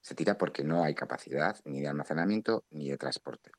Se 0.00 0.14
tira 0.14 0.36
porque 0.36 0.64
no 0.64 0.82
hay 0.82 0.94
capacidad 0.94 1.56
ni 1.64 1.80
de 1.80 1.88
almacenamiento 1.88 2.64
ni 2.70 2.88
de 2.88 2.96
transporte. 2.96 3.50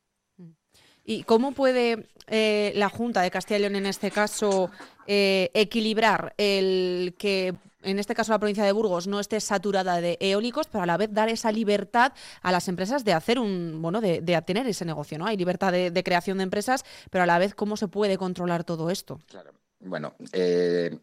¿Y 1.04 1.24
cómo 1.24 1.54
puede 1.54 2.08
eh, 2.28 2.74
la 2.76 2.90
Junta 2.90 3.22
de 3.22 3.32
Castilla 3.32 3.58
y 3.58 3.62
León 3.62 3.76
en 3.76 3.86
este 3.88 4.12
caso 4.12 4.70
eh, 5.08 5.50
equilibrar 5.54 6.34
el 6.38 7.16
que 7.18 7.56
en 7.84 7.98
este 7.98 8.14
caso 8.14 8.32
la 8.32 8.40
provincia 8.40 8.64
de 8.64 8.72
Burgos 8.72 9.08
no 9.08 9.20
esté 9.20 9.40
saturada 9.40 10.02
de 10.02 10.18
eólicos, 10.20 10.68
pero 10.68 10.84
a 10.84 10.86
la 10.86 10.98
vez 10.98 11.12
dar 11.12 11.30
esa 11.30 11.52
libertad 11.52 12.14
a 12.44 12.52
las 12.52 12.68
empresas 12.68 13.04
de 13.04 13.14
hacer 13.14 13.40
un, 13.40 13.82
bueno, 13.82 14.02
de, 14.02 14.22
tener 14.46 14.68
ese 14.68 14.86
negocio, 14.86 15.18
¿no? 15.18 15.26
Hay 15.26 15.36
libertad 15.36 15.72
de, 15.72 16.04
creación 16.04 16.38
de 16.38 16.44
empresas, 16.44 16.86
pero 17.10 17.24
a 17.24 17.26
la 17.28 17.40
vez 17.40 17.56
cómo 17.56 17.78
se 17.78 17.88
puede 17.88 18.20
controlar 18.20 18.64
todo 18.64 18.92
esto. 18.92 19.20
Claro. 19.28 19.52
Bueno, 19.80 20.14
eh, 20.32 20.96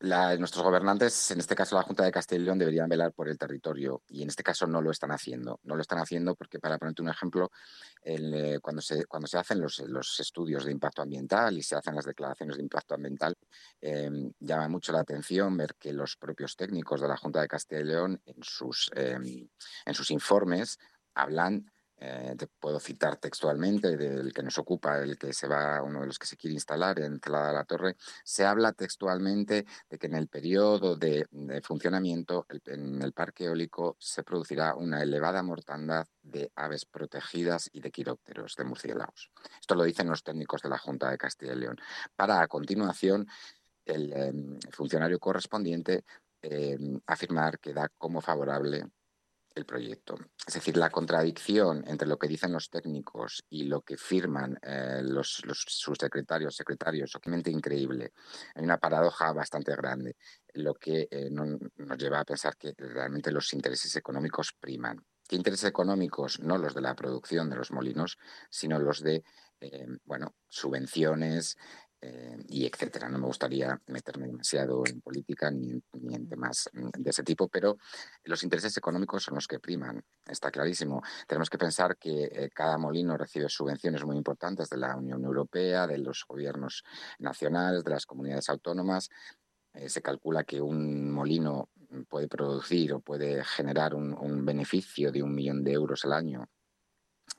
nuestros 0.00 0.62
gobernantes, 0.62 1.30
en 1.32 1.40
este 1.40 1.56
caso 1.56 1.74
la 1.74 1.82
Junta 1.82 2.04
de 2.04 2.12
Castilla 2.12 2.40
y 2.40 2.44
León, 2.44 2.58
deberían 2.58 2.88
velar 2.88 3.12
por 3.12 3.28
el 3.28 3.36
territorio 3.36 4.02
y 4.08 4.22
en 4.22 4.28
este 4.28 4.42
caso 4.42 4.66
no 4.66 4.80
lo 4.80 4.90
están 4.90 5.10
haciendo. 5.10 5.58
No 5.64 5.74
lo 5.74 5.82
están 5.82 5.98
haciendo 5.98 6.36
porque, 6.36 6.60
para 6.60 6.78
ponerte 6.78 7.02
un 7.02 7.08
ejemplo, 7.08 7.50
eh, 8.02 8.58
cuando, 8.62 8.80
se, 8.80 9.06
cuando 9.06 9.26
se 9.26 9.38
hacen 9.38 9.60
los, 9.60 9.80
estudios 10.20 10.64
de 10.64 10.72
impacto 10.72 11.02
ambiental 11.02 11.58
y 11.58 11.62
se 11.62 11.74
hacen 11.74 11.94
las 11.94 12.04
declaraciones 12.04 12.56
de 12.56 12.62
impacto 12.62 12.94
ambiental, 12.94 13.36
em, 13.80 14.32
llama 14.38 14.68
mucho 14.68 14.92
la 14.92 15.00
atención 15.00 15.56
ver 15.56 15.74
que 15.78 15.92
los 15.92 16.16
propios 16.16 16.54
técnicos 16.54 17.00
de 17.00 17.08
la 17.08 17.16
Junta 17.16 17.40
de 17.40 17.48
Castilla 17.48 17.80
y 17.80 17.84
León 17.84 18.22
en 18.24 18.42
sus, 18.42 18.90
em, 18.94 19.48
en 19.84 19.94
sus 19.94 20.10
informes 20.10 20.78
hablan 21.14 21.70
eh, 22.00 22.34
te 22.38 22.46
puedo 22.46 22.78
citar 22.78 23.16
textualmente 23.16 23.96
del 23.96 24.32
que 24.32 24.42
nos 24.42 24.56
ocupa, 24.58 24.98
el 24.98 25.18
que 25.18 25.32
se 25.32 25.48
va, 25.48 25.82
uno 25.82 26.00
de 26.00 26.06
los 26.06 26.18
que 26.18 26.26
se 26.26 26.36
quiere 26.36 26.54
instalar 26.54 27.00
en 27.00 27.18
Celada 27.20 27.48
de 27.48 27.54
la 27.54 27.64
Torre, 27.64 27.96
se 28.22 28.44
habla 28.44 28.72
textualmente 28.72 29.66
de 29.90 29.98
que 29.98 30.06
en 30.06 30.14
el 30.14 30.28
periodo 30.28 30.96
de, 30.96 31.26
funcionamiento 31.64 32.46
en 32.66 33.02
el 33.02 33.12
parque 33.12 33.46
eólico 33.46 33.96
se 33.98 34.22
producirá 34.22 34.76
una 34.76 35.02
elevada 35.02 35.42
mortandad 35.42 36.06
de 36.22 36.52
aves 36.54 36.84
protegidas 36.84 37.68
y 37.72 37.80
de 37.80 37.90
quirópteros, 37.90 38.54
de 38.54 38.64
murciélagos. 38.64 39.32
Esto 39.60 39.74
lo 39.74 39.82
dicen 39.82 40.08
los 40.08 40.22
técnicos 40.22 40.62
de 40.62 40.68
la 40.68 40.78
Junta 40.78 41.10
de 41.10 41.18
Castilla 41.18 41.54
y 41.54 41.56
León. 41.56 41.78
Para 42.14 42.40
a 42.40 42.46
continuación 42.46 43.26
el 43.84 44.12
em, 44.12 44.58
funcionario 44.70 45.18
correspondiente 45.18 46.04
em, 46.42 47.00
afirmar 47.06 47.58
que 47.58 47.72
da 47.72 47.88
como 47.98 48.20
favorable 48.20 48.84
el 49.58 49.66
proyecto. 49.66 50.16
Es 50.46 50.54
decir, 50.54 50.76
la 50.76 50.90
contradicción 50.90 51.84
entre 51.86 52.08
lo 52.08 52.18
que 52.18 52.28
dicen 52.28 52.52
los 52.52 52.70
técnicos 52.70 53.44
y 53.50 53.64
lo 53.64 53.82
que 53.82 53.96
firman 53.96 54.58
eh, 54.62 55.00
los, 55.02 55.42
subsecretarios, 55.66 56.56
secretarios, 56.56 57.14
obviamente 57.14 57.50
increíble. 57.50 58.12
Hay 58.54 58.64
una 58.64 58.78
paradoja 58.78 59.32
bastante 59.32 59.74
grande, 59.76 60.16
lo 60.54 60.74
que 60.74 61.08
eh, 61.10 61.28
nos 61.30 61.98
lleva 61.98 62.20
a 62.20 62.24
pensar 62.24 62.56
que 62.56 62.74
realmente 62.76 63.30
los 63.30 63.52
intereses 63.52 63.94
económicos 63.96 64.52
priman. 64.58 65.04
¿Qué 65.28 65.36
intereses 65.36 65.68
económicos? 65.68 66.40
No 66.40 66.56
los 66.56 66.74
de 66.74 66.80
la 66.80 66.94
producción 66.94 67.50
de 67.50 67.56
los 67.56 67.70
molinos, 67.70 68.16
sino 68.48 68.78
los 68.78 69.02
de 69.02 69.22
eh, 69.60 69.86
bueno, 70.04 70.36
subvenciones, 70.48 71.56
eh, 72.00 72.36
y 72.48 72.64
etcétera. 72.64 73.08
No 73.08 73.18
me 73.18 73.26
gustaría 73.26 73.80
meterme 73.88 74.28
demasiado 74.28 74.84
en 74.86 75.00
política 75.00 75.50
ni 75.50 75.82
en, 76.14 76.28
temas 76.28 76.70
mm, 76.72 76.90
de 76.96 77.10
ese 77.10 77.24
tipo, 77.24 77.48
pero 77.48 77.76
los 78.24 78.42
intereses 78.44 78.76
económicos 78.76 79.24
son 79.24 79.34
los 79.34 79.48
que 79.48 79.58
priman, 79.58 80.02
está 80.26 80.50
clarísimo. 80.50 81.02
Tenemos 81.26 81.50
que 81.50 81.58
pensar 81.58 81.96
que 81.96 82.24
eh, 82.24 82.50
cada 82.54 82.78
molino 82.78 83.16
recibe 83.16 83.48
subvenciones 83.48 84.04
muy 84.04 84.16
importantes 84.16 84.68
de 84.70 84.76
la 84.76 84.96
Unión 84.96 85.24
Europea, 85.24 85.86
de 85.88 85.98
los 85.98 86.24
gobiernos 86.28 86.84
nacionales, 87.18 87.82
de 87.82 87.90
las 87.90 88.06
comunidades 88.06 88.48
autónomas. 88.48 89.08
Eh, 89.74 89.88
se 89.88 90.00
calcula 90.00 90.44
que 90.44 90.60
un 90.60 91.10
molino 91.10 91.70
puede 92.08 92.28
producir 92.28 92.92
o 92.92 93.00
puede 93.00 93.42
generar 93.44 93.94
un 93.94 94.44
beneficio 94.44 95.10
de 95.10 95.22
un 95.22 95.34
millón 95.34 95.64
de 95.64 95.72
euros 95.72 96.04
al 96.04 96.12
año 96.12 96.48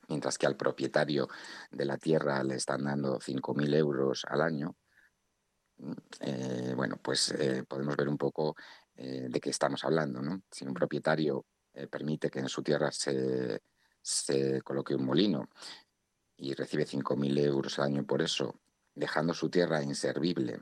mientras 0.07 0.37
que 0.37 0.47
al 0.47 0.55
propietario 0.55 1.27
de 1.71 1.85
la 1.85 1.97
tierra 1.97 2.43
le 2.43 2.55
están 2.55 2.83
dando 2.83 3.19
5.000 3.19 3.75
euros 3.75 4.25
al 4.27 4.41
año, 4.41 4.75
mm, 5.77 5.93
eh, 6.21 6.73
bueno, 6.75 6.97
pues 7.01 7.31
eh, 7.31 7.63
podemos 7.67 7.95
ver 7.95 8.09
un 8.09 8.17
poco 8.17 8.55
eh, 8.95 9.27
de 9.29 9.39
qué 9.39 9.49
estamos 9.49 9.83
hablando. 9.83 10.21
¿no? 10.21 10.41
Si 10.51 10.65
un 10.65 10.73
propietario 10.73 11.45
permite 11.89 12.29
que 12.29 12.39
en 12.39 12.49
su 12.49 12.61
tierra 12.61 12.91
se, 12.91 13.61
se 14.01 14.61
coloque 14.63 14.95
un 14.95 15.05
molino 15.05 15.49
y 16.35 16.53
recibe 16.53 16.85
5.000 16.85 17.39
euros 17.45 17.79
al 17.79 17.85
año 17.85 18.05
por 18.05 18.21
eso, 18.21 18.59
dejando 18.95 19.33
su 19.33 19.49
tierra 19.49 19.81
inservible 19.81 20.59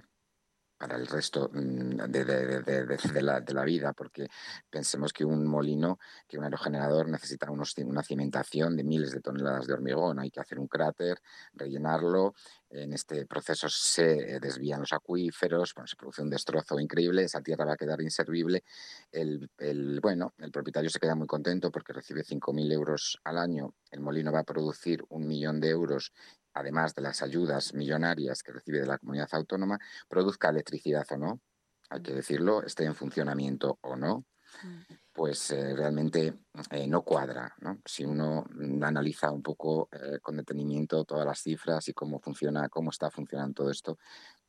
para 0.77 0.95
el 0.95 1.07
resto 1.07 1.49
mm, 1.51 2.09
de, 2.09 3.21
la, 3.21 3.65
vida, 3.65 3.93
porque 3.93 4.27
pensemos 4.69 5.11
que 5.11 5.25
un 5.25 5.45
molino, 5.45 5.99
que 6.27 6.37
un 6.37 6.43
aerogenerador 6.43 7.09
necesita 7.09 7.49
unos, 7.51 7.75
una 7.79 8.03
cimentación 8.03 8.77
de 8.77 8.83
miles 8.83 9.11
de 9.11 9.21
toneladas 9.21 9.67
de 9.67 9.73
hormigón, 9.73 10.19
hay 10.19 10.29
que 10.29 10.39
hacer 10.39 10.59
un 10.59 10.67
cráter, 10.67 11.19
rellenarlo, 11.53 12.35
en 12.69 12.93
este 12.93 13.25
proceso 13.25 13.69
se 13.69 14.39
desvían 14.39 14.81
los 14.81 14.93
acuíferos, 14.93 15.73
bueno, 15.73 15.87
se 15.87 15.95
produce 15.95 16.21
un 16.21 16.29
destrozo 16.29 16.79
increíble, 16.79 17.23
esa 17.23 17.41
tierra 17.41 17.65
va 17.65 17.73
a 17.73 17.77
quedar 17.77 18.01
inservible, 18.01 18.63
el, 19.11 19.49
el 19.57 19.99
bueno, 20.01 20.33
el 20.37 20.51
propietario 20.51 20.89
se 20.89 20.99
queda 20.99 21.15
muy 21.15 21.27
contento 21.27 21.71
porque 21.71 21.93
recibe 21.93 22.23
5.000 22.23 22.71
euros 22.73 23.19
al 23.23 23.37
año, 23.37 23.73
el 23.91 24.01
molino 24.01 24.31
va 24.31 24.39
a 24.39 24.43
producir 24.43 25.03
un 25.09 25.27
millón 25.27 25.59
de 25.59 25.69
euros 25.69 26.13
además 26.57 26.95
de 26.95 27.01
las 27.01 27.21
ayudas 27.21 27.73
millonarias 27.73 28.43
que 28.43 28.51
recibe 28.51 28.79
de 28.79 28.87
la 28.87 28.97
comunidad 28.97 29.29
autónoma, 29.31 29.79
produzca 30.07 30.49
electricidad 30.49 31.05
o 31.11 31.17
no, 31.17 31.41
hay 31.89 32.01
que 32.01 32.13
decirlo, 32.13 32.63
esté 32.63 32.83
en 32.85 32.95
funcionamiento 32.95 33.79
o 33.81 33.95
no, 33.95 34.25
mm. 34.63 34.93
pues 35.13 35.51
eh, 35.51 35.75
realmente 35.75 36.33
eh, 36.71 36.87
no 36.87 37.03
cuadra. 37.03 37.55
Si 37.85 38.03
uno 38.03 38.45
analiza 38.81 39.31
un 39.31 39.41
poco 39.41 39.89
eh, 39.91 40.19
con 40.21 40.37
detenimiento 40.37 41.05
todas 41.05 41.25
las 41.25 41.39
cifras 41.39 41.87
y 41.87 41.93
cómo 41.93 42.19
funciona, 42.19 42.69
cómo 42.69 42.89
está 42.89 43.09
funcionando 43.09 43.53
todo 43.53 43.71
esto, 43.71 43.97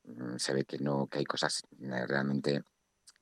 mm, 0.04 0.36
se 0.36 0.54
ve 0.54 0.64
que 0.64 0.78
no, 0.78 1.06
que 1.06 1.18
hay 1.18 1.24
cosas 1.24 1.62
realmente 1.78 2.62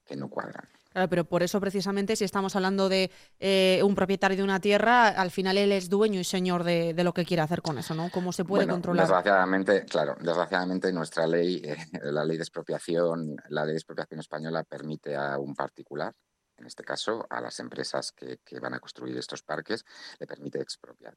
que 0.06 0.16
no 0.16 0.28
cuadran. 0.28 0.68
Claro, 0.96 1.10
pero 1.10 1.24
por 1.24 1.42
eso 1.42 1.60
precisamente 1.60 2.16
si 2.16 2.24
estamos 2.24 2.56
hablando 2.56 2.88
de 2.88 3.10
eh, 3.38 3.82
un 3.84 3.94
propietario 3.94 4.38
de 4.38 4.42
una 4.42 4.60
tierra, 4.60 5.08
al 5.08 5.30
final 5.30 5.58
él 5.58 5.72
es 5.72 5.90
dueño 5.90 6.18
y 6.18 6.24
señor 6.24 6.64
de, 6.64 6.94
lo 7.04 7.12
que 7.12 7.26
quiere 7.26 7.42
hacer 7.42 7.60
con 7.60 7.76
eso, 7.76 7.94
¿no? 7.94 8.08
¿Cómo 8.10 8.32
se 8.32 8.46
puede 8.46 8.66
controlar? 8.66 9.04
Desgraciadamente, 9.04 9.84
claro, 9.84 10.16
desgraciadamente 10.18 10.90
nuestra 10.92 11.26
ley, 11.26 11.60
eh, 11.62 11.76
la 12.04 12.24
ley 12.24 12.38
de 12.38 12.42
expropiación, 12.44 13.36
la 13.50 13.64
ley 13.64 13.72
de 13.72 13.78
expropiación 13.78 14.20
española 14.20 14.64
permite 14.64 15.14
a 15.14 15.38
un 15.38 15.54
particular, 15.54 16.14
en 16.56 16.66
este 16.66 16.82
caso 16.82 17.26
a 17.28 17.42
las 17.42 17.60
empresas 17.60 18.12
que, 18.12 18.38
que 18.42 18.58
van 18.58 18.72
a 18.72 18.80
construir 18.80 19.18
estos 19.18 19.42
parques, 19.42 19.84
le 20.18 20.26
permite 20.26 20.62
expropiar 20.62 21.14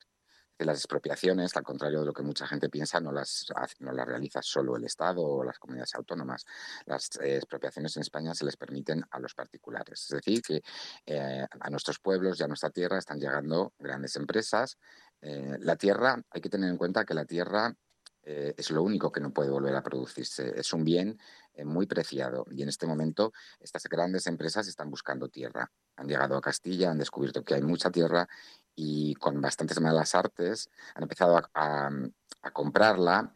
las 0.66 0.78
expropiaciones, 0.78 1.56
al 1.56 1.64
contrario 1.64 2.02
de 2.02 2.06
lo 2.06 2.14
que 2.14 2.22
mucha 2.22 2.46
gente 2.48 2.70
piensa, 2.70 3.00
no 3.00 3.12
las, 3.12 3.46
no 3.80 3.92
las 3.92 4.06
realiza 4.06 4.42
solo 4.42 4.76
el 4.76 4.84
Estado 4.84 5.22
o 5.22 5.44
las 5.44 5.58
comunidades 5.58 5.96
autónomas. 5.96 6.46
Las 6.86 7.10
eh, 7.22 7.38
expropiaciones 7.38 7.96
en 7.96 8.02
España 8.02 8.34
se 8.34 8.46
les 8.46 8.58
permiten 8.58 9.04
a 9.10 9.20
los 9.20 9.34
particulares. 9.34 10.02
Es 10.02 10.10
decir, 10.10 10.42
que 10.42 10.62
eh, 11.06 11.46
a 11.60 11.70
nuestros 11.70 12.00
pueblos 12.00 12.40
y 12.40 12.44
a 12.44 12.48
nuestra 12.48 12.70
tierra 12.70 12.98
están 12.98 13.20
llegando 13.20 13.74
grandes 13.80 14.16
empresas. 14.16 14.78
Eh, 15.22 15.58
la 15.60 15.76
tierra, 15.76 16.22
hay 16.30 16.42
que 16.42 16.50
tener 16.50 16.70
en 16.70 16.78
cuenta 16.78 17.06
que 17.06 17.14
la 17.14 17.26
tierra 17.26 17.74
es 18.22 18.70
lo 18.70 18.84
único 18.84 19.12
que 19.12 19.22
no 19.22 19.34
puede 19.34 19.50
volver 19.50 19.76
a 19.76 19.82
producirse. 19.82 20.54
Es 20.56 20.72
un 20.74 20.84
bien 20.84 21.18
muy 21.64 21.88
preciado 21.88 22.46
y 22.52 22.62
en 22.62 22.70
este 22.70 22.86
momento 22.86 23.34
estas 23.60 23.86
grandes 23.86 24.28
empresas 24.28 24.68
están 24.68 24.92
buscando 24.92 25.30
tierra. 25.30 25.72
Han 25.96 26.08
llegado 26.08 26.38
a 26.38 26.42
Castilla, 26.42 26.92
han 26.92 27.00
descubierto 27.00 27.44
que 27.44 27.56
hay 27.56 27.64
mucha 27.64 27.90
tierra 27.90 28.30
y 28.82 29.14
con 29.16 29.42
bastantes 29.42 29.82
malas 29.82 30.16
artes 30.16 30.70
han 30.96 31.04
empezado 31.04 31.38
a, 31.54 31.90
comprarla 32.54 33.34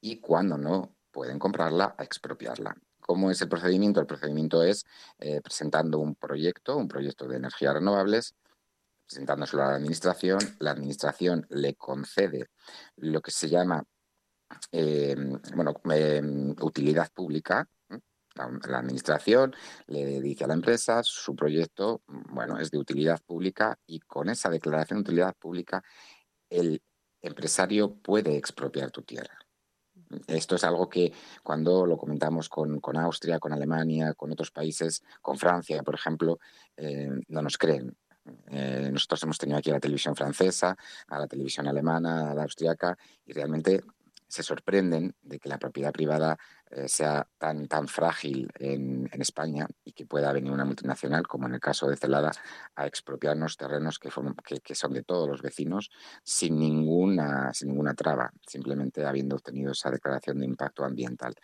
y 0.00 0.18
cuando 0.18 0.58
no 0.58 0.96
pueden 1.12 1.38
comprarla, 1.38 1.94
a 1.96 2.02
expropiarla. 2.02 2.76
¿Cómo 3.00 3.30
es 3.30 3.40
el 3.42 3.48
procedimiento? 3.48 4.00
El 4.00 4.06
procedimiento 4.06 4.64
es 4.64 4.84
eh, 5.20 5.40
presentando 5.40 6.00
un 6.00 6.16
proyecto, 6.16 6.76
un 6.76 6.88
proyecto 6.88 7.28
de 7.28 7.36
energías 7.36 7.74
renovables, 7.74 8.34
presentándoselo 9.06 9.62
a 9.62 9.68
la 9.68 9.76
administración, 9.76 10.40
la 10.58 10.72
administración 10.72 11.46
le 11.50 11.74
concede 11.76 12.48
lo 12.96 13.20
que 13.20 13.30
se 13.30 13.48
llama 13.48 13.84
eh, 14.72 15.14
bueno, 15.54 15.80
em, 15.92 16.50
utilidad 16.60 17.08
pública. 17.12 17.68
La, 18.34 18.78
administración 18.78 19.54
le 19.86 20.20
dice 20.20 20.44
a 20.44 20.46
la 20.46 20.54
empresa 20.54 21.02
su 21.02 21.36
proyecto, 21.36 22.02
bueno, 22.06 22.58
es 22.58 22.70
de 22.70 22.78
utilidad 22.78 23.20
pública 23.22 23.78
y 23.86 24.00
con 24.00 24.28
esa 24.28 24.48
declaración 24.48 24.98
de 24.98 25.02
utilidad 25.02 25.36
pública 25.36 25.82
el 26.48 26.82
empresario 27.20 27.94
puede 27.94 28.36
expropiar 28.36 28.90
tu 28.90 29.02
tierra. 29.02 29.38
Esto 30.26 30.56
es 30.56 30.64
algo 30.64 30.88
que 30.88 31.12
cuando 31.42 31.86
lo 31.86 31.96
comentamos 31.96 32.48
con, 32.48 32.80
Austria, 32.98 33.38
con 33.38 33.52
Alemania, 33.52 34.12
con 34.14 34.30
otros 34.32 34.50
países, 34.50 35.02
con 35.22 35.38
Francia, 35.38 35.82
por 35.82 35.94
ejemplo, 35.94 36.38
eh, 36.76 37.08
no 37.28 37.42
nos 37.42 37.56
creen. 37.56 37.96
Eh, 38.50 38.90
nosotros 38.92 39.22
hemos 39.22 39.38
tenido 39.38 39.58
aquí 39.58 39.70
a 39.70 39.74
la 39.74 39.80
televisión 39.80 40.14
francesa, 40.14 40.76
a 41.08 41.18
la 41.18 41.26
televisión 41.26 41.66
alemana, 41.66 42.30
a 42.30 42.34
la 42.34 42.42
austriaca, 42.42 42.96
y 43.24 43.32
realmente 43.32 43.82
se 44.32 44.42
sorprenden 44.42 45.14
de 45.20 45.38
que 45.38 45.50
la 45.50 45.58
propiedad 45.58 45.92
privada 45.92 46.38
eh, 46.70 46.88
sea 46.88 47.28
tan, 47.36 47.68
tan 47.68 47.86
frágil 47.86 48.48
en, 48.58 49.10
España 49.20 49.68
y 49.84 49.92
que 49.92 50.06
pueda 50.06 50.32
venir 50.32 50.50
una 50.50 50.64
multinacional, 50.64 51.26
como 51.26 51.46
en 51.46 51.54
el 51.54 51.60
caso 51.60 51.86
de 51.86 51.98
Celada, 51.98 52.32
a 52.74 52.86
expropiarnos 52.86 53.58
terrenos 53.58 53.98
que, 53.98 54.10
son 54.74 54.94
de 54.94 55.02
todos 55.02 55.28
los 55.28 55.42
vecinos 55.42 55.90
sin 56.24 56.58
ninguna, 56.58 57.52
sin 57.52 57.68
ninguna 57.68 57.92
traba, 57.92 58.32
simplemente 58.46 59.04
habiendo 59.04 59.36
obtenido 59.36 59.72
esa 59.72 59.90
declaración 59.90 60.38
de 60.38 60.46
impacto 60.46 60.82
ambiental. 60.82 61.34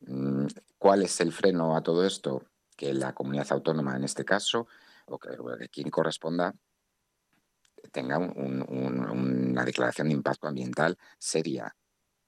Mm, 0.00 0.46
¿Cuál 0.76 1.02
es 1.02 1.20
el 1.20 1.30
freno 1.32 1.76
a 1.76 1.82
todo 1.84 2.04
esto? 2.04 2.42
Que 2.76 2.92
la 2.92 3.14
comunidad 3.14 3.46
autónoma, 3.52 3.94
en 3.94 4.02
este 4.02 4.24
caso, 4.24 4.66
o 5.06 5.20
que, 5.20 5.68
quien 5.68 5.88
corresponda, 5.88 6.52
tenga 7.92 8.18
una 8.18 9.64
declaración 9.64 10.08
de 10.08 10.14
impacto 10.14 10.48
ambiental 10.48 10.98
seria, 11.16 11.76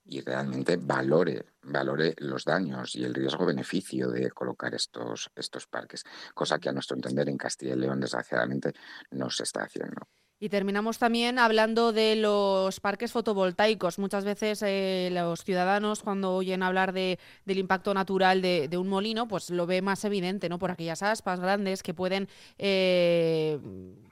y 0.08 0.20
realmente 0.20 0.76
valore, 0.76 1.46
valore 1.62 2.14
los 2.18 2.44
daños 2.44 2.94
y 2.94 3.04
el 3.04 3.14
riesgo-beneficio 3.14 4.10
de 4.10 4.30
colocar 4.30 4.74
estos, 4.74 5.30
estos 5.34 5.66
parques, 5.66 6.04
cosa 6.34 6.58
que 6.58 6.68
a 6.68 6.72
nuestro 6.72 6.96
entender 6.96 7.28
en 7.28 7.36
Castilla 7.36 7.74
y 7.74 7.78
León 7.78 8.00
desgraciadamente 8.00 8.72
no 9.10 9.30
se 9.30 9.42
está 9.42 9.64
haciendo. 9.64 10.08
Y 10.38 10.50
terminamos 10.50 10.98
también 10.98 11.38
hablando 11.38 11.92
de 11.92 12.14
los 12.14 12.78
parques 12.80 13.10
fotovoltaicos. 13.10 13.98
Muchas 13.98 14.26
veces 14.26 14.62
eh, 14.66 15.08
los 15.10 15.42
ciudadanos 15.42 16.02
cuando 16.02 16.34
oyen 16.34 16.62
hablar 16.62 16.92
de, 16.92 17.18
del 17.46 17.56
impacto 17.56 17.94
natural 17.94 18.42
de, 18.42 18.68
un 18.76 18.86
molino, 18.86 19.28
pues 19.28 19.48
lo 19.48 19.64
ve 19.64 19.80
más 19.80 20.04
evidente, 20.04 20.50
¿no? 20.50 20.58
Por 20.58 20.70
aquellas 20.70 21.02
aspas 21.02 21.40
grandes 21.40 21.82
que 21.82 21.94
pueden, 21.94 22.28
eh, 22.58 23.58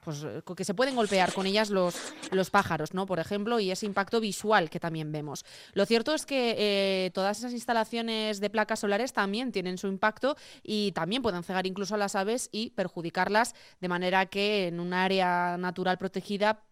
pues 0.03 0.25
que 0.57 0.65
se 0.65 0.73
pueden 0.73 0.95
golpear 0.95 1.31
con 1.31 1.45
ellas 1.45 1.69
los, 1.69 1.95
los 2.31 2.49
pájaros, 2.49 2.95
¿no? 2.95 3.05
Por 3.05 3.19
ejemplo, 3.19 3.59
y 3.59 3.69
ese 3.69 3.85
impacto 3.85 4.19
visual 4.19 4.71
que 4.71 4.79
también 4.79 5.11
vemos. 5.11 5.45
Lo 5.73 5.85
cierto 5.85 6.15
es 6.15 6.25
que 6.25 6.55
eh, 6.57 7.11
todas 7.11 7.37
esas 7.37 7.51
instalaciones 7.53 8.39
de 8.39 8.49
placas 8.49 8.79
solares 8.79 9.13
también 9.13 9.51
tienen 9.51 9.77
su 9.77 9.85
impacto 9.85 10.37
y 10.63 10.91
también 10.93 11.21
pueden 11.21 11.43
cegar 11.43 11.67
incluso 11.67 11.93
a 11.93 11.99
las 11.99 12.15
aves 12.15 12.49
y 12.51 12.71
perjudicarlas 12.71 13.53
de 13.79 13.89
manera 13.89 14.25
que 14.25 14.69
en 14.69 14.79
un 14.79 14.91
área 14.91 15.57
natural 15.59 15.99
protegida 15.99 16.14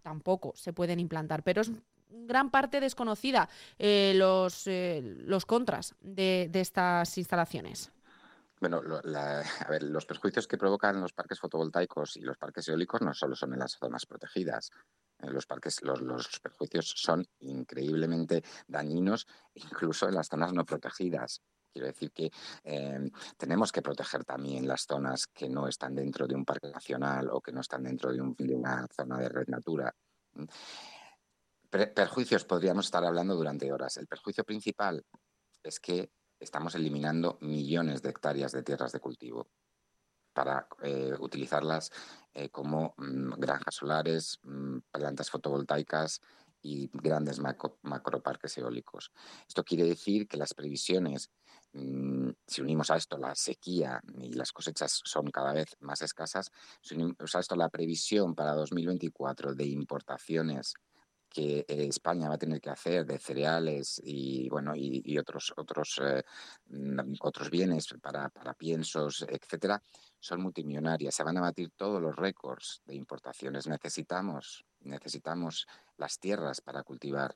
tampoco 0.02 0.54
se 0.56 0.74
pueden 0.74 1.00
implantar, 1.00 1.44
pero 1.44 1.62
es 1.62 1.72
gran 2.10 2.50
parte 2.52 2.80
desconocida 2.80 3.50
eh, 3.78 4.14
los, 4.16 4.68
eh, 4.68 5.02
los 5.26 5.46
contras 5.46 5.96
de, 6.02 6.50
estas 6.54 7.18
instalaciones. 7.18 7.92
Bueno, 8.60 8.82
a 9.16 9.70
ver, 9.70 9.84
los 9.84 10.06
perjuicios 10.06 10.48
que 10.48 10.58
provocan 10.58 11.02
los 11.02 11.12
parques 11.12 11.40
fotovoltaicos 11.40 12.16
y 12.16 12.22
los 12.22 12.38
parques 12.38 12.68
eólicos 12.70 13.02
no 13.02 13.14
solo 13.14 13.36
son 13.36 13.54
en 13.54 13.60
las 13.60 13.74
zonas 13.74 14.06
protegidas. 14.06 14.72
Eh, 15.20 15.30
los 15.30 15.46
parques, 15.46 15.82
los, 15.84 16.02
los, 16.02 16.40
perjuicios 16.40 16.94
son 16.96 17.26
increíblemente 17.40 18.44
dañinos 18.68 19.28
incluso 19.56 20.08
en 20.08 20.16
las 20.16 20.30
zonas 20.30 20.54
no 20.54 20.66
protegidas. 20.66 21.42
Quiero 21.74 21.88
decir 21.88 22.12
que 22.12 22.32
em, 22.64 23.10
tenemos 23.36 23.72
que 23.72 23.82
proteger 23.82 24.24
también 24.24 24.68
las 24.68 24.86
zonas 24.86 25.26
que 25.26 25.50
no 25.50 25.68
están 25.68 25.96
dentro 25.96 26.28
de 26.28 26.36
un 26.36 26.46
parque 26.46 26.70
nacional 26.70 27.30
o 27.32 27.42
que 27.42 27.52
no 27.52 27.62
están 27.62 27.84
dentro 27.84 28.14
de, 28.14 28.22
una 28.22 28.88
zona 28.96 29.18
de 29.18 29.30
red 29.30 29.48
natura. 29.48 29.94
perjuicios 31.70 32.46
podríamos 32.46 32.86
estar 32.86 33.04
hablando 33.04 33.36
durante 33.36 33.72
horas. 33.72 33.98
El 33.98 34.06
perjuicio 34.06 34.44
principal 34.44 35.04
es 35.64 35.80
que 35.80 36.12
estamos 36.40 36.76
eliminando 36.76 37.40
millones 37.42 38.04
de 38.04 38.10
hectáreas 38.10 38.52
de 38.52 38.62
tierras 38.62 38.92
de 38.92 39.00
cultivo 39.00 39.48
para 40.34 40.68
eh, 40.84 41.14
utilizarlas 41.20 41.92
eh, 42.34 42.50
como 42.50 42.94
mm, 42.98 43.34
granjas 43.38 43.76
solares, 43.76 44.40
mm, 44.44 44.80
plantas 44.92 45.30
fotovoltaicas 45.30 46.22
y 46.64 46.90
grandes 46.94 47.40
macroparques 47.40 48.58
eólicos. 48.58 49.12
Esto 49.48 49.64
quiere 49.64 49.84
decir 49.84 50.28
que 50.28 50.38
las 50.38 50.54
previsiones 50.54 51.30
si 51.74 52.62
unimos 52.62 52.92
a 52.92 52.98
esto 52.98 53.18
la 53.18 53.34
sequía 53.36 54.00
y 54.20 54.34
las 54.34 54.52
cosechas 54.52 55.02
son 55.04 55.32
cada 55.32 55.54
vez 55.54 55.76
más 55.80 56.02
escasas, 56.02 56.52
si 56.82 56.96
unimos 56.96 57.36
a 57.36 57.40
esto 57.40 57.56
la 57.56 57.70
previsión 57.70 58.36
para 58.36 58.54
2024 58.54 59.56
de 59.56 59.66
importaciones 59.66 60.76
que 61.34 61.66
eh, 61.68 61.88
España 61.88 62.30
va 62.30 62.36
a 62.36 62.38
tener 62.38 62.62
que 62.62 62.70
hacer 62.70 63.06
de 63.08 63.18
cereales 63.18 64.00
y 64.04 64.48
bueno 64.50 64.74
y, 64.76 65.18
otros 65.18 65.52
otros 65.58 66.00
eh, 66.04 66.24
mm, 66.68 67.16
otros 67.22 67.50
bienes 67.50 67.88
para, 68.00 68.30
para 68.30 68.54
piensos 68.54 69.26
etcétera 69.28 69.82
son 70.20 70.44
multimillonarias 70.44 71.16
se 71.16 71.24
van 71.24 71.38
a 71.38 71.42
batir 71.42 71.72
todos 71.76 72.00
los 72.00 72.16
récords 72.16 72.84
de 72.86 72.96
importaciones. 72.96 73.68
Necesitamos 73.68 74.64
necesitamos 74.82 75.66
las 75.98 76.20
tierras 76.20 76.62
para 76.62 76.84
cultivar 76.84 77.36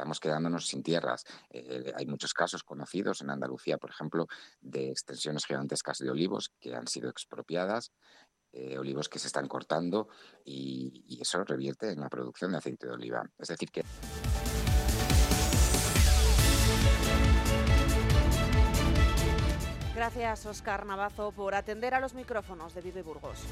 estamos 0.00 0.18
quedándonos 0.18 0.66
sin 0.66 0.82
tierras. 0.82 1.24
Eh, 1.50 1.92
hay 1.94 2.06
muchos 2.06 2.32
casos 2.32 2.62
conocidos 2.64 3.20
en 3.20 3.28
Andalucía, 3.28 3.76
por 3.76 3.90
ejemplo, 3.90 4.28
de 4.62 4.88
extensiones 4.88 5.44
gigantescas 5.44 5.98
de 5.98 6.08
olivos 6.08 6.54
que 6.58 6.74
han 6.74 6.86
sido 6.86 7.10
expropiadas, 7.10 7.92
eh, 8.50 8.78
olivos 8.78 9.10
que 9.10 9.18
se 9.18 9.26
están 9.26 9.46
cortando 9.46 10.08
y, 10.42 11.04
y 11.06 11.20
eso 11.20 11.44
revierte 11.44 11.90
en 11.92 12.00
la 12.00 12.08
producción 12.08 12.50
de 12.50 12.56
aceite 12.56 12.86
de 12.86 12.94
oliva. 12.94 13.22
Es 13.38 13.48
decir, 13.48 13.70
que... 13.70 13.84
Gracias, 19.94 20.46
Oscar 20.46 20.86
Navazo, 20.86 21.30
por 21.32 21.54
atender 21.54 21.92
a 21.92 22.00
los 22.00 22.14
micrófonos 22.14 22.72
de 22.72 22.80
Vive 22.80 23.02
Burgos. 23.02 23.44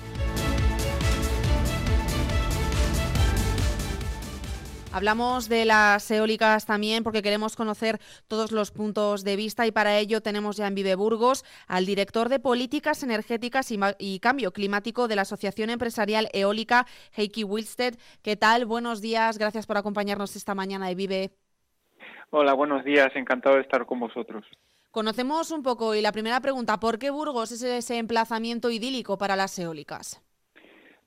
Hablamos 4.90 5.50
de 5.50 5.66
las 5.66 6.10
eólicas 6.10 6.64
también 6.64 7.04
porque 7.04 7.22
queremos 7.22 7.56
conocer 7.56 8.00
todos 8.26 8.52
los 8.52 8.70
puntos 8.70 9.22
de 9.22 9.36
vista 9.36 9.66
y 9.66 9.70
para 9.70 9.98
ello 9.98 10.22
tenemos 10.22 10.56
ya 10.56 10.66
en 10.66 10.74
Vive 10.74 10.94
Burgos 10.94 11.44
al 11.66 11.84
director 11.84 12.30
de 12.30 12.40
Políticas 12.40 13.02
Energéticas 13.02 13.70
y, 13.70 14.18
Cambio 14.20 14.52
Climático 14.52 15.06
de 15.06 15.16
la 15.16 15.22
Asociación 15.22 15.68
Empresarial 15.68 16.30
Eólica, 16.32 16.86
Heikki 17.14 17.44
Wilsted. 17.44 17.96
¿Qué 18.22 18.36
tal? 18.36 18.64
Buenos 18.64 19.02
días, 19.02 19.36
gracias 19.36 19.66
por 19.66 19.76
acompañarnos 19.76 20.34
esta 20.36 20.54
mañana 20.54 20.88
de 20.88 20.94
Vive. 20.94 21.30
Hola, 22.30 22.54
buenos 22.54 22.82
días, 22.82 23.14
encantado 23.14 23.56
de 23.56 23.62
estar 23.62 23.84
con 23.84 24.00
vosotros. 24.00 24.46
Conocemos 24.90 25.50
un 25.50 25.62
poco 25.62 25.94
y 25.94 26.00
la 26.00 26.12
primera 26.12 26.40
pregunta, 26.40 26.80
¿por 26.80 26.98
qué 26.98 27.10
Burgos 27.10 27.52
es 27.52 27.62
ese 27.62 27.98
emplazamiento 27.98 28.70
idílico 28.70 29.18
para 29.18 29.36
las 29.36 29.58
eólicas? 29.58 30.22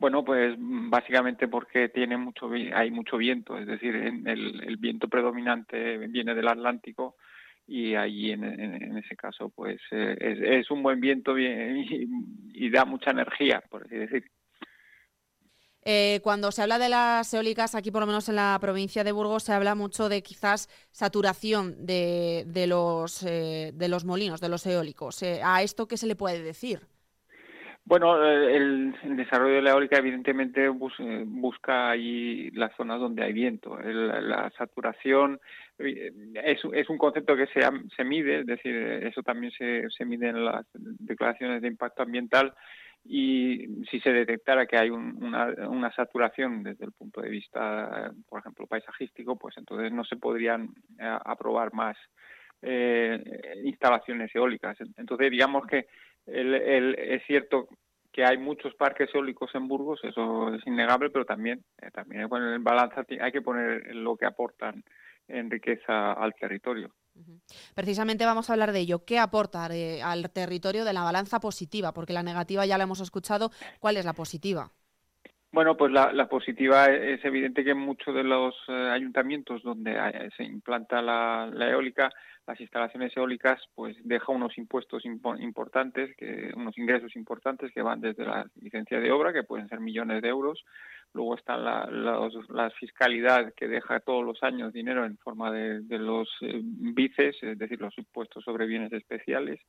Bueno, 0.02 0.26
pues 0.26 0.56
básicamente 0.58 1.48
porque 1.48 1.88
tiene 1.90 2.18
mucho 2.18 2.50
hay 2.74 2.90
mucho 2.90 3.18
viento, 3.18 3.56
es 3.60 3.68
decir, 3.68 3.96
el, 3.96 4.78
viento 4.78 5.08
predominante 5.08 6.00
viene 6.08 6.34
del 6.34 6.48
Atlántico 6.48 7.18
y 7.68 7.94
ahí 7.94 8.32
en, 8.32 8.98
ese 8.98 9.16
caso 9.16 9.50
pues 9.50 9.80
eh, 9.92 10.18
es, 10.60 10.72
un 10.72 10.82
buen 10.82 11.00
viento 11.00 11.38
y, 11.38 12.70
da 12.72 12.84
mucha 12.84 13.12
energía, 13.12 13.62
por 13.70 13.84
así 13.86 13.96
decir. 13.96 14.24
Eh, 15.84 16.20
cuando 16.24 16.52
se 16.52 16.64
habla 16.64 16.80
de 16.80 16.90
las 16.90 17.32
eólicas, 17.36 17.76
aquí 17.76 17.92
por 17.92 18.02
lo 18.02 18.08
menos 18.08 18.28
en 18.28 18.38
la 18.38 18.58
provincia 18.60 19.04
de 19.04 19.12
Burgos, 19.12 19.44
se 19.44 19.54
habla 19.54 19.76
mucho 19.76 20.10
de 20.10 20.24
quizás 20.24 20.68
saturación 20.90 21.86
de, 21.86 22.46
de 22.48 22.66
los, 22.66 23.22
eh, 23.22 23.70
de 23.76 23.88
los 23.88 24.04
molinos, 24.04 24.42
de 24.42 24.50
los 24.50 24.66
eólicos. 24.66 25.22
¿A 25.44 25.62
esto 25.62 25.88
qué 25.88 25.98
se 25.98 26.08
le 26.08 26.16
puede 26.16 26.42
decir? 26.42 26.88
Bueno, 27.92 28.26
eh, 28.26 28.56
el, 28.56 28.96
desarrollo 29.18 29.56
de 29.56 29.62
la 29.64 29.72
eólica 29.72 29.98
evidentemente 29.98 30.64
eh, 30.64 31.24
busca 31.26 31.90
ahí 31.90 32.50
las 32.52 32.74
zonas 32.78 33.02
donde 33.02 33.22
hay 33.22 33.34
viento. 33.34 33.78
la 33.82 34.50
saturación 34.58 35.42
eh, 35.78 36.10
es, 36.36 36.90
un 36.90 36.98
concepto 36.98 37.36
que 37.36 37.48
se, 37.48 38.04
mide, 38.06 38.40
es 38.40 38.46
decir, 38.46 38.74
eso 38.78 39.22
también 39.24 39.52
se, 39.52 40.06
mide 40.06 40.30
en 40.30 40.46
las 40.46 40.66
declaraciones 40.74 41.62
de 41.62 41.68
impacto 41.68 42.04
ambiental 42.04 42.54
y 43.04 43.68
si 43.90 44.00
se 44.00 44.14
detectara 44.14 44.68
que 44.68 44.78
hay 44.78 44.90
una, 44.90 45.48
una, 45.68 45.92
saturación 45.92 46.64
desde 46.64 46.86
el 46.86 46.94
punto 46.94 47.20
de 47.20 47.30
vista, 47.30 48.10
por 48.30 48.40
ejemplo, 48.40 48.68
paisajístico, 48.68 49.36
pues 49.36 49.58
entonces 49.58 49.92
no 49.92 50.06
se 50.06 50.16
podrían 50.16 50.70
aprobar 50.98 51.74
más 51.74 51.98
instalaciones 53.66 54.34
eólicas. 54.34 54.78
Entonces, 54.96 55.30
digamos 55.30 55.68
que 55.68 55.88
el, 56.26 56.96
es 56.96 57.24
cierto 57.26 57.68
que 58.12 58.26
hay 58.26 58.38
muchos 58.38 58.74
parques 58.76 59.10
eólicos 59.14 59.54
en 59.56 59.68
Burgos, 59.68 60.00
eso 60.04 60.54
es 60.54 60.66
innegable, 60.68 61.10
pero 61.10 61.26
también, 61.26 61.64
eh, 61.82 61.92
también 61.92 62.28
en 62.32 62.64
balanza 62.64 63.06
hay 63.22 63.32
que 63.32 63.42
poner 63.42 63.96
lo 63.96 64.18
que 64.18 64.26
aportan 64.26 64.84
en 65.28 65.50
riqueza 65.50 66.14
al 66.14 66.34
territorio. 66.36 66.92
Precisamente 67.76 68.26
vamos 68.26 68.50
a 68.50 68.54
hablar 68.54 68.72
de 68.72 68.80
ello. 68.80 69.06
¿Qué 69.06 69.20
aporta 69.20 69.68
eh, 69.72 70.02
al 70.02 70.30
territorio 70.32 70.86
de 70.86 70.94
la 70.94 71.04
balanza 71.04 71.40
positiva? 71.40 71.94
Porque 71.94 72.14
la 72.14 72.24
negativa 72.24 72.66
ya 72.66 72.78
la 72.78 72.84
hemos 72.84 73.00
escuchado. 73.02 73.52
¿Cuál 73.80 73.98
es 73.98 74.06
la 74.06 74.14
positiva? 74.14 74.72
Bueno, 75.54 75.76
pues 75.76 75.92
la, 75.92 76.30
positiva 76.30 76.86
es 76.86 77.24
evidente 77.26 77.66
que 77.66 77.72
en 77.72 77.78
muchos 77.78 78.16
de 78.16 78.24
los 78.24 78.56
eh, 78.70 78.90
ayuntamientos 78.90 79.62
donde 79.64 79.94
se 80.38 80.44
implanta 80.44 81.02
la, 81.02 81.52
eólica, 81.70 82.10
las 82.48 82.60
instalaciones 82.60 83.16
eólicas, 83.16 83.62
pues 83.76 83.96
deja 84.04 84.32
unos 84.32 84.58
impuestos 84.58 85.06
importantes, 85.06 86.16
unos 86.56 86.78
ingresos 86.78 87.16
importantes 87.16 87.72
que 87.72 87.82
van 87.82 88.02
desde 88.02 88.26
la 88.26 88.46
licencia 88.60 89.00
de 89.00 89.12
obra, 89.12 89.32
que 89.32 89.44
pueden 89.44 89.70
ser 89.70 89.80
millones 89.80 90.22
de 90.22 90.30
euros, 90.30 90.64
luego 91.14 91.36
está 91.36 91.58
la, 91.58 91.88
la, 91.92 92.70
fiscalidad 92.72 93.54
que 93.54 93.68
deja 93.68 94.00
todos 94.00 94.26
los 94.26 94.42
años 94.44 94.74
dinero 94.74 95.06
en 95.06 95.18
forma 95.18 95.52
de, 95.52 96.00
los 96.00 96.30
eh, 96.42 96.62
vices, 96.64 97.36
es 97.42 97.58
decir, 97.58 97.80
los 97.80 97.98
impuestos 97.98 98.44
sobre 98.44 98.66
bienes 98.66 98.92
especiales, 98.94 99.60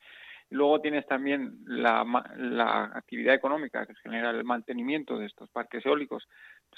Luego 0.53 0.83
tienes 0.83 1.07
también 1.07 1.61
la, 1.65 2.05
la, 2.37 2.85
actividad 2.95 3.35
económica 3.35 3.87
que 3.87 3.95
genera 3.95 4.29
el 4.31 4.45
mantenimiento 4.45 5.17
de 5.19 5.25
estos 5.25 5.49
parques 5.49 5.85
eólicos, 5.87 6.29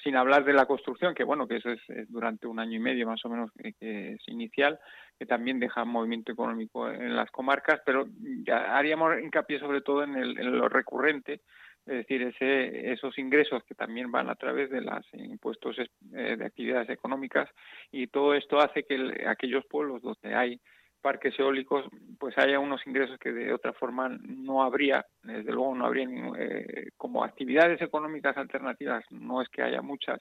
sin 0.02 0.16
hablar 0.16 0.44
de 0.44 0.52
la 0.52 0.66
construcción, 0.66 1.14
que 1.14 1.24
bueno, 1.24 1.46
que 1.46 1.56
eso 1.56 1.70
es, 1.70 1.80
durante 2.08 2.46
un 2.46 2.58
año 2.58 2.76
y 2.76 2.80
medio 2.80 3.06
más 3.06 3.24
o 3.24 3.28
menos 3.28 3.50
que, 3.52 4.14
es 4.14 4.28
inicial, 4.28 4.78
que 5.18 5.26
también 5.26 5.60
deja 5.60 5.84
movimiento 5.84 6.32
económico 6.32 6.90
en 6.90 7.14
las 7.14 7.30
comarcas, 7.30 7.80
pero 7.84 8.06
ya 8.44 8.76
haríamos 8.76 9.18
hincapié 9.22 9.58
sobre 9.58 9.80
todo 9.80 10.02
en, 10.04 10.16
el, 10.16 10.38
en 10.38 10.58
lo 10.58 10.68
recurrente, 10.68 11.40
es 11.86 11.96
decir, 11.96 12.22
ese, 12.22 12.92
esos 12.92 13.18
ingresos 13.18 13.62
que 13.64 13.74
también 13.74 14.10
van 14.10 14.30
a 14.30 14.34
través 14.36 14.70
de 14.70 14.80
los 14.80 15.06
impuestos 15.12 15.76
eh, 15.78 16.36
de 16.36 16.44
actividades 16.44 16.88
económicas 16.88 17.48
y 17.92 18.06
todo 18.06 18.34
esto 18.34 18.58
hace 18.58 18.84
que 18.84 19.24
aquellos 19.28 19.66
pueblos 19.66 20.00
donde 20.00 20.34
hay 20.34 20.60
parques 21.04 21.38
eólicos, 21.38 21.84
pues 22.18 22.36
haya 22.38 22.58
unos 22.58 22.80
ingresos 22.86 23.18
que 23.18 23.30
de 23.30 23.52
otra 23.52 23.74
forma 23.74 24.08
no 24.08 24.62
habría, 24.62 25.04
desde 25.22 25.52
luego 25.52 25.74
no 25.74 25.84
habría 25.84 26.08
eh, 26.38 26.88
como 26.96 27.22
actividades 27.22 27.82
económicas 27.82 28.34
alternativas, 28.38 29.04
no 29.10 29.42
es 29.42 29.50
que 29.50 29.60
haya 29.60 29.82
muchas. 29.82 30.18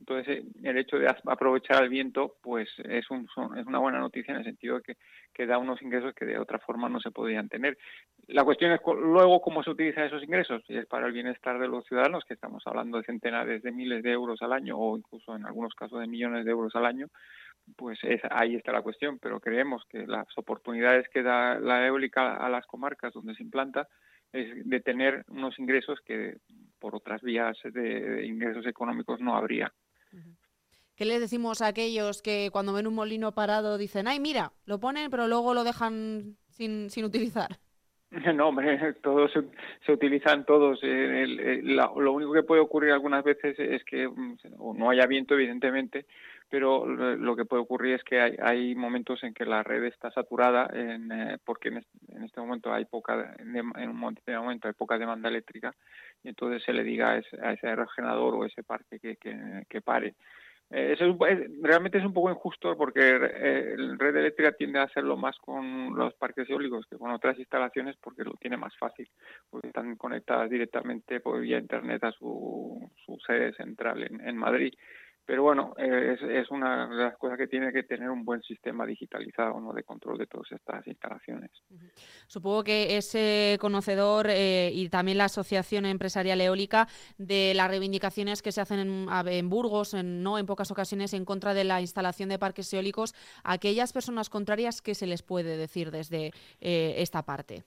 Entonces, 0.00 0.38
eh, 0.38 0.44
el 0.62 0.78
hecho 0.78 0.98
de 0.98 1.14
aprovechar 1.26 1.82
el 1.82 1.90
viento, 1.90 2.36
pues 2.42 2.70
es, 2.84 3.10
un, 3.10 3.28
es 3.58 3.66
una 3.66 3.80
buena 3.80 3.98
noticia 3.98 4.32
en 4.32 4.38
el 4.38 4.44
sentido 4.44 4.76
de 4.76 4.82
que, 4.82 4.96
que, 5.34 5.44
da 5.44 5.58
unos 5.58 5.82
ingresos 5.82 6.14
que 6.14 6.24
de 6.24 6.38
otra 6.38 6.58
forma 6.58 6.88
no 6.88 7.00
se 7.00 7.10
podrían 7.10 7.50
tener. 7.50 7.76
La 8.28 8.44
cuestión 8.44 8.72
es 8.72 8.80
luego 8.86 9.42
cómo 9.42 9.62
se 9.62 9.72
utilizan 9.72 10.04
esos 10.04 10.22
ingresos, 10.22 10.62
y 10.68 10.78
es 10.78 10.86
para 10.86 11.06
el 11.06 11.12
bienestar 11.12 11.58
de 11.58 11.68
los 11.68 11.84
ciudadanos, 11.84 12.24
que 12.24 12.32
estamos 12.32 12.62
hablando 12.66 12.96
de 12.96 13.04
centenares 13.04 13.62
de 13.62 13.72
miles 13.72 14.02
de 14.02 14.12
euros 14.12 14.40
al 14.40 14.54
año 14.54 14.78
o 14.78 14.96
incluso 14.96 15.36
en 15.36 15.44
algunos 15.44 15.74
casos 15.74 16.00
de 16.00 16.06
millones 16.06 16.46
de 16.46 16.50
euros 16.50 16.74
al 16.76 16.86
año, 16.86 17.08
pues 17.76 17.98
es, 18.02 18.20
ahí 18.30 18.54
está 18.54 18.72
la 18.72 18.82
cuestión, 18.82 19.18
pero 19.18 19.40
creemos 19.40 19.84
que 19.88 20.06
las 20.06 20.26
oportunidades 20.36 21.08
que 21.08 21.22
da 21.22 21.58
la 21.58 21.86
eólica 21.86 22.36
a 22.36 22.48
las 22.48 22.66
comarcas 22.66 23.12
donde 23.12 23.34
se 23.34 23.42
implanta 23.42 23.88
es 24.32 24.68
de 24.68 24.80
tener 24.80 25.24
unos 25.28 25.58
ingresos 25.58 26.00
que 26.04 26.38
por 26.78 26.94
otras 26.94 27.22
vías 27.22 27.56
de, 27.64 28.26
ingresos 28.26 28.66
económicos 28.66 29.20
no 29.20 29.36
habría. 29.36 29.72
¿Qué 30.96 31.04
les 31.04 31.20
decimos 31.20 31.62
a 31.62 31.68
aquellos 31.68 32.22
que 32.22 32.50
cuando 32.52 32.72
ven 32.72 32.86
un 32.86 32.94
molino 32.94 33.32
parado 33.32 33.78
dicen, 33.78 34.06
ay, 34.06 34.20
mira, 34.20 34.52
lo 34.64 34.78
ponen, 34.78 35.10
pero 35.10 35.26
luego 35.26 35.54
lo 35.54 35.64
dejan 35.64 36.36
sin, 36.48 36.90
sin 36.90 37.04
utilizar? 37.04 37.58
No, 38.34 38.48
hombre, 38.48 38.94
todos 39.02 39.32
se, 39.84 39.92
utilizan 39.92 40.44
todos. 40.44 40.78
Eh, 40.82 41.60
lo 41.62 42.12
único 42.12 42.32
que 42.32 42.42
puede 42.42 42.60
ocurrir 42.60 42.92
algunas 42.92 43.24
veces 43.24 43.58
es 43.58 43.82
que 43.84 44.08
mm, 44.08 44.36
no 44.76 44.90
haya 44.90 45.06
viento, 45.06 45.34
evidentemente, 45.34 46.06
pero 46.54 46.86
lo 46.86 47.34
que 47.34 47.46
puede 47.46 47.64
ocurrir 47.64 47.94
es 47.94 48.04
que 48.04 48.20
hay, 48.20 48.76
momentos 48.76 49.24
en 49.24 49.34
que 49.34 49.44
la 49.44 49.64
red 49.64 49.82
está 49.86 50.12
saturada 50.12 50.70
en, 50.72 51.10
eh, 51.10 51.38
porque 51.44 51.70
en 51.70 52.22
este, 52.22 52.40
momento 52.40 52.72
hay 52.72 52.84
poca 52.84 53.34
en 53.40 53.56
un 53.56 53.96
momento 53.96 54.68
hay 54.68 54.74
poca 54.74 54.96
demanda 54.96 55.28
eléctrica 55.28 55.74
y 56.22 56.28
entonces 56.28 56.62
se 56.62 56.72
le 56.72 56.84
diga 56.84 57.10
a 57.10 57.16
ese, 57.18 57.66
a 57.66 57.74
regenerador 57.74 58.36
o 58.36 58.44
ese 58.44 58.62
parque 58.62 59.00
que, 59.00 59.16
que, 59.68 59.80
pare. 59.80 60.14
Eh, 60.70 60.92
eso 60.92 61.06
es, 61.26 61.50
realmente 61.60 61.98
es 61.98 62.04
un 62.04 62.14
poco 62.14 62.30
injusto 62.30 62.76
porque 62.76 63.00
eh, 63.00 63.74
la 63.76 63.96
red 63.98 64.14
eléctrica 64.14 64.52
tiende 64.52 64.78
a 64.78 64.84
hacerlo 64.84 65.16
más 65.16 65.36
con 65.38 65.92
los 65.96 66.14
parques 66.14 66.48
eólicos 66.48 66.86
que 66.86 66.98
con 66.98 67.10
otras 67.10 67.36
instalaciones 67.36 67.96
porque 67.96 68.22
lo 68.22 68.34
tiene 68.34 68.56
más 68.56 68.76
fácil, 68.76 69.08
porque 69.50 69.66
están 69.66 69.96
conectadas 69.96 70.48
directamente 70.48 71.18
por 71.18 71.40
vía 71.40 71.58
internet 71.58 72.04
a 72.04 72.12
su, 72.12 72.88
su 73.04 73.18
sede 73.26 73.52
central 73.54 74.04
en, 74.04 74.20
en 74.20 74.36
Madrid 74.36 74.72
pero 75.26 75.42
bueno, 75.42 75.74
es, 75.78 76.20
es, 76.20 76.50
una 76.50 76.86
de 76.86 76.96
las 76.96 77.16
cosas 77.16 77.38
que 77.38 77.46
tiene 77.46 77.72
que 77.72 77.82
tener 77.82 78.10
un 78.10 78.24
buen 78.24 78.42
sistema 78.42 78.84
digitalizado 78.84 79.58
¿no? 79.58 79.72
de 79.72 79.82
control 79.82 80.18
de 80.18 80.26
todas 80.26 80.52
estas 80.52 80.86
instalaciones. 80.86 81.50
Supongo 82.26 82.62
que 82.62 82.98
ese 82.98 83.56
conocedor 83.58 84.26
eh, 84.28 84.70
y 84.72 84.88
también 84.90 85.16
la 85.16 85.24
Asociación 85.24 85.86
Empresarial 85.86 86.40
Eólica 86.42 86.88
de 87.16 87.54
las 87.54 87.68
reivindicaciones 87.68 88.42
que 88.42 88.52
se 88.52 88.60
hacen 88.60 88.80
en, 88.80 89.08
en, 89.26 89.48
Burgos, 89.48 89.94
en, 89.94 90.22
no 90.22 90.38
en 90.38 90.44
pocas 90.44 90.70
ocasiones, 90.70 91.14
en 91.14 91.24
contra 91.24 91.54
de 91.54 91.64
la 91.64 91.80
instalación 91.80 92.28
de 92.28 92.38
parques 92.38 92.72
eólicos, 92.74 93.14
aquellas 93.44 93.94
personas 93.94 94.28
contrarias, 94.28 94.82
¿qué 94.82 94.94
se 94.94 95.06
les 95.06 95.22
puede 95.22 95.56
decir 95.56 95.90
desde 95.90 96.32
eh, 96.60 96.94
esta 96.98 97.22
parte? 97.22 97.64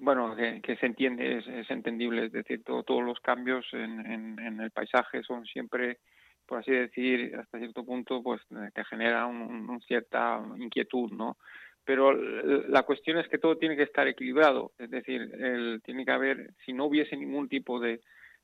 Bueno, 0.00 0.36
que, 0.36 0.76
se 0.76 0.86
entiende, 0.86 1.38
es, 1.38 1.70
entendible, 1.70 2.26
es 2.26 2.32
decir, 2.32 2.62
todos 2.62 3.04
los 3.04 3.18
cambios 3.20 3.66
en, 3.72 4.38
en 4.38 4.60
el 4.60 4.70
paisaje 4.70 5.24
son 5.24 5.44
siempre 5.44 5.98
por 6.48 6.60
así 6.60 6.72
decir, 6.72 7.36
hasta 7.36 7.58
cierto 7.58 7.84
punto, 7.84 8.22
pues 8.22 8.40
eh, 8.50 8.70
que 8.74 8.84
genera 8.86 9.26
un, 9.26 9.80
cierta 9.86 10.42
inquietud, 10.56 11.12
¿no? 11.12 11.36
Pero 11.84 12.12
la 12.12 12.82
cuestión 12.82 13.18
es 13.18 13.28
que 13.28 13.38
todo 13.38 13.56
tiene 13.56 13.76
que 13.76 13.84
estar 13.84 14.06
equilibrado, 14.08 14.72
es 14.78 14.90
decir, 14.90 15.22
el, 15.38 15.80
tiene 15.82 16.04
que 16.04 16.10
haber, 16.10 16.50
si 16.64 16.72
no 16.72 16.84
hubiese 16.84 17.16
ningún 17.16 17.48
tipo 17.48 17.80
de, 17.80 18.00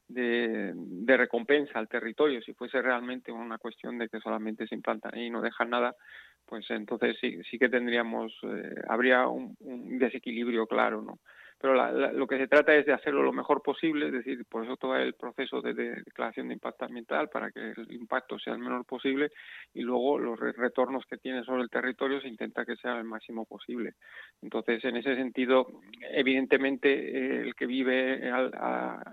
de, 0.09 1.17
recompensa 1.17 1.79
al 1.79 1.89
territorio, 1.89 2.41
si 2.43 2.55
fuese 2.55 2.81
realmente 2.81 3.33
una 3.33 3.59
cuestión 3.59 3.99
de 3.99 4.09
que 4.09 4.21
solamente 4.21 4.67
se 4.67 4.75
implantan 4.75 5.19
y 5.19 5.31
no 5.31 5.41
dejan 5.43 5.71
nada, 5.71 5.95
pues 6.47 6.71
entonces 6.71 7.17
sí, 7.21 7.39
sí 7.51 7.59
que 7.59 7.69
tendríamos, 7.69 8.33
eh, 8.43 8.75
habría 8.89 9.29
un, 9.29 9.57
desequilibrio 9.99 10.67
claro, 10.67 11.03
¿no? 11.03 11.19
Pero 11.65 12.13
lo 12.13 12.27
que 12.27 12.37
se 12.37 12.47
trata 12.47 12.75
es 12.75 12.85
de 12.85 12.93
hacerlo 12.93 13.23
lo 13.23 13.33
mejor 13.33 13.63
posible, 13.63 14.09
es 14.09 14.13
decir, 14.13 14.45
por 14.45 14.65
eso 14.65 14.77
todo 14.77 14.97
el 14.97 15.15
proceso 15.15 15.63
de, 15.63 15.73
declaración 15.73 16.49
de 16.49 16.53
impacto 16.53 16.85
ambiental 16.85 17.31
para 17.31 17.51
que 17.51 17.71
el 17.71 17.91
impacto 17.91 18.39
sea 18.39 18.53
el 18.53 18.59
menor 18.59 18.85
posible 18.85 19.31
y 19.73 19.81
luego 19.81 20.19
los 20.19 20.39
retornos 20.39 21.07
que 21.07 21.17
tiene 21.17 21.43
sobre 21.43 21.63
el 21.63 21.71
territorio 21.71 22.21
se 22.21 22.29
intenta 22.29 22.67
que 22.67 22.77
sea 22.77 22.99
el 22.99 23.05
máximo 23.05 23.47
posible. 23.47 23.95
Entonces, 24.43 24.85
en 24.85 24.99
ese 24.99 25.17
sentido, 25.17 25.81
evidentemente, 26.11 27.41
el 27.41 27.55
que 27.55 27.65
vive 27.65 28.29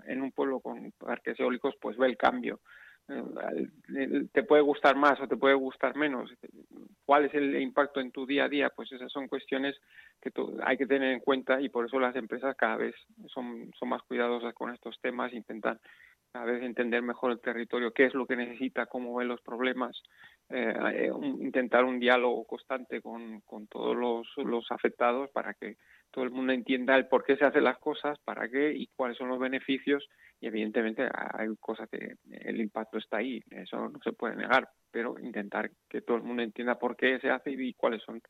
en 0.06 0.20
un 0.20 0.32
pueblo 0.32 0.60
con 0.60 0.92
parques 0.98 1.40
eólicos, 1.40 1.74
pues 1.80 1.96
ve 1.96 2.06
el 2.06 2.18
cambio 2.18 2.60
eh, 2.60 2.81
te 4.32 4.42
puede 4.44 4.62
gustar 4.62 4.96
más 4.96 5.20
o 5.20 5.28
te 5.28 5.36
puede 5.36 5.54
gustar 5.54 5.96
menos. 5.96 6.30
¿Cuál 7.04 7.26
es 7.26 7.34
el 7.34 7.60
impacto 7.60 8.00
en 8.00 8.12
tu 8.12 8.26
día 8.26 8.44
a 8.44 8.48
día? 8.48 8.70
Pues 8.70 8.90
esas 8.92 9.10
son 9.10 9.28
cuestiones 9.28 9.76
que 10.20 10.30
hay 10.64 10.76
que 10.76 10.86
tener 10.86 11.12
en 11.12 11.20
cuenta 11.20 11.60
y 11.60 11.68
por 11.68 11.86
eso 11.86 11.98
las 11.98 12.16
empresas 12.16 12.56
cada 12.56 12.76
vez 12.76 12.94
son, 13.26 13.70
son 13.78 13.88
más 13.88 14.02
cuidadosas 14.02 14.54
con 14.54 14.72
estos 14.72 14.98
temas, 15.00 15.32
intentan 15.32 15.80
cada 16.32 16.46
vez 16.46 16.62
entender 16.62 17.02
mejor 17.02 17.32
el 17.32 17.40
territorio, 17.40 17.92
qué 17.92 18.06
es 18.06 18.14
lo 18.14 18.26
que 18.26 18.36
necesita, 18.36 18.86
cómo 18.86 19.14
ven 19.14 19.28
los 19.28 19.42
problemas, 19.42 20.02
eh, 20.48 20.74
eh, 20.94 21.10
intentar 21.40 21.84
un 21.84 22.00
diálogo 22.00 22.44
constante 22.44 23.02
con, 23.02 23.40
con 23.40 23.66
todos 23.66 23.94
los, 23.94 24.26
los 24.38 24.70
afectados 24.70 25.28
para 25.30 25.52
que 25.52 25.76
todo 26.12 26.24
el 26.24 26.30
mundo 26.30 26.52
entienda 26.52 26.94
el 26.96 27.08
por 27.08 27.24
qué 27.24 27.36
se 27.36 27.44
hacen 27.44 27.64
las 27.64 27.78
cosas, 27.78 28.18
para 28.20 28.48
qué 28.48 28.72
y 28.72 28.86
cuáles 28.94 29.16
son 29.16 29.28
los 29.28 29.40
beneficios 29.40 30.08
y 30.40 30.46
evidentemente 30.46 31.08
hay 31.12 31.48
cosas 31.58 31.88
que 31.88 32.16
el 32.30 32.60
impacto 32.60 32.98
está 32.98 33.18
ahí, 33.18 33.42
eso 33.50 33.88
no 33.88 33.98
se 34.02 34.12
puede 34.12 34.36
negar, 34.36 34.68
pero 34.90 35.18
intentar 35.18 35.70
que 35.88 36.02
todo 36.02 36.16
el 36.16 36.22
mundo 36.22 36.42
entienda 36.42 36.78
por 36.78 36.96
qué 36.96 37.18
se 37.20 37.30
hace 37.30 37.50
y 37.50 37.74
cuáles 37.74 38.02
son 38.02 38.20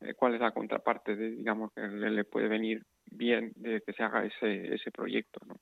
eh, 0.00 0.14
cuál 0.14 0.34
es 0.34 0.40
la 0.40 0.52
contraparte 0.52 1.14
de 1.14 1.30
digamos 1.30 1.72
que 1.72 1.82
le, 1.82 2.24
puede 2.24 2.48
venir 2.48 2.82
bien 3.10 3.52
de 3.56 3.80
que 3.82 3.92
se 3.92 4.02
haga 4.02 4.24
ese 4.24 4.74
ese 4.74 4.90
proyecto, 4.90 5.40
¿no? 5.46 5.56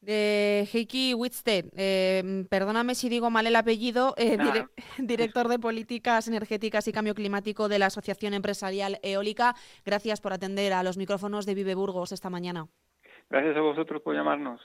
De 0.00 0.68
Heikki 0.72 1.14
Wittstedt. 1.14 1.72
Eh, 1.76 2.44
perdóname 2.48 2.94
si 2.94 3.08
digo 3.08 3.30
mal 3.30 3.46
el 3.46 3.56
apellido, 3.56 4.14
eh, 4.16 4.38
director 4.98 5.48
de 5.48 5.58
Políticas 5.58 6.28
Energéticas 6.28 6.88
y 6.88 6.92
Cambio 6.92 7.14
Climático 7.14 7.68
de 7.68 7.78
la 7.78 7.86
Asociación 7.86 8.34
Empresarial 8.34 8.98
Eólica. 9.02 9.54
Gracias 9.84 10.20
por 10.20 10.32
atender 10.32 10.72
a 10.72 10.82
los 10.82 10.96
micrófonos 10.96 11.46
de 11.46 11.54
Vive 11.54 11.74
Burgos 11.74 12.12
esta 12.12 12.30
mañana. 12.30 12.66
Gracias 13.28 13.56
a 13.56 13.60
vosotros 13.60 14.02
por 14.02 14.14
llamarnos. 14.14 14.60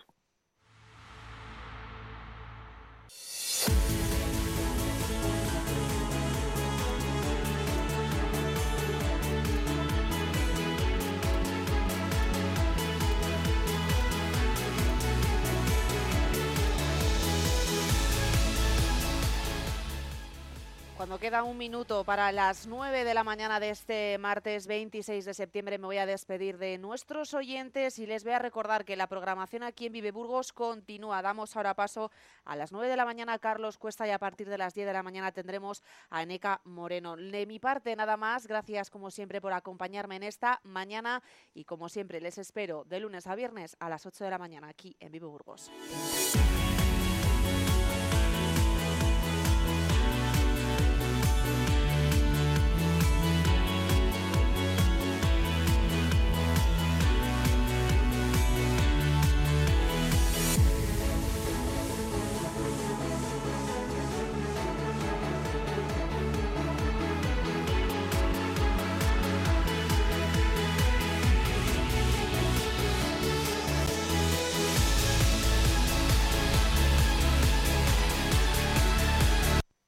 Cuando 21.06 21.20
queda 21.20 21.44
un 21.44 21.60
minuto 21.60 22.04
para 22.04 22.32
las 22.32 22.66
9 22.66 23.04
de 23.04 23.14
la 23.14 23.24
mañana 23.24 23.60
de 23.60 23.70
este 23.70 24.18
martes 24.18 24.66
26 24.66 25.24
de 25.24 25.36
septiembre 25.36 25.78
me 25.78 25.86
voy 25.86 26.00
a 26.00 26.08
despedir 26.08 26.58
de 26.58 26.80
nuestros 26.80 27.36
oyentes 27.36 28.00
y 28.00 28.08
les 28.08 28.24
voy 28.24 28.34
a 28.34 28.40
recordar 28.40 28.86
que 28.86 28.96
la 28.96 29.06
programación 29.06 29.62
aquí 29.62 29.86
en 29.86 29.94
Vive 29.94 30.10
Burgos 30.10 30.52
continúa. 30.52 31.22
Damos 31.22 31.56
ahora 31.56 31.76
paso 31.76 32.10
a 32.44 32.56
las 32.56 32.72
9 32.72 32.88
de 32.88 32.98
la 32.98 33.06
mañana 33.06 33.38
Carlos 33.38 33.78
Cuesta 33.78 34.08
y 34.08 34.10
a 34.10 34.18
partir 34.18 34.50
de 34.50 34.58
las 34.58 34.74
10 34.74 34.88
de 34.88 34.94
la 34.94 35.04
mañana 35.04 35.32
tendremos 35.32 35.84
a 36.10 36.24
Eneca 36.24 36.60
Moreno. 36.64 37.16
De 37.16 37.46
mi 37.46 37.60
parte 37.60 37.96
nada 37.96 38.18
más, 38.18 38.48
gracias 38.48 38.90
como 38.90 39.12
siempre 39.12 39.40
por 39.40 39.54
acompañarme 39.54 40.16
en 40.16 40.24
esta 40.24 40.60
mañana 40.64 41.22
y 41.54 41.66
como 41.66 41.88
siempre 41.88 42.20
les 42.20 42.40
espero 42.40 42.84
de 42.84 43.02
lunes 43.02 43.28
a 43.28 43.36
viernes 43.36 43.78
a 43.80 43.90
las 43.90 44.08
8 44.08 44.24
de 44.24 44.30
la 44.32 44.40
mañana 44.40 44.70
aquí 44.70 44.98
en 45.00 45.12
Vive 45.12 45.28
Burgos. 45.28 45.70